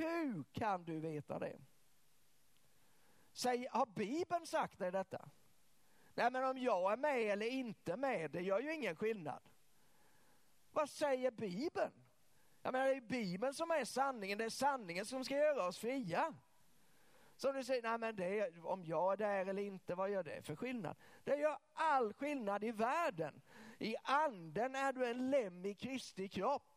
Hur 0.00 0.44
kan 0.52 0.84
du 0.84 1.00
veta 1.00 1.38
det? 1.38 1.60
Säg, 3.32 3.68
har 3.70 3.86
Bibeln 3.86 4.46
sagt 4.46 4.78
dig 4.78 4.92
detta? 4.92 5.30
Nej 6.14 6.30
men 6.30 6.44
om 6.44 6.58
jag 6.58 6.92
är 6.92 6.96
med 6.96 7.20
eller 7.20 7.46
inte 7.46 7.96
med, 7.96 8.30
det 8.30 8.40
gör 8.40 8.60
ju 8.60 8.74
ingen 8.74 8.96
skillnad. 8.96 9.42
Vad 10.72 10.90
säger 10.90 11.30
Bibeln? 11.30 11.92
Jag 12.62 12.72
menar 12.72 12.86
det 12.86 12.94
är 12.94 13.00
Bibeln 13.00 13.54
som 13.54 13.70
är 13.70 13.84
sanningen, 13.84 14.38
det 14.38 14.44
är 14.44 14.50
sanningen 14.50 15.06
som 15.06 15.24
ska 15.24 15.36
göra 15.36 15.66
oss 15.66 15.78
fria. 15.78 16.34
Så 17.36 17.52
du 17.52 17.64
säger, 17.64 17.82
nej 17.82 17.98
men 17.98 18.16
det, 18.16 18.58
om 18.58 18.84
jag 18.84 19.12
är 19.12 19.16
där 19.16 19.46
eller 19.46 19.62
inte, 19.62 19.94
vad 19.94 20.10
gör 20.10 20.22
det 20.22 20.42
för 20.42 20.56
skillnad? 20.56 20.96
Det 21.24 21.36
gör 21.36 21.58
all 21.72 22.12
skillnad 22.12 22.64
i 22.64 22.70
världen. 22.70 23.42
I 23.78 23.96
anden 24.02 24.74
är 24.74 24.92
du 24.92 25.06
en 25.06 25.30
lem 25.30 25.64
i 25.64 25.74
Kristi 25.74 26.28
kropp. 26.28 26.69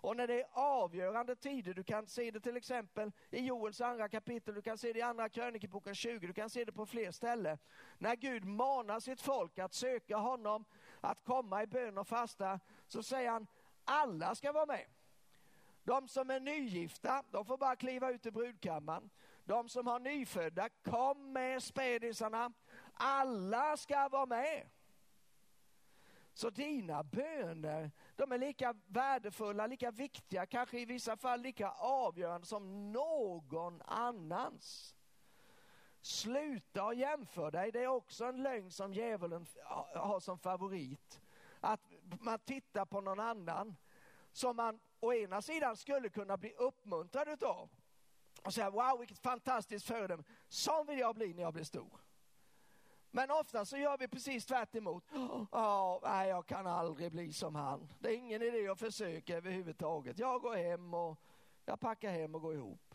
Och 0.00 0.16
när 0.16 0.26
det 0.26 0.40
är 0.40 0.46
avgörande 0.52 1.36
tider, 1.36 1.74
du 1.74 1.84
kan 1.84 2.06
se 2.06 2.30
det 2.30 2.40
till 2.40 2.56
exempel 2.56 3.12
i 3.30 3.40
Joels 3.40 3.80
andra 3.80 4.08
kapitel, 4.08 4.54
du 4.54 4.62
kan 4.62 4.78
se 4.78 4.92
det 4.92 4.98
i 4.98 5.02
andra 5.02 5.28
krönikeboken 5.28 5.94
20, 5.94 6.26
du 6.26 6.32
kan 6.32 6.50
se 6.50 6.64
det 6.64 6.72
på 6.72 6.86
fler 6.86 7.10
ställen. 7.10 7.58
När 7.98 8.16
Gud 8.16 8.44
manar 8.44 9.00
sitt 9.00 9.20
folk 9.20 9.58
att 9.58 9.74
söka 9.74 10.16
honom, 10.16 10.64
att 11.00 11.24
komma 11.24 11.62
i 11.62 11.66
bön 11.66 11.98
och 11.98 12.08
fasta, 12.08 12.60
så 12.86 13.02
säger 13.02 13.30
han, 13.30 13.46
alla 13.84 14.34
ska 14.34 14.52
vara 14.52 14.66
med. 14.66 14.86
De 15.84 16.08
som 16.08 16.30
är 16.30 16.40
nygifta, 16.40 17.22
de 17.30 17.44
får 17.44 17.58
bara 17.58 17.76
kliva 17.76 18.10
ut 18.10 18.26
i 18.26 18.30
brudkammaren. 18.30 19.10
De 19.44 19.68
som 19.68 19.86
har 19.86 20.00
nyfödda, 20.00 20.68
kom 20.68 21.32
med 21.32 21.62
spädisarna. 21.62 22.52
Alla 22.94 23.76
ska 23.76 24.08
vara 24.08 24.26
med. 24.26 24.66
Så 26.38 26.50
dina 26.50 27.02
böner, 27.02 27.90
de 28.16 28.32
är 28.32 28.38
lika 28.38 28.74
värdefulla, 28.86 29.66
lika 29.66 29.90
viktiga, 29.90 30.46
kanske 30.46 30.80
i 30.80 30.84
vissa 30.84 31.16
fall 31.16 31.40
lika 31.40 31.70
avgörande 31.70 32.46
som 32.46 32.92
någon 32.92 33.82
annans. 33.82 34.94
Sluta 36.00 36.84
och 36.84 36.94
jämför 36.94 37.50
dig, 37.50 37.72
det 37.72 37.82
är 37.82 37.86
också 37.86 38.24
en 38.24 38.42
lögn 38.42 38.70
som 38.70 38.94
djävulen 38.94 39.46
har 39.94 40.20
som 40.20 40.38
favorit. 40.38 41.20
Att 41.60 41.80
man 42.20 42.38
tittar 42.38 42.84
på 42.84 43.00
någon 43.00 43.20
annan 43.20 43.76
som 44.32 44.56
man 44.56 44.80
å 45.00 45.12
ena 45.12 45.42
sidan 45.42 45.76
skulle 45.76 46.08
kunna 46.08 46.36
bli 46.36 46.54
uppmuntrad 46.54 47.28
utav 47.28 47.70
och 48.44 48.54
säga 48.54 48.70
wow 48.70 48.98
vilket 48.98 49.18
fantastiskt 49.18 49.86
föredöme, 49.86 50.24
sån 50.48 50.86
vill 50.86 50.98
jag 50.98 51.14
bli 51.14 51.34
när 51.34 51.42
jag 51.42 51.52
blir 51.54 51.64
stor. 51.64 52.00
Men 53.10 53.30
ofta 53.30 53.64
så 53.64 53.76
gör 53.76 53.98
vi 53.98 54.08
precis 54.08 54.46
tvärt 54.46 54.74
emot. 54.74 55.12
Oh, 55.52 55.98
nej, 56.02 56.28
jag 56.28 56.46
kan 56.46 56.66
aldrig 56.66 57.12
bli 57.12 57.32
som 57.32 57.54
han. 57.54 57.92
Det 57.98 58.08
är 58.08 58.16
ingen 58.16 58.42
idé 58.42 58.68
att 58.68 58.78
försöka 58.78 59.36
överhuvudtaget. 59.36 60.18
Jag 60.18 60.40
går 60.40 60.56
hem 60.56 60.94
och 60.94 61.18
jag 61.64 61.80
packar 61.80 62.10
hem 62.10 62.34
och 62.34 62.40
går 62.40 62.54
ihop. 62.54 62.94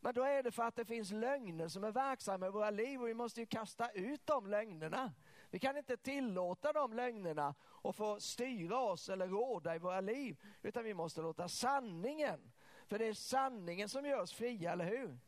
Men 0.00 0.14
då 0.14 0.22
är 0.22 0.42
det 0.42 0.50
för 0.50 0.62
att 0.62 0.76
det 0.76 0.84
finns 0.84 1.10
lögner 1.10 1.68
som 1.68 1.84
är 1.84 1.92
verksamma 1.92 2.46
i 2.46 2.50
våra 2.50 2.70
liv 2.70 3.00
och 3.00 3.08
vi 3.08 3.14
måste 3.14 3.40
ju 3.40 3.46
kasta 3.46 3.90
ut 3.90 4.26
de 4.26 4.46
lögnerna. 4.46 5.12
Vi 5.50 5.58
kan 5.58 5.76
inte 5.76 5.96
tillåta 5.96 6.72
de 6.72 6.92
lögnerna 6.92 7.54
och 7.62 7.96
få 7.96 8.20
styra 8.20 8.78
oss 8.78 9.08
eller 9.08 9.28
råda 9.28 9.74
i 9.74 9.78
våra 9.78 10.00
liv, 10.00 10.40
utan 10.62 10.84
vi 10.84 10.94
måste 10.94 11.20
låta 11.20 11.48
sanningen, 11.48 12.52
för 12.86 12.98
det 12.98 13.06
är 13.06 13.14
sanningen 13.14 13.88
som 13.88 14.06
gör 14.06 14.20
oss 14.20 14.32
fria, 14.32 14.72
eller 14.72 14.84
hur? 14.84 15.18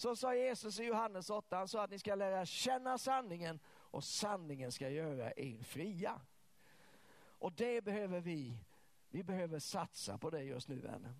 Så 0.00 0.16
sa 0.16 0.34
Jesus 0.34 0.80
i 0.80 0.84
Johannes 0.84 1.30
8, 1.30 1.56
han 1.56 1.68
sa 1.68 1.82
att 1.84 1.90
ni 1.90 1.98
ska 1.98 2.14
lära 2.14 2.46
känna 2.46 2.98
sanningen 2.98 3.60
och 3.66 4.04
sanningen 4.04 4.72
ska 4.72 4.88
göra 4.88 5.32
er 5.36 5.62
fria. 5.62 6.20
Och 7.38 7.52
det 7.52 7.84
behöver 7.84 8.20
vi, 8.20 8.58
vi 9.10 9.22
behöver 9.22 9.58
satsa 9.58 10.18
på 10.18 10.30
det 10.30 10.42
just 10.42 10.68
nu 10.68 10.76
vänner. 10.76 11.14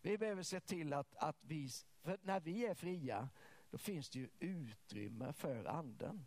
Vi 0.00 0.18
behöver 0.18 0.42
se 0.42 0.60
till 0.60 0.92
att, 0.92 1.16
att 1.16 1.36
vi, 1.40 1.68
för 2.02 2.18
när 2.22 2.40
vi 2.40 2.66
är 2.66 2.74
fria, 2.74 3.28
då 3.70 3.78
finns 3.78 4.10
det 4.10 4.18
ju 4.18 4.28
utrymme 4.38 5.32
för 5.32 5.64
anden. 5.64 6.24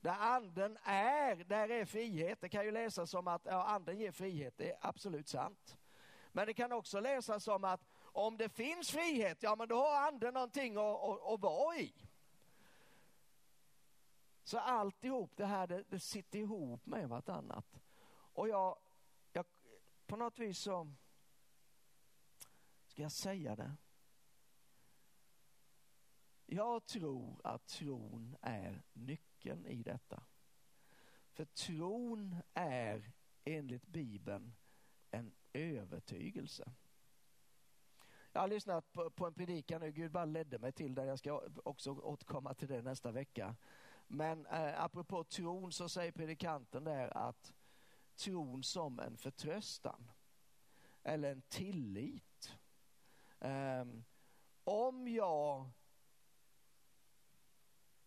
Där 0.00 0.16
anden 0.18 0.78
är, 0.84 1.36
där 1.36 1.68
är 1.68 1.84
frihet. 1.84 2.40
Det 2.40 2.48
kan 2.48 2.64
ju 2.64 2.70
läsas 2.70 3.10
som 3.10 3.28
att 3.28 3.42
ja, 3.44 3.64
anden 3.64 3.98
ger 3.98 4.12
frihet, 4.12 4.54
det 4.56 4.70
är 4.70 4.78
absolut 4.80 5.28
sant. 5.28 5.76
Men 6.32 6.46
det 6.46 6.54
kan 6.54 6.72
också 6.72 7.00
läsas 7.00 7.44
som 7.44 7.64
att 7.64 7.91
om 8.12 8.36
det 8.36 8.48
finns 8.48 8.90
frihet, 8.90 9.42
ja 9.42 9.56
men 9.56 9.68
då 9.68 9.76
har 9.76 10.06
anden 10.06 10.34
någonting 10.34 10.76
att, 10.76 11.02
att, 11.02 11.22
att 11.22 11.40
vara 11.40 11.76
i. 11.76 11.92
Så 14.44 14.58
alltihop 14.58 15.36
det 15.36 15.46
här, 15.46 15.66
det, 15.66 15.84
det 15.88 16.00
sitter 16.00 16.38
ihop 16.38 16.86
med 16.86 17.08
vartannat. 17.08 17.80
Och 18.12 18.48
jag, 18.48 18.78
jag, 19.32 19.46
på 20.06 20.16
något 20.16 20.38
vis 20.38 20.58
så, 20.58 20.92
ska 22.86 23.02
jag 23.02 23.12
säga 23.12 23.56
det? 23.56 23.76
Jag 26.46 26.86
tror 26.86 27.40
att 27.44 27.66
tron 27.66 28.36
är 28.40 28.82
nyckeln 28.92 29.66
i 29.66 29.82
detta. 29.82 30.22
För 31.32 31.44
tron 31.44 32.36
är 32.54 33.12
enligt 33.44 33.86
Bibeln 33.86 34.54
en 35.10 35.32
övertygelse. 35.52 36.72
Jag 38.32 38.40
har 38.40 38.48
lyssnat 38.48 38.92
på, 38.92 39.10
på 39.10 39.26
en 39.26 39.34
predikan 39.34 39.80
nu, 39.80 39.92
Gud 39.92 40.12
bara 40.12 40.24
ledde 40.24 40.58
mig 40.58 40.72
till 40.72 40.94
den, 40.94 41.06
Jag 41.06 41.18
ska 41.18 41.42
också 41.64 41.90
återkomma 41.90 42.54
till 42.54 42.68
det 42.68 42.82
nästa 42.82 43.10
vecka. 43.10 43.56
Men 44.06 44.46
eh, 44.46 44.82
apropå 44.84 45.24
tron 45.24 45.72
så 45.72 45.88
säger 45.88 46.12
predikanten 46.12 46.84
där 46.84 47.16
att 47.16 47.54
tron 48.16 48.62
som 48.62 48.98
en 48.98 49.16
förtröstan 49.16 50.10
eller 51.02 51.32
en 51.32 51.42
tillit. 51.42 52.58
Eh, 53.38 53.84
om 54.64 55.08
jag 55.08 55.70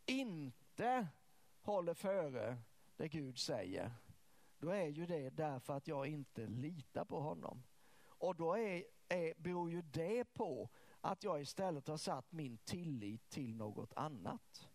inte 0.05 1.07
håller 1.61 1.93
före 1.93 2.57
det 2.97 3.07
Gud 3.07 3.37
säger, 3.37 3.91
då 4.57 4.69
är 4.69 4.87
ju 4.87 5.05
det 5.05 5.29
därför 5.29 5.73
att 5.73 5.87
jag 5.87 6.07
inte 6.07 6.47
litar 6.47 7.05
på 7.05 7.19
honom 7.21 7.63
och 8.25 8.35
då 8.35 8.57
är, 8.57 8.83
är, 9.09 9.33
beror 9.37 9.71
ju 9.71 9.81
det 9.81 10.25
på 10.33 10.69
att 11.01 11.23
jag 11.23 11.41
istället 11.41 11.87
har 11.87 11.97
satt 11.97 12.31
min 12.31 12.57
tillit 12.57 13.29
till 13.29 13.55
något 13.55 13.93
annat. 13.95 14.67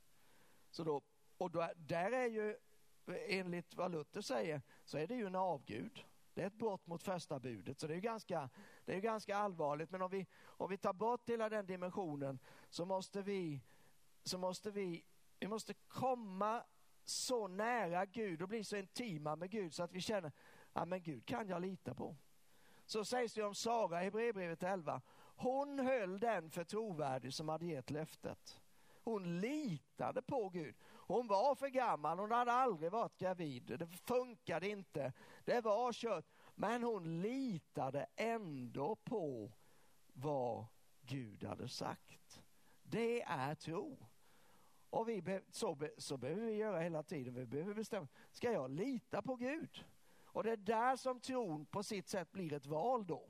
Så 0.71 0.85
då, 0.85 1.03
och 1.39 1.51
då, 1.51 1.69
där 1.77 2.13
är 2.13 2.27
ju, 2.27 2.57
enligt 3.07 3.75
vad 3.75 3.93
Luther 3.93 4.21
säger, 4.21 4.63
så 4.85 4.99
är 4.99 5.07
det 5.07 5.15
ju 5.15 5.27
en 5.27 5.35
avgud. 5.35 6.05
Det 6.35 6.43
är 6.43 6.47
ett 6.47 6.59
brott 6.59 6.87
mot 6.87 7.03
första 7.03 7.39
budet, 7.41 7.81
så 7.81 7.87
det 7.87 7.93
är 7.93 7.97
ju 7.97 8.01
ganska, 8.01 8.51
det 8.85 8.95
är 8.95 9.01
ganska 9.01 9.37
allvarligt. 9.37 9.91
Men 9.91 10.03
om 10.03 10.11
vi, 10.11 10.27
om 10.43 10.71
vi 10.71 10.79
tar 10.79 10.93
bort 10.93 11.29
hela 11.29 11.49
den 11.49 11.67
dimensionen 11.67 12.39
så 12.69 12.85
måste 12.85 13.23
vi, 13.23 13.61
så 14.25 14.39
måste 14.39 14.71
vi, 14.71 15.05
vi 15.39 15.49
måste 15.49 15.75
komma 15.75 16.65
så 17.05 17.49
nära 17.49 18.07
Gud 18.07 18.43
och 18.43 18.49
bli 18.49 18.65
så 18.65 18.77
intima 18.77 19.37
med 19.37 19.51
Gud 19.51 19.75
så 19.75 19.83
att 19.83 19.93
vi 19.93 20.01
känner, 20.01 20.33
ja 20.73 20.85
men 20.85 21.03
Gud 21.03 21.27
kan 21.27 21.49
jag 21.49 21.63
lita 21.63 21.95
på. 21.95 22.17
Så 22.91 23.05
sägs 23.05 23.35
det 23.35 23.43
om 23.43 23.55
Sara 23.55 24.01
i 24.01 24.05
Hebreerbrevet 24.05 24.63
11. 24.63 25.01
Hon 25.37 25.79
höll 25.79 26.21
den 26.21 26.51
för 26.51 26.65
trovärdig 26.65 27.35
som 27.35 27.49
hade 27.49 27.67
gett 27.67 27.91
löftet. 27.91 28.61
Hon 29.03 29.41
litade 29.41 30.23
på 30.23 30.49
Gud. 30.49 30.75
Hon 30.87 31.27
var 31.27 31.55
för 31.55 31.69
gammal, 31.69 32.19
hon 32.19 32.31
hade 32.31 32.53
aldrig 32.53 32.93
varit 32.93 33.19
gravid. 33.19 33.63
Det 33.79 33.87
funkade 33.87 34.69
inte. 34.69 35.13
Det 35.45 35.61
var 35.61 35.93
kört. 35.93 36.27
Men 36.55 36.83
hon 36.83 37.23
litade 37.23 38.07
ändå 38.17 38.97
på 38.97 39.53
vad 40.13 40.67
Gud 41.01 41.45
hade 41.45 41.69
sagt. 41.69 42.43
Det 42.83 43.23
är 43.23 43.55
tro. 43.55 44.07
Och 44.91 45.09
vi 45.09 45.41
så, 45.51 45.79
så 45.99 46.17
behöver 46.17 46.43
vi 46.43 46.53
göra 46.53 46.81
hela 46.81 47.03
tiden. 47.03 47.35
Vi 47.35 47.47
behöver 47.47 47.75
bestämma, 47.75 48.09
ska 48.31 48.53
jag 48.53 48.71
lita 48.71 49.23
på 49.23 49.37
Gud? 49.37 49.85
Och 50.33 50.43
det 50.43 50.53
är 50.53 50.57
där 50.57 50.97
som 50.97 51.21
tron 51.21 51.67
på 51.67 51.83
sitt 51.83 52.09
sätt 52.09 52.33
blir 52.33 52.53
ett 52.53 52.67
val 52.67 53.07
då. 53.07 53.29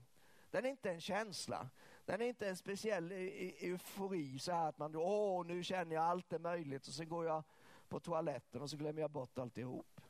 Den 0.51 0.65
är 0.65 0.69
inte 0.69 0.91
en 0.91 1.01
känsla. 1.01 1.69
Den 2.05 2.21
är 2.21 2.25
inte 2.25 2.49
en 2.49 2.57
speciell 2.57 3.13
e-, 3.13 3.17
e-, 3.17 3.67
eufori 3.67 4.39
så 4.39 4.53
här 4.53 4.69
att 4.69 4.79
man, 4.79 4.97
åh 4.97 5.47
nu 5.47 5.63
känner 5.63 5.95
jag 5.95 6.05
allt 6.05 6.33
är 6.33 6.39
möjligt 6.39 6.87
och 6.87 6.95
sen 6.95 7.09
går 7.09 7.27
jag 7.27 7.43
på 7.89 8.01
toaletten 8.01 8.63
och 8.63 8.71
så 8.71 8.77
glömmer 8.77 9.01
jag 9.03 9.11
bort 9.11 9.39
alltihop. 9.39 10.01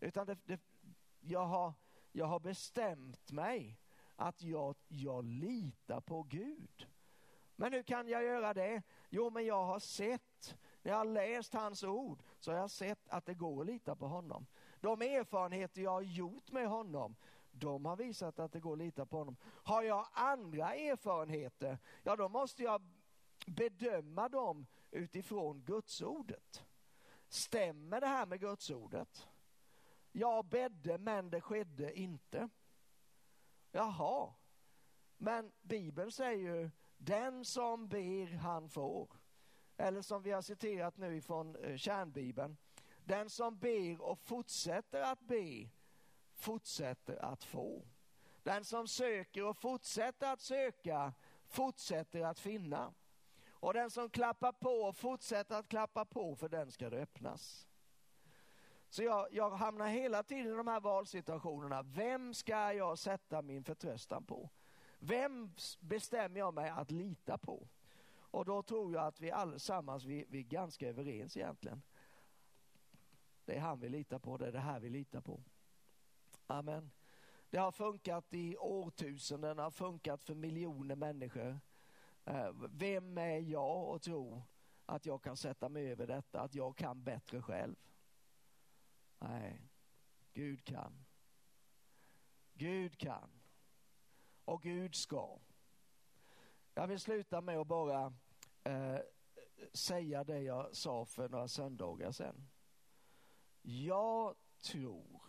Utan 0.00 0.26
det, 0.26 0.38
det, 0.44 0.60
jag, 1.20 1.46
har, 1.46 1.72
jag 2.12 2.26
har 2.26 2.40
bestämt 2.40 3.32
mig 3.32 3.78
att 4.16 4.42
jag, 4.42 4.74
jag 4.88 5.24
litar 5.24 6.00
på 6.00 6.22
Gud. 6.22 6.88
Men 7.56 7.72
hur 7.72 7.82
kan 7.82 8.08
jag 8.08 8.24
göra 8.24 8.54
det? 8.54 8.82
Jo, 9.10 9.30
men 9.30 9.46
jag 9.46 9.64
har 9.64 9.78
sett, 9.78 10.58
när 10.82 10.92
jag 10.92 10.98
har 10.98 11.04
läst 11.04 11.54
hans 11.54 11.84
ord, 11.84 12.22
så 12.38 12.50
har 12.52 12.58
jag 12.58 12.70
sett 12.70 13.08
att 13.08 13.26
det 13.26 13.34
går 13.34 13.60
att 13.60 13.66
lita 13.66 13.96
på 13.96 14.06
honom. 14.06 14.46
De 14.82 15.02
erfarenheter 15.02 15.82
jag 15.82 15.90
har 15.90 16.02
gjort 16.02 16.50
med 16.50 16.68
honom, 16.68 17.16
de 17.50 17.84
har 17.84 17.96
visat 17.96 18.38
att 18.38 18.52
det 18.52 18.60
går 18.60 18.72
att 18.72 18.78
lita 18.78 19.06
på 19.06 19.18
honom. 19.18 19.36
Har 19.42 19.82
jag 19.82 20.06
andra 20.12 20.74
erfarenheter, 20.74 21.78
ja 22.02 22.16
då 22.16 22.28
måste 22.28 22.62
jag 22.62 22.82
bedöma 23.46 24.28
dem 24.28 24.66
utifrån 24.90 25.62
gudsordet. 25.64 26.64
Stämmer 27.28 28.00
det 28.00 28.06
här 28.06 28.26
med 28.26 28.40
gudsordet? 28.40 29.28
Jag 30.12 30.44
bedde 30.44 30.98
men 30.98 31.30
det 31.30 31.40
skedde 31.40 31.98
inte. 31.98 32.48
Jaha, 33.72 34.34
men 35.16 35.52
Bibeln 35.60 36.12
säger 36.12 36.54
ju 36.54 36.70
den 36.96 37.44
som 37.44 37.88
ber 37.88 38.36
han 38.36 38.68
får. 38.68 39.08
Eller 39.76 40.02
som 40.02 40.22
vi 40.22 40.30
har 40.30 40.42
citerat 40.42 40.96
nu 40.96 41.20
från 41.20 41.56
eh, 41.56 41.76
kärnbibeln. 41.76 42.56
Den 43.04 43.30
som 43.30 43.58
ber 43.58 44.00
och 44.00 44.18
fortsätter 44.18 45.02
att 45.02 45.20
be 45.20 45.68
fortsätter 46.32 47.24
att 47.24 47.44
få. 47.44 47.82
Den 48.42 48.64
som 48.64 48.88
söker 48.88 49.44
och 49.44 49.56
fortsätter 49.56 50.32
att 50.32 50.40
söka 50.40 51.12
fortsätter 51.46 52.20
att 52.20 52.38
finna. 52.38 52.94
Och 53.50 53.74
den 53.74 53.90
som 53.90 54.10
klappar 54.10 54.52
på 54.52 54.70
och 54.70 54.96
fortsätter 54.96 55.58
att 55.58 55.68
klappa 55.68 56.04
på 56.04 56.36
för 56.36 56.48
den 56.48 56.70
ska 56.70 56.90
det 56.90 57.02
öppnas. 57.02 57.68
Så 58.88 59.02
jag, 59.02 59.28
jag 59.30 59.50
hamnar 59.50 59.86
hela 59.86 60.22
tiden 60.22 60.52
i 60.52 60.56
de 60.56 60.66
här 60.68 60.80
valsituationerna. 60.80 61.82
Vem 61.82 62.34
ska 62.34 62.72
jag 62.72 62.98
sätta 62.98 63.42
min 63.42 63.64
förtröstan 63.64 64.24
på? 64.24 64.50
Vem 64.98 65.54
bestämmer 65.80 66.38
jag 66.38 66.54
mig 66.54 66.70
att 66.70 66.90
lita 66.90 67.38
på? 67.38 67.68
Och 68.14 68.44
då 68.44 68.62
tror 68.62 68.94
jag 68.94 69.06
att 69.06 69.20
vi 69.20 69.30
allesammans 69.30 70.04
vi, 70.04 70.24
vi 70.28 70.38
är 70.38 70.42
ganska 70.42 70.88
överens 70.88 71.36
egentligen. 71.36 71.82
Det 73.52 73.56
är 73.56 73.60
han 73.60 73.80
vi 73.80 73.88
litar 73.88 74.18
på, 74.18 74.36
det 74.36 74.46
är 74.46 74.52
det 74.52 74.60
här 74.60 74.80
vi 74.80 74.88
litar 74.88 75.20
på. 75.20 75.42
Amen. 76.46 76.90
Det 77.50 77.58
har 77.58 77.72
funkat 77.72 78.34
i 78.34 78.56
årtusenden, 78.56 79.56
det 79.56 79.62
har 79.62 79.70
funkat 79.70 80.22
för 80.22 80.34
miljoner 80.34 80.96
människor. 80.96 81.60
Eh, 82.24 82.52
vem 82.70 83.18
är 83.18 83.38
jag 83.38 83.88
och 83.88 84.02
tro 84.02 84.42
att 84.86 85.06
jag 85.06 85.22
kan 85.22 85.36
sätta 85.36 85.68
mig 85.68 85.90
över 85.90 86.06
detta, 86.06 86.40
att 86.40 86.54
jag 86.54 86.76
kan 86.76 87.02
bättre 87.04 87.42
själv? 87.42 87.76
Nej, 89.18 89.68
Gud 90.32 90.64
kan. 90.64 91.04
Gud 92.54 92.98
kan. 92.98 93.30
Och 94.44 94.62
Gud 94.62 94.94
ska. 94.94 95.38
Jag 96.74 96.86
vill 96.86 97.00
sluta 97.00 97.40
med 97.40 97.58
att 97.58 97.66
bara 97.66 98.12
eh, 98.64 98.98
säga 99.72 100.24
det 100.24 100.40
jag 100.40 100.76
sa 100.76 101.04
för 101.04 101.28
några 101.28 101.48
söndagar 101.48 102.12
sedan. 102.12 102.48
Jag 103.62 104.36
tror 104.62 105.20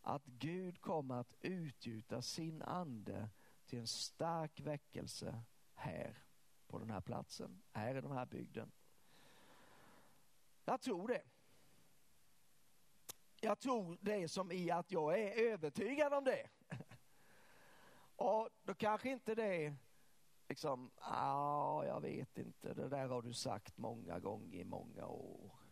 att 0.00 0.26
Gud 0.26 0.80
kommer 0.80 1.14
att 1.14 1.34
utgjuta 1.40 2.22
sin 2.22 2.62
ande 2.62 3.28
till 3.66 3.78
en 3.78 3.86
stark 3.86 4.60
väckelse 4.60 5.42
här 5.74 6.24
på 6.66 6.78
den 6.78 6.90
här 6.90 7.00
platsen, 7.00 7.62
här 7.72 7.94
i 7.94 8.00
den 8.00 8.12
här 8.12 8.26
bygden. 8.26 8.72
Jag 10.64 10.80
tror 10.80 11.08
det. 11.08 11.22
Jag 13.40 13.58
tror 13.58 13.98
det 14.00 14.28
som 14.28 14.52
i 14.52 14.70
att 14.70 14.92
jag 14.92 15.20
är 15.20 15.52
övertygad 15.52 16.12
om 16.12 16.24
det. 16.24 16.48
Och 18.16 18.48
då 18.62 18.74
kanske 18.74 19.10
inte 19.10 19.34
det 19.34 19.76
liksom, 20.48 20.90
ja, 21.00 21.84
jag 21.84 22.00
vet 22.00 22.38
inte, 22.38 22.74
det 22.74 22.88
där 22.88 23.08
har 23.08 23.22
du 23.22 23.32
sagt 23.32 23.78
många 23.78 24.18
gånger 24.18 24.58
i 24.58 24.64
många 24.64 25.06
år. 25.06 25.65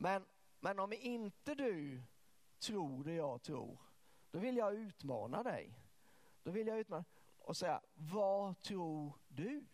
Men, 0.00 0.24
men 0.60 0.78
om 0.78 0.92
inte 0.92 1.54
du 1.54 2.02
tror 2.58 3.04
det 3.04 3.14
jag 3.14 3.42
tror, 3.42 3.78
då 4.30 4.38
vill 4.38 4.56
jag 4.56 4.74
utmana 4.74 5.42
dig. 5.42 5.78
Då 6.42 6.50
vill 6.50 6.66
jag 6.66 6.78
utmana 6.78 7.04
och 7.38 7.56
säga, 7.56 7.80
vad 7.94 8.60
tror 8.62 9.12
du? 9.28 9.64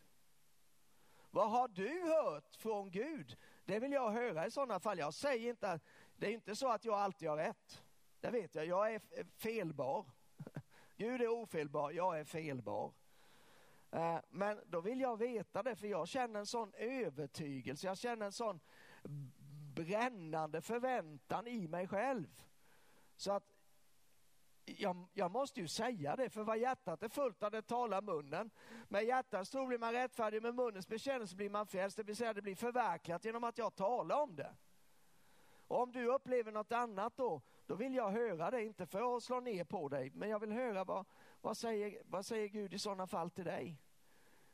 Vad 1.30 1.50
har 1.50 1.68
du 1.68 2.02
hört 2.02 2.56
från 2.56 2.90
Gud? 2.90 3.36
Det 3.64 3.78
vill 3.78 3.92
jag 3.92 4.10
höra 4.10 4.46
i 4.46 4.50
sådana 4.50 4.80
fall. 4.80 4.98
Jag 4.98 5.14
säger 5.14 5.50
inte 5.50 5.70
att 5.70 5.82
det 6.16 6.26
är 6.26 6.30
inte 6.30 6.56
så 6.56 6.68
att 6.68 6.84
jag 6.84 6.94
alltid 6.94 7.28
har 7.28 7.36
rätt. 7.36 7.82
Det 8.20 8.30
vet 8.30 8.54
jag, 8.54 8.66
jag 8.66 8.94
är 8.94 9.00
eh, 9.10 9.26
felbar. 9.36 10.06
Gud 10.96 11.22
är 11.22 11.28
ofelbar, 11.28 11.90
jag 11.90 12.20
är 12.20 12.24
felbar. 12.24 12.92
Eh, 13.90 14.18
men 14.30 14.60
då 14.66 14.80
vill 14.80 15.00
jag 15.00 15.16
veta 15.16 15.62
det, 15.62 15.76
för 15.76 15.86
jag 15.86 16.08
känner 16.08 16.40
en 16.40 16.46
sån 16.46 16.74
övertygelse, 16.74 17.86
jag 17.86 17.98
känner 17.98 18.26
en 18.26 18.32
sån 18.32 18.60
brännande 19.74 20.60
förväntan 20.60 21.46
i 21.46 21.68
mig 21.68 21.88
själv. 21.88 22.42
Så 23.16 23.32
att 23.32 23.54
jag, 24.64 25.06
jag, 25.12 25.30
måste 25.30 25.60
ju 25.60 25.68
säga 25.68 26.16
det, 26.16 26.30
för 26.30 26.42
vad 26.44 26.58
hjärtat 26.58 27.02
är 27.02 27.08
fullt 27.08 27.42
av 27.42 27.50
det 27.50 27.62
talar 27.62 28.02
munnen. 28.02 28.50
Med 28.88 29.04
hjärtats 29.04 29.50
tro 29.50 29.66
blir 29.66 29.78
man 29.78 29.92
rättfärdig, 29.92 30.42
med 30.42 30.54
munnens 30.54 30.88
bekännelse 30.88 31.36
blir 31.36 31.50
man 31.50 31.66
frälst. 31.66 31.96
Det 31.96 32.02
vill 32.02 32.16
säga 32.16 32.34
det 32.34 32.42
blir 32.42 32.56
förverkligat 32.56 33.24
genom 33.24 33.44
att 33.44 33.58
jag 33.58 33.74
talar 33.74 34.22
om 34.22 34.36
det. 34.36 34.54
Och 35.66 35.82
om 35.82 35.92
du 35.92 36.06
upplever 36.06 36.52
något 36.52 36.72
annat 36.72 37.16
då, 37.16 37.42
då 37.66 37.74
vill 37.74 37.94
jag 37.94 38.10
höra 38.10 38.50
det, 38.50 38.64
inte 38.64 38.86
för 38.86 39.16
att 39.16 39.22
slå 39.22 39.40
ner 39.40 39.64
på 39.64 39.88
dig, 39.88 40.10
men 40.14 40.28
jag 40.28 40.38
vill 40.38 40.52
höra 40.52 40.84
vad, 40.84 41.06
vad, 41.40 41.56
säger, 41.56 42.02
vad 42.04 42.26
säger 42.26 42.48
Gud 42.48 42.74
i 42.74 42.78
sådana 42.78 43.06
fall 43.06 43.30
till 43.30 43.44
dig? 43.44 43.80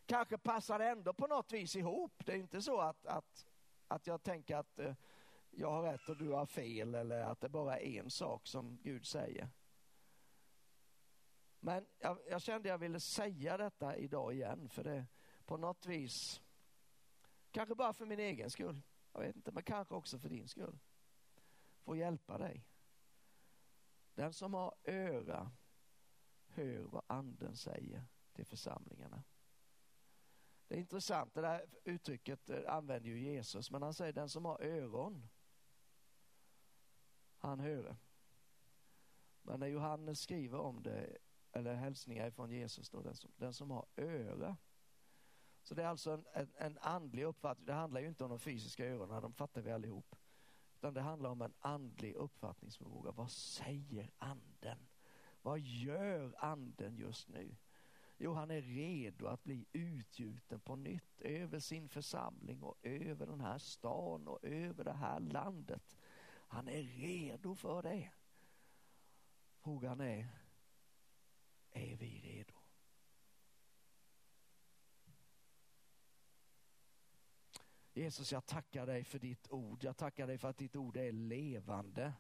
Kanske 0.06 0.38
passar 0.38 0.78
det 0.78 0.88
ändå 0.88 1.12
på 1.12 1.26
något 1.26 1.52
vis 1.52 1.76
ihop. 1.76 2.12
Det 2.26 2.32
är 2.32 2.36
inte 2.36 2.62
så 2.62 2.80
att, 2.80 3.06
att, 3.06 3.46
att 3.88 4.06
jag 4.06 4.22
tänker 4.22 4.56
att 4.56 4.78
eh, 4.78 4.94
jag 5.50 5.70
har 5.70 5.82
rätt 5.82 6.08
och 6.08 6.16
du 6.16 6.28
har 6.28 6.46
fel 6.46 6.94
eller 6.94 7.20
att 7.20 7.40
det 7.40 7.48
bara 7.48 7.78
är 7.78 8.00
en 8.00 8.10
sak 8.10 8.46
som 8.46 8.78
Gud 8.82 9.06
säger. 9.06 9.48
Men 11.60 11.86
jag, 11.98 12.18
jag 12.28 12.42
kände 12.42 12.68
jag 12.68 12.78
ville 12.78 13.00
säga 13.00 13.56
detta 13.56 13.96
idag 13.96 14.34
igen 14.34 14.68
för 14.68 14.84
det 14.84 15.06
på 15.44 15.56
något 15.56 15.86
vis, 15.86 16.42
kanske 17.50 17.74
bara 17.74 17.92
för 17.92 18.06
min 18.06 18.20
egen 18.20 18.50
skull, 18.50 18.82
jag 19.12 19.20
vet 19.20 19.36
inte, 19.36 19.52
men 19.52 19.62
kanske 19.62 19.94
också 19.94 20.18
för 20.18 20.28
din 20.28 20.48
skull, 20.48 20.78
får 21.82 21.96
hjälpa 21.96 22.38
dig. 22.38 22.66
Den 24.14 24.32
som 24.32 24.54
har 24.54 24.74
öra 24.84 25.52
hör 26.46 26.82
vad 26.82 27.04
anden 27.06 27.56
säger 27.56 28.04
till 28.32 28.46
församlingarna. 28.46 29.24
Det 30.68 30.74
är 30.74 30.78
intressant, 30.78 31.34
det 31.34 31.40
där 31.40 31.66
uttrycket 31.84 32.50
använder 32.66 33.08
ju 33.08 33.20
Jesus, 33.20 33.70
men 33.70 33.82
han 33.82 33.94
säger 33.94 34.12
den 34.12 34.28
som 34.28 34.44
har 34.44 34.62
öron, 34.62 35.28
han 37.40 37.60
hör. 37.60 37.96
Men 39.42 39.60
när 39.60 39.66
Johannes 39.66 40.20
skriver 40.20 40.58
om 40.58 40.82
det 40.82 41.18
eller 41.52 41.74
hälsningar 41.74 42.30
från 42.30 42.50
Jesus, 42.50 42.90
då, 42.90 43.02
den, 43.02 43.14
som, 43.14 43.32
den 43.36 43.54
som 43.54 43.70
har 43.70 43.86
öra. 43.96 44.56
Så 45.62 45.74
det 45.74 45.82
är 45.82 45.86
alltså 45.86 46.10
en, 46.10 46.24
en, 46.32 46.52
en 46.58 46.78
andlig 46.78 47.24
uppfattning. 47.24 47.66
Det 47.66 47.72
handlar 47.72 48.00
ju 48.00 48.08
inte 48.08 48.24
om 48.24 48.30
de 48.30 48.38
fysiska 48.38 48.86
öronen, 48.86 49.22
de 49.22 49.32
fattar 49.32 49.60
vi 49.60 49.70
allihop. 49.70 50.16
Utan 50.76 50.94
det 50.94 51.00
handlar 51.00 51.30
om 51.30 51.42
en 51.42 51.54
andlig 51.58 52.14
uppfattningsförmåga. 52.14 53.10
Vad 53.10 53.30
säger 53.30 54.10
anden? 54.18 54.88
Vad 55.42 55.60
gör 55.60 56.34
anden 56.38 56.96
just 56.96 57.28
nu? 57.28 57.56
Jo, 58.18 58.32
han 58.32 58.50
är 58.50 58.60
redo 58.60 59.26
att 59.26 59.44
bli 59.44 59.66
utgjuten 59.72 60.60
på 60.60 60.76
nytt 60.76 61.20
över 61.20 61.58
sin 61.58 61.88
församling 61.88 62.62
och 62.62 62.78
över 62.82 63.26
den 63.26 63.40
här 63.40 63.58
stan 63.58 64.28
och 64.28 64.44
över 64.44 64.84
det 64.84 64.92
här 64.92 65.20
landet. 65.20 65.96
Han 66.50 66.68
är 66.68 66.82
redo 66.82 67.54
för 67.54 67.82
det. 67.82 68.10
Frågan 69.60 70.00
är, 70.00 70.28
är 71.70 71.96
vi 71.96 72.20
redo? 72.20 72.54
Jesus, 77.92 78.32
jag 78.32 78.46
tackar 78.46 78.86
dig 78.86 79.04
för 79.04 79.18
ditt 79.18 79.50
ord. 79.50 79.84
Jag 79.84 79.96
tackar 79.96 80.26
dig 80.26 80.38
för 80.38 80.48
att 80.48 80.58
ditt 80.58 80.76
ord 80.76 80.96
är 80.96 81.12
levande. 81.12 82.12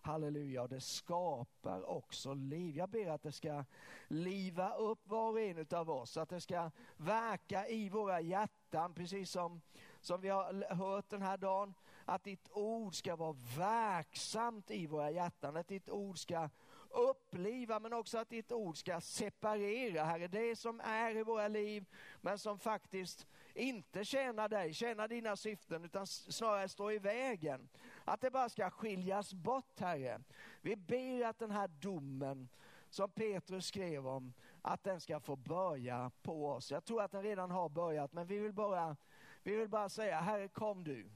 Halleluja, 0.00 0.66
det 0.66 0.80
skapar 0.80 1.90
också 1.90 2.34
liv. 2.34 2.76
Jag 2.76 2.88
ber 2.88 3.06
att 3.06 3.22
det 3.22 3.32
ska 3.32 3.64
liva 4.08 4.74
upp 4.74 5.06
var 5.08 5.30
och 5.30 5.40
en 5.40 5.66
av 5.70 5.90
oss, 5.90 6.16
att 6.16 6.28
det 6.28 6.40
ska 6.40 6.70
verka 6.96 7.68
i 7.68 7.88
våra 7.88 8.20
hjärtan, 8.20 8.94
precis 8.94 9.30
som, 9.30 9.60
som 10.00 10.20
vi 10.20 10.28
har 10.28 10.74
hört 10.74 11.08
den 11.08 11.22
här 11.22 11.36
dagen. 11.36 11.74
Att 12.10 12.24
ditt 12.24 12.50
ord 12.52 12.94
ska 12.94 13.16
vara 13.16 13.36
verksamt 13.58 14.70
i 14.70 14.86
våra 14.86 15.10
hjärtan, 15.10 15.56
att 15.56 15.68
ditt 15.68 15.90
ord 15.90 16.18
ska 16.18 16.48
uppliva 16.90 17.80
men 17.80 17.92
också 17.92 18.18
att 18.18 18.28
ditt 18.28 18.52
ord 18.52 18.76
ska 18.76 19.00
separera, 19.00 20.04
Herre. 20.04 20.28
Det 20.28 20.56
som 20.56 20.80
är 20.80 21.16
i 21.16 21.22
våra 21.22 21.48
liv 21.48 21.86
men 22.20 22.38
som 22.38 22.58
faktiskt 22.58 23.26
inte 23.54 24.04
tjänar 24.04 24.48
dig, 24.48 24.74
tjänar 24.74 25.08
dina 25.08 25.36
syften 25.36 25.84
utan 25.84 26.06
snarare 26.06 26.68
står 26.68 26.92
i 26.92 26.98
vägen. 26.98 27.68
Att 28.04 28.20
det 28.20 28.30
bara 28.30 28.48
ska 28.48 28.70
skiljas 28.70 29.34
bort 29.34 29.80
Herre. 29.80 30.20
Vi 30.60 30.76
ber 30.76 31.24
att 31.24 31.38
den 31.38 31.50
här 31.50 31.68
domen 31.68 32.48
som 32.88 33.10
Petrus 33.10 33.66
skrev 33.66 34.06
om, 34.06 34.32
att 34.62 34.84
den 34.84 35.00
ska 35.00 35.20
få 35.20 35.36
börja 35.36 36.10
på 36.22 36.48
oss. 36.48 36.70
Jag 36.70 36.84
tror 36.84 37.02
att 37.02 37.12
den 37.12 37.22
redan 37.22 37.50
har 37.50 37.68
börjat 37.68 38.12
men 38.12 38.26
vi 38.26 38.38
vill 38.38 38.52
bara, 38.52 38.96
vi 39.42 39.56
vill 39.56 39.68
bara 39.68 39.88
säga 39.88 40.20
Herre 40.20 40.48
kom 40.48 40.84
du. 40.84 41.10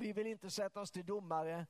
Vi 0.00 0.12
vill 0.12 0.26
inte 0.26 0.50
sätta 0.50 0.80
oss 0.80 0.90
till 0.90 1.06
domare 1.06 1.66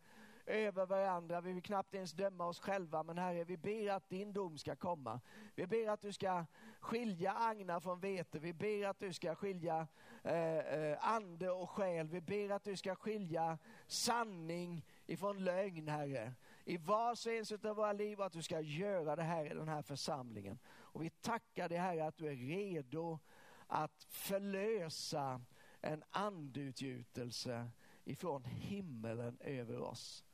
över 0.46 0.86
varandra. 0.86 1.40
Vi 1.40 1.52
vill 1.52 1.62
knappt 1.62 1.94
ens 1.94 2.12
döma 2.12 2.46
oss 2.46 2.60
själva. 2.60 3.02
Men 3.02 3.18
Herre, 3.18 3.44
vi 3.44 3.56
ber 3.56 3.90
att 3.92 4.08
din 4.08 4.32
dom 4.32 4.58
ska 4.58 4.76
komma. 4.76 5.20
Vi 5.54 5.66
ber 5.66 5.88
att 5.88 6.02
du 6.02 6.12
ska 6.12 6.44
skilja 6.80 7.32
agnar 7.32 7.80
från 7.80 8.00
vete. 8.00 8.38
Vi 8.38 8.52
ber 8.52 8.86
att 8.86 8.98
du 8.98 9.12
ska 9.12 9.34
skilja 9.34 9.86
eh, 10.22 10.58
eh, 10.58 10.98
ande 11.00 11.50
och 11.50 11.70
själ. 11.70 12.08
Vi 12.08 12.20
ber 12.20 12.50
att 12.50 12.64
du 12.64 12.76
ska 12.76 12.94
skilja 12.94 13.58
sanning 13.86 14.86
ifrån 15.06 15.44
lögn, 15.44 15.88
Herre. 15.88 16.34
I 16.64 16.76
vars 16.76 17.26
och 17.26 17.32
ens 17.32 17.52
av 17.52 17.76
våra 17.76 17.92
liv 17.92 18.20
och 18.20 18.26
att 18.26 18.32
du 18.32 18.42
ska 18.42 18.60
göra 18.60 19.16
det 19.16 19.22
här 19.22 19.44
i 19.44 19.54
den 19.54 19.68
här 19.68 19.82
församlingen. 19.82 20.58
Och 20.66 21.02
vi 21.02 21.10
tackar 21.10 21.68
dig 21.68 21.78
Herre 21.78 22.06
att 22.06 22.16
du 22.16 22.26
är 22.26 22.36
redo 22.36 23.18
att 23.66 24.06
förlösa 24.08 25.40
en 25.80 26.02
andutgjutelse 26.10 27.70
ifrån 28.10 28.44
himmelen 28.44 29.38
över 29.40 29.80
oss. 29.80 30.24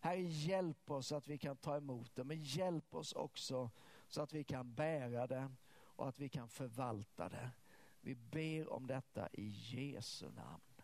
Herre, 0.00 0.20
hjälp 0.20 0.90
oss 0.90 1.06
så 1.06 1.16
att 1.16 1.28
vi 1.28 1.38
kan 1.38 1.56
ta 1.56 1.76
emot 1.76 2.14
det, 2.14 2.24
men 2.24 2.42
hjälp 2.42 2.94
oss 2.94 3.12
också 3.12 3.70
så 4.08 4.22
att 4.22 4.32
vi 4.32 4.44
kan 4.44 4.74
bära 4.74 5.26
det 5.26 5.50
och 5.72 6.08
att 6.08 6.18
vi 6.18 6.28
kan 6.28 6.48
förvalta 6.48 7.28
det. 7.28 7.50
Vi 8.00 8.14
ber 8.14 8.72
om 8.72 8.86
detta 8.86 9.28
i 9.32 9.48
Jesu 9.48 10.30
namn. 10.30 10.82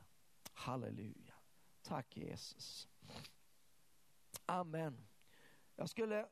Halleluja. 0.53 1.35
Tack 1.83 2.17
Jesus. 2.17 2.89
Amen. 4.47 5.07
Jag 5.77 5.89
skulle 5.89 6.29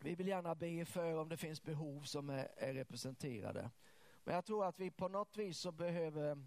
vi 0.00 0.14
vill 0.14 0.28
gärna 0.28 0.54
be 0.54 0.84
för 0.84 1.16
om 1.16 1.28
det 1.28 1.36
finns 1.36 1.62
behov 1.62 2.02
som 2.02 2.30
är, 2.30 2.48
är, 2.56 2.74
representerade. 2.74 3.70
Men 4.24 4.34
jag 4.34 4.44
tror 4.44 4.64
att 4.64 4.80
vi 4.80 4.90
på 4.90 5.08
något 5.08 5.36
vis 5.36 5.58
så 5.58 5.72
behöver... 5.72 6.46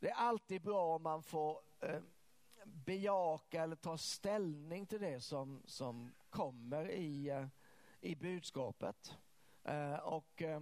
Det 0.00 0.10
är 0.10 0.14
alltid 0.14 0.62
bra 0.62 0.94
om 0.94 1.02
man 1.02 1.22
får 1.22 1.60
eh, 1.80 2.00
bejaka 2.64 3.62
eller 3.62 3.76
ta 3.76 3.98
ställning 3.98 4.86
till 4.86 5.00
det 5.00 5.20
som, 5.20 5.62
som 5.64 6.12
kommer 6.30 6.90
i, 6.90 7.28
eh, 7.28 7.46
i 8.00 8.16
budskapet. 8.16 9.14
Eh, 9.64 9.94
och 9.94 10.42
eh, 10.42 10.60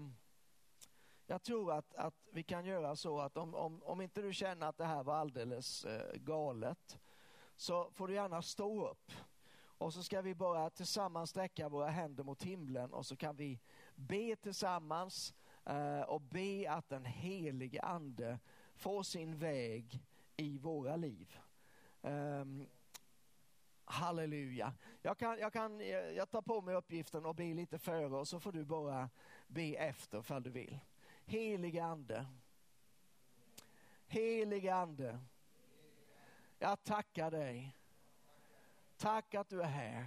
jag 1.27 1.43
tror 1.43 1.73
att, 1.73 1.95
att 1.95 2.29
vi 2.33 2.43
kan 2.43 2.65
göra 2.65 2.97
så 2.97 3.21
att 3.21 3.37
om, 3.37 3.55
om, 3.55 3.83
om 3.83 4.01
inte 4.01 4.23
du 4.23 4.33
känner 4.33 4.67
att 4.67 4.79
det 4.79 4.85
här 4.85 5.03
var 5.03 5.15
alldeles 5.15 5.85
eh, 5.85 6.17
galet 6.17 6.99
så 7.57 7.91
får 7.91 8.09
du 8.09 8.15
gärna 8.15 8.43
stå 8.43 8.89
upp. 8.89 9.13
Och 9.61 9.95
så 9.95 10.03
ska 10.03 10.21
vi 10.21 10.35
bara 10.35 10.71
tillsammans 10.71 11.31
sträcka 11.31 11.69
våra 11.69 11.89
händer 11.89 12.25
mot 12.25 12.43
himlen 12.43 12.93
och 12.93 13.07
så 13.07 13.17
kan 13.17 13.37
vi 13.37 13.61
be 13.95 14.37
tillsammans 14.37 15.35
eh, 15.65 16.01
och 16.01 16.21
be 16.21 16.71
att 16.71 16.89
den 16.89 17.05
helige 17.05 17.83
ande 17.83 18.39
får 18.79 19.03
sin 19.03 19.39
väg 19.39 20.01
i 20.37 20.59
våra 20.59 20.97
liv. 20.97 21.39
Um, 22.03 22.67
halleluja. 23.85 24.75
Jag, 25.03 25.19
kan, 25.19 25.39
jag, 25.39 25.53
kan, 25.53 25.89
jag 26.17 26.31
tar 26.31 26.43
på 26.43 26.61
mig 26.61 26.75
uppgiften 26.75 27.27
och 27.27 27.35
be 27.35 27.55
lite 27.55 27.79
före 27.79 28.17
och 28.17 28.29
så 28.29 28.41
får 28.41 28.53
du 28.53 28.65
bara 28.65 29.11
be 29.47 29.75
efter 29.75 30.19
ifall 30.19 30.43
du 30.43 30.51
vill. 30.51 30.79
Helige 31.25 31.85
Ande. 31.85 32.27
Helige 34.07 34.75
Ande. 34.75 35.19
Jag 36.59 36.85
tackar 36.85 37.31
dig. 37.31 37.77
Tack 38.97 39.35
att 39.35 39.49
du 39.49 39.63
är 39.63 39.67
här. 39.67 40.07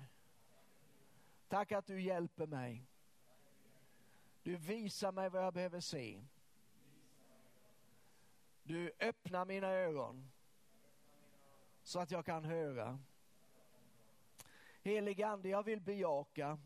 Tack 1.47 1.71
att 1.71 1.85
du 1.85 2.01
hjälper 2.01 2.47
mig. 2.47 2.87
Du 4.43 4.55
visar 4.55 5.11
mig 5.11 5.29
vad 5.29 5.43
jag 5.43 5.53
behöver 5.53 5.79
se. 5.79 6.21
Du 8.71 8.91
öppnar 8.99 9.45
mina 9.45 9.67
ögon 9.67 10.31
så 11.83 11.99
att 11.99 12.11
jag 12.11 12.25
kan 12.25 12.45
höra. 12.45 12.99
Helige 14.81 15.27
Ande, 15.27 15.49
jag 15.49 15.63
vill 15.63 15.81
bejaka 15.81 16.59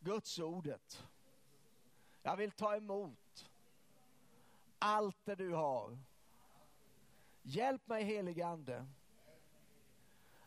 Guds 0.00 0.38
ordet. 0.38 1.06
Jag 2.22 2.36
vill 2.36 2.50
ta 2.50 2.76
emot 2.76 3.50
allt 4.78 5.24
det 5.24 5.34
du 5.34 5.52
har. 5.52 5.98
Hjälp 7.42 7.86
mig 7.86 8.04
helige 8.04 8.46
Ande 8.46 8.86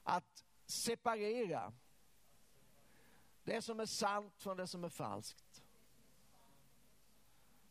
att 0.03 0.45
separera 0.86 1.73
det 3.43 3.61
som 3.61 3.79
är 3.79 3.86
sant 3.86 4.34
från 4.38 4.57
det 4.57 4.67
som 4.67 4.84
är 4.84 4.89
falskt. 4.89 5.53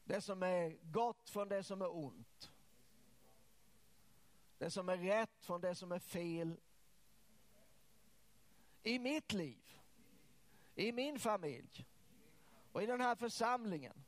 Det 0.05 0.20
som 0.20 0.42
är 0.42 0.78
gott 0.82 1.30
från 1.30 1.48
det 1.48 1.62
som 1.62 1.82
är 1.82 1.96
ont. 1.96 2.53
Det 4.59 4.70
som 4.70 4.88
är 4.88 4.96
rätt 4.96 5.44
från 5.44 5.61
det 5.61 5.74
som 5.74 5.92
är 5.92 5.98
fel. 5.98 6.61
I 8.82 8.98
mitt 8.98 9.32
liv, 9.32 9.80
i 10.74 10.92
min 10.92 11.18
familj 11.18 11.86
och 12.72 12.82
i 12.82 12.86
den 12.86 13.00
här 13.00 13.14
församlingen. 13.14 14.05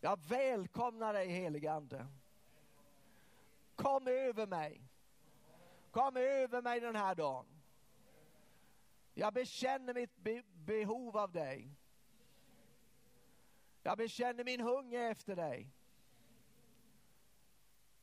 Jag 0.00 0.18
välkomnar 0.28 1.12
dig 1.12 1.28
helige 1.28 1.72
Ande. 1.72 2.06
Kom 3.76 4.06
över 4.06 4.46
mig. 4.46 4.82
Kom 5.90 6.16
över 6.16 6.62
mig 6.62 6.80
den 6.80 6.96
här 6.96 7.14
dagen. 7.14 7.46
Jag 9.14 9.34
bekänner 9.34 9.94
mitt 9.94 10.16
be 10.16 10.42
behov 10.54 11.16
av 11.16 11.32
dig. 11.32 11.76
Jag 13.82 13.98
bekänner 13.98 14.44
min 14.44 14.60
hunger 14.60 15.10
efter 15.10 15.36
dig. 15.36 15.70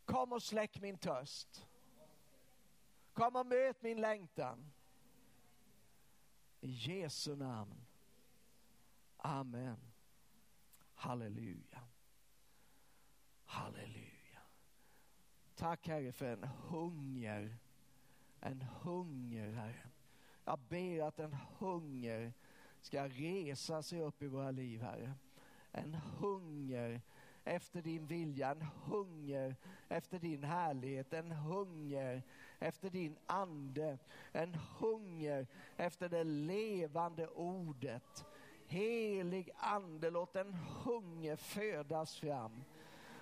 Kom 0.05 0.34
och 0.34 0.43
släck 0.43 0.82
min 0.82 0.97
törst. 0.97 1.65
Kom 3.13 3.36
och 3.36 3.45
möt 3.45 3.82
min 3.82 4.01
längtan. 4.01 4.71
I 6.61 6.69
Jesu 6.71 7.36
namn. 7.36 7.86
Amen. 9.17 9.78
Halleluja. 10.93 11.84
Halleluja. 13.45 14.41
Tack 15.55 15.88
Herre 15.88 16.11
för 16.11 16.25
en 16.25 16.43
hunger. 16.43 17.57
En 18.39 18.61
hunger 18.61 19.51
Herre. 19.51 19.89
Jag 20.45 20.59
ber 20.59 21.01
att 21.01 21.19
en 21.19 21.34
hunger 21.34 22.34
ska 22.82 23.07
resa 23.07 23.84
sig 23.84 24.01
upp 24.01 24.21
i 24.21 24.28
våra 24.28 24.51
liv 24.51 24.82
Herre. 24.82 25.13
En 25.78 25.95
hunger 26.19 27.01
efter 27.45 27.82
din 27.82 28.07
vilja, 28.07 28.51
en 28.51 28.61
hunger 28.61 29.55
efter 29.89 30.19
din 30.19 30.43
härlighet, 30.43 31.13
en 31.13 31.32
hunger 31.32 32.21
efter 32.59 32.89
din 32.89 33.17
ande, 33.25 33.97
en 34.32 34.55
hunger 34.55 35.47
efter 35.78 36.09
det 36.09 36.23
levande 36.23 37.28
ordet. 37.28 38.25
Helig 38.67 39.49
ande, 39.57 40.09
låt 40.09 40.36
en 40.36 40.53
hunger 40.53 41.36
födas 41.36 42.15
fram. 42.15 42.63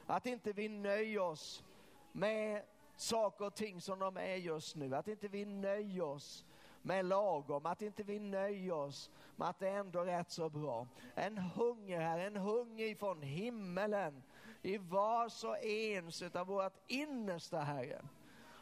Att 0.05 0.25
inte 0.25 0.53
vi 0.53 0.69
nöjer 0.69 1.19
oss 1.19 1.63
med 2.11 2.63
saker 2.95 3.45
och 3.45 3.55
ting 3.55 3.81
som 3.81 3.99
de 3.99 4.17
är 4.17 4.35
just 4.35 4.75
nu. 4.75 4.95
Att 4.95 5.07
inte 5.07 5.27
vi 5.27 5.45
nöjer 5.45 6.03
oss 6.03 6.45
med 6.85 7.05
lagom, 7.05 7.65
att 7.65 7.81
inte 7.81 8.03
vi 8.03 8.19
nöjer 8.19 8.73
oss 8.73 9.09
med 9.35 9.49
att 9.49 9.59
det 9.59 9.69
ändå 9.69 9.99
är 9.99 10.05
rätt 10.05 10.31
så 10.31 10.49
bra. 10.49 10.87
En 11.15 11.37
hunger 11.37 11.99
här, 11.99 12.19
en 12.19 12.35
hunger 12.35 12.85
ifrån 12.85 13.21
himmelen 13.21 14.23
i 14.61 14.77
vars 14.77 15.43
och 15.43 15.57
ens 15.63 16.21
av 16.21 16.47
vårt 16.47 16.73
innersta 16.87 17.59
Herre. 17.59 18.01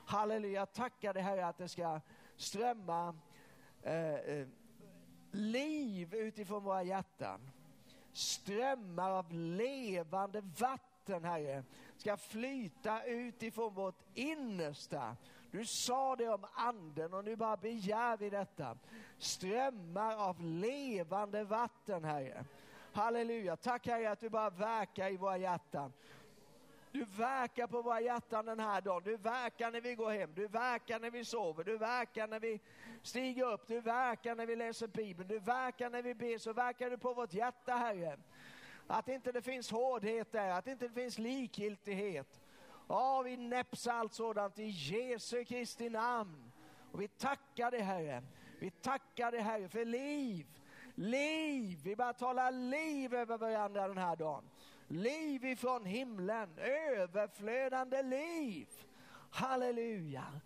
Halleluja, 0.05 0.65
tackar 0.65 1.13
dig 1.13 1.23
Herre 1.23 1.47
att 1.47 1.57
det 1.57 1.67
ska 1.67 1.99
strömma 2.35 3.15
eh, 3.81 4.13
eh, 4.13 4.47
liv 5.31 6.13
utifrån 6.13 6.63
våra 6.63 6.83
hjärtan. 6.83 7.49
Strömmar 8.13 9.11
av 9.11 9.33
levande 9.33 10.41
vatten 10.41 11.23
Herre 11.23 11.63
ska 11.97 12.17
flyta 12.17 13.03
utifrån 13.03 13.73
vårt 13.73 14.01
innersta. 14.13 15.17
Du 15.53 15.65
sa 15.65 16.15
det 16.15 16.29
om 16.29 16.45
anden 16.53 17.13
och 17.13 17.25
nu 17.25 17.35
bara 17.35 17.57
begär 17.57 18.17
vi 18.17 18.29
detta. 18.29 18.77
Strömmar 19.17 20.15
av 20.15 20.41
levande 20.41 21.43
vatten 21.43 22.03
Herre. 22.03 22.45
Halleluja, 22.93 23.55
tack 23.55 23.87
Herre 23.87 24.11
att 24.11 24.19
du 24.19 24.29
bara 24.29 24.49
verkar 24.49 25.11
i 25.11 25.17
våra 25.17 25.37
hjärtan. 25.37 25.93
Du 26.91 27.05
verkar 27.05 27.67
på 27.67 27.81
våra 27.81 28.01
hjärtan 28.01 28.45
den 28.45 28.59
här 28.59 28.81
dagen. 28.81 29.01
Du 29.05 29.17
verkar 29.17 29.71
när 29.71 29.81
vi 29.81 29.95
går 29.95 30.11
hem. 30.11 30.29
Du 30.35 30.47
verkar 30.47 30.99
när 30.99 31.11
vi 31.11 31.25
sover. 31.25 31.63
Du 31.63 31.77
verkar 31.77 32.27
när 32.27 32.39
vi 32.39 32.59
stiger 33.01 33.51
upp. 33.51 33.67
Du 33.67 33.81
verkar 33.81 34.35
när 34.35 34.45
vi 34.45 34.55
läser 34.55 34.87
Bibeln. 34.87 35.29
Du 35.29 35.39
verkar 35.39 35.89
när 35.89 36.01
vi 36.01 36.13
ber. 36.13 36.37
Så 36.37 36.53
verkar 36.53 36.89
du 36.89 36.97
på 36.97 37.13
vårt 37.13 37.33
hjärta, 37.33 37.73
Herre. 37.73 38.17
Att 38.87 39.07
inte 39.07 39.31
det 39.31 39.41
finns 39.41 39.71
hårdhet 39.71 40.31
där. 40.31 40.49
Att 40.49 40.67
inte 40.67 40.87
det 40.87 40.93
finns 40.93 41.17
likgiltighet. 41.17 42.42
Ja, 42.87 43.21
vi 43.21 43.37
näpsar 43.37 43.93
allt 43.93 44.13
sådant 44.13 44.59
i 44.59 44.65
Jesu 44.65 45.45
Kristi 45.45 45.89
namn. 45.89 46.51
Och 46.91 47.01
vi 47.01 47.07
tackar 47.07 47.71
dig, 47.71 47.81
Herre. 47.81 48.23
Vi 48.59 48.71
tackar 48.71 49.31
dig, 49.31 49.41
Herre, 49.41 49.69
för 49.69 49.85
liv. 49.85 50.47
Liv! 50.95 51.79
Vi 51.83 51.95
bara 51.95 52.13
talar 52.13 52.51
liv 52.51 53.13
över 53.13 53.37
varandra 53.37 53.87
den 53.87 53.97
här 53.97 54.15
dagen. 54.15 54.49
Liv 54.87 55.45
ifrån 55.45 55.85
himlen, 55.85 56.57
överflödande 56.57 58.01
liv. 58.01 58.67
Halleluja. 59.31 60.41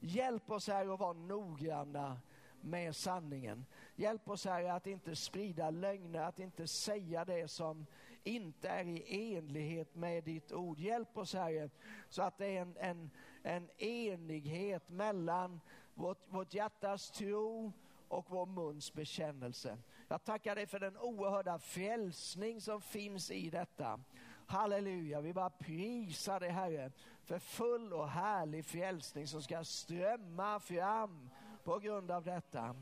Hjälp 0.00 0.50
oss 0.50 0.68
här 0.68 0.94
att 0.94 1.00
vara 1.00 1.12
noggranna 1.12 2.20
med 2.60 2.96
sanningen. 2.96 3.66
Hjälp 3.94 4.28
oss 4.28 4.44
här 4.44 4.64
att 4.64 4.86
inte 4.86 5.16
sprida 5.16 5.70
lögner, 5.70 6.20
att 6.22 6.38
inte 6.38 6.66
säga 6.66 7.24
det 7.24 7.48
som 7.48 7.86
inte 8.24 8.68
är 8.68 8.84
i 8.84 9.34
enlighet 9.36 9.94
med 9.94 10.24
ditt 10.24 10.52
ord. 10.52 10.78
Hjälp 10.78 11.16
oss 11.16 11.34
Herre 11.34 11.70
så 12.08 12.22
att 12.22 12.38
det 12.38 12.56
är 12.56 12.62
en, 12.62 12.76
en, 12.76 13.10
en 13.42 13.70
enighet 13.78 14.88
mellan 14.88 15.60
vårt, 15.94 16.18
vårt 16.28 16.54
hjärtas 16.54 17.10
tro 17.10 17.72
och 18.08 18.30
vår 18.30 18.46
muns 18.46 18.92
bekännelse. 18.92 19.78
Jag 20.08 20.24
tackar 20.24 20.54
dig 20.54 20.66
för 20.66 20.80
den 20.80 20.96
oerhörda 20.96 21.58
frälsning 21.58 22.60
som 22.60 22.80
finns 22.80 23.30
i 23.30 23.50
detta. 23.50 24.00
Halleluja, 24.46 25.20
vi 25.20 25.32
bara 25.32 25.50
prisar 25.50 26.40
dig 26.40 26.50
Herre 26.50 26.92
för 27.24 27.38
full 27.38 27.92
och 27.92 28.08
härlig 28.08 28.64
frälsning 28.64 29.26
som 29.26 29.42
ska 29.42 29.64
strömma 29.64 30.60
fram 30.60 31.30
på 31.64 31.78
grund 31.78 32.10
av 32.10 32.24
detta. 32.24 32.76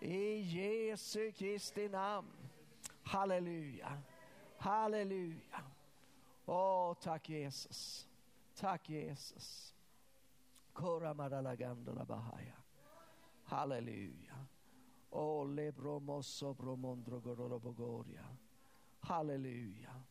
I 0.00 0.40
Jesu 0.40 1.32
Kristi 1.32 1.88
namn. 1.88 2.32
Halleluja, 3.02 4.02
halleluja. 4.58 5.62
Åh, 6.46 6.94
tack 6.94 7.28
Jesus. 7.28 8.08
Tack 8.54 8.88
Jesus. 8.88 9.74
Kora. 10.72 11.14
Halleluja. 13.44 14.46
Ole 15.10 15.72
bromosso 15.72 16.54
bromondrogorobogoria. 16.54 18.24
Halleluja. 19.00 20.02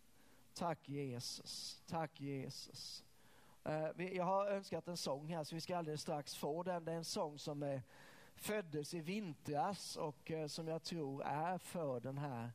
Tack 0.54 0.90
Jesus. 0.90 1.82
Tack 1.88 2.22
Jesus. 2.22 3.04
Eh, 3.64 4.16
jag 4.16 4.26
har 4.26 4.48
önskat 4.48 4.88
en 4.88 4.98
sång 4.98 5.28
här 5.28 5.44
så 5.44 5.56
vi 5.56 5.62
ska 5.62 5.78
alldeles 5.78 6.02
strax 6.02 6.36
få 6.36 6.64
den. 6.64 6.86
Det 6.86 6.92
är 6.92 6.96
en 6.96 7.06
sång 7.06 7.40
som 7.40 7.64
eh, 7.64 7.82
föddes 8.36 8.94
i 8.94 9.00
vintras 9.00 9.96
och 9.96 10.32
eh, 10.32 10.48
som 10.48 10.68
jag 10.68 10.84
tror 10.84 11.24
är 11.24 11.58
för 11.58 12.00
den 12.00 12.18
här 12.18 12.52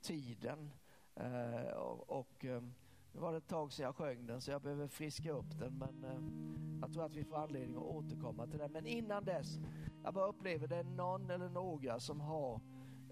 tiden. 0.00 0.70
Eh, 1.16 1.72
och, 1.76 2.10
och 2.10 2.44
ehm, 2.44 2.74
nu 3.12 3.20
var 3.20 3.32
det 3.32 3.38
ett 3.38 3.48
tag 3.48 3.72
sedan 3.72 3.84
jag 3.84 3.96
sjöng 3.96 4.26
den 4.26 4.40
så 4.40 4.50
jag 4.50 4.62
behöver 4.62 4.88
friska 4.88 5.32
upp 5.32 5.58
den 5.58 5.78
men 5.78 6.04
eh, 6.04 6.80
jag 6.80 6.92
tror 6.92 7.04
att 7.04 7.16
vi 7.16 7.24
får 7.24 7.36
anledning 7.36 7.76
att 7.76 7.82
återkomma 7.82 8.46
till 8.46 8.58
den. 8.58 8.72
Men 8.72 8.86
innan 8.86 9.24
dess, 9.24 9.58
jag 10.04 10.14
bara 10.14 10.26
upplever 10.26 10.68
det 10.68 10.76
är 10.76 10.84
någon 10.84 11.30
eller 11.30 11.48
några 11.48 12.00
som 12.00 12.20
har 12.20 12.60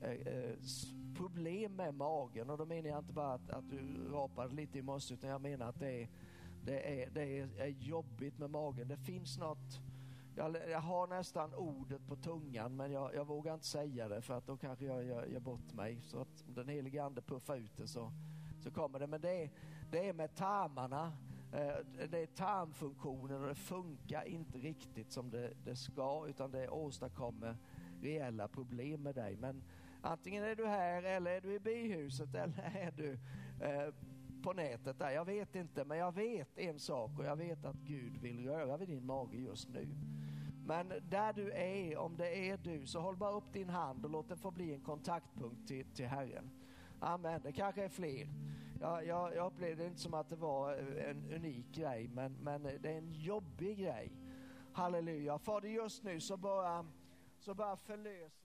eh, 0.03 0.11
eh, 0.11 0.57
problem 1.17 1.77
med 1.77 1.95
magen 1.95 2.51
och 2.51 2.59
då 2.59 2.67
menar 2.67 2.89
jag 2.89 2.99
inte 2.99 3.13
bara 3.13 3.33
att, 3.33 3.51
att 3.51 3.71
du 3.71 4.09
rapade 4.13 4.55
lite 4.55 4.79
i 4.79 4.83
morse 4.83 5.15
utan 5.15 5.31
jag 5.31 5.41
menar 5.41 5.69
att 5.69 5.81
det 5.81 6.03
är, 6.03 6.09
det 6.65 7.03
är, 7.03 7.11
det 7.11 7.39
är, 7.39 7.61
är 7.61 7.67
jobbigt 7.67 8.39
med 8.39 8.51
magen. 8.51 8.89
Det 8.89 8.97
finns 8.97 9.39
något 9.39 9.81
jag, 10.37 10.57
jag, 10.71 10.81
har 10.81 11.07
nästan 11.07 11.55
ordet 11.55 12.07
på 12.07 12.17
tungan 12.17 12.77
men 12.77 12.93
jag, 12.93 13.15
jag, 13.15 13.27
vågar 13.27 13.55
inte 13.55 13.67
säga 13.67 14.09
det 14.09 14.23
för 14.23 14.35
att 14.35 14.47
då 14.47 14.57
kanske 14.57 14.85
jag 14.85 15.05
gör, 15.05 15.27
gör 15.27 15.41
bort 15.41 15.73
mig. 15.73 16.01
Så 16.03 16.21
att 16.21 16.45
den 16.47 16.69
helige 16.69 17.03
ande 17.03 17.23
puffar 17.23 17.57
ut 17.57 17.77
det 17.77 17.87
så, 17.87 18.13
så 18.61 18.71
kommer 18.71 18.99
det. 18.99 19.07
Men 19.07 19.21
det 19.21 19.43
är, 19.43 19.51
det 19.91 20.09
är 20.09 20.13
med 20.13 20.35
tarmarna, 20.35 21.13
eh, 21.53 22.07
det 22.11 22.19
är 22.19 22.27
tarmfunktionen 22.27 23.43
och 23.43 23.49
det 23.49 23.55
funkar 23.55 24.25
inte 24.25 24.59
riktigt 24.59 25.13
som 25.13 25.31
det, 25.31 25.53
det 25.65 25.77
ska 25.77 26.27
utan 26.29 26.51
det 26.51 26.69
åstadkommer 26.69 27.57
reella 28.03 28.49
problem 28.49 29.03
med 29.03 29.15
dig. 29.15 29.37
Men 29.37 29.63
antingen 30.03 30.45
är 30.45 30.57
du 30.57 30.67
här 30.67 31.03
eller 31.03 31.31
är 31.31 31.41
du 31.41 31.55
i 31.55 31.61
bihuset 31.61 32.35
eller 32.35 32.73
är 32.75 32.93
du 32.97 33.13
eh, 33.67 33.95
på 34.43 34.53
nätet 34.53 34.99
där. 34.99 35.11
Jag 35.11 35.25
vet 35.25 35.55
inte, 35.55 35.85
men 35.85 35.99
jag 35.99 36.15
vet 36.15 36.59
en 36.59 36.79
sak 36.79 37.19
och 37.19 37.25
jag 37.25 37.37
vet 37.37 37.65
att 37.65 37.77
Gud 37.77 38.17
vill 38.17 38.49
röra 38.49 38.77
vid 38.77 38.89
din 38.89 39.07
mage 39.07 39.37
just 39.37 39.69
nu. 39.69 39.89
Men 40.67 40.93
där 41.09 41.33
du 41.33 41.51
är, 41.53 41.97
om 41.97 42.17
det 42.17 42.51
är 42.51 42.57
du, 42.57 42.87
så 42.87 43.01
håll 43.01 43.17
bara 43.17 43.33
upp 43.33 43.53
din 43.53 43.69
hand 43.69 44.05
och 44.05 44.11
låt 44.11 44.29
den 44.29 44.39
få 44.39 44.51
bli 44.51 44.75
en 44.75 44.81
kontaktpunkt 44.81 45.69
till, 45.69 45.87
till 45.95 46.07
Herren. 46.07 46.51
Amen, 47.01 47.41
det 47.45 47.53
kanske 47.53 47.85
är 47.85 47.89
fler. 47.89 48.29
Jag, 48.81 49.07
jag, 49.07 49.35
jag 49.35 49.47
upplevde 49.47 49.83
det 49.83 49.89
inte 49.89 50.01
som 50.01 50.15
att 50.15 50.29
det 50.29 50.37
var 50.37 50.75
en 50.99 51.33
unik 51.33 51.67
grej, 51.75 52.09
men, 52.09 52.33
men 52.33 52.63
det 52.63 52.93
är 52.93 52.99
en 52.99 53.13
jobbig 53.13 53.79
grej. 53.79 54.13
Halleluja. 54.73 55.39
Fader, 55.39 55.69
just 55.69 56.03
nu 56.03 56.21
så 56.21 56.37
bara, 56.37 56.87
så 57.39 57.55
bara 57.55 57.77
förlöser 57.77 58.42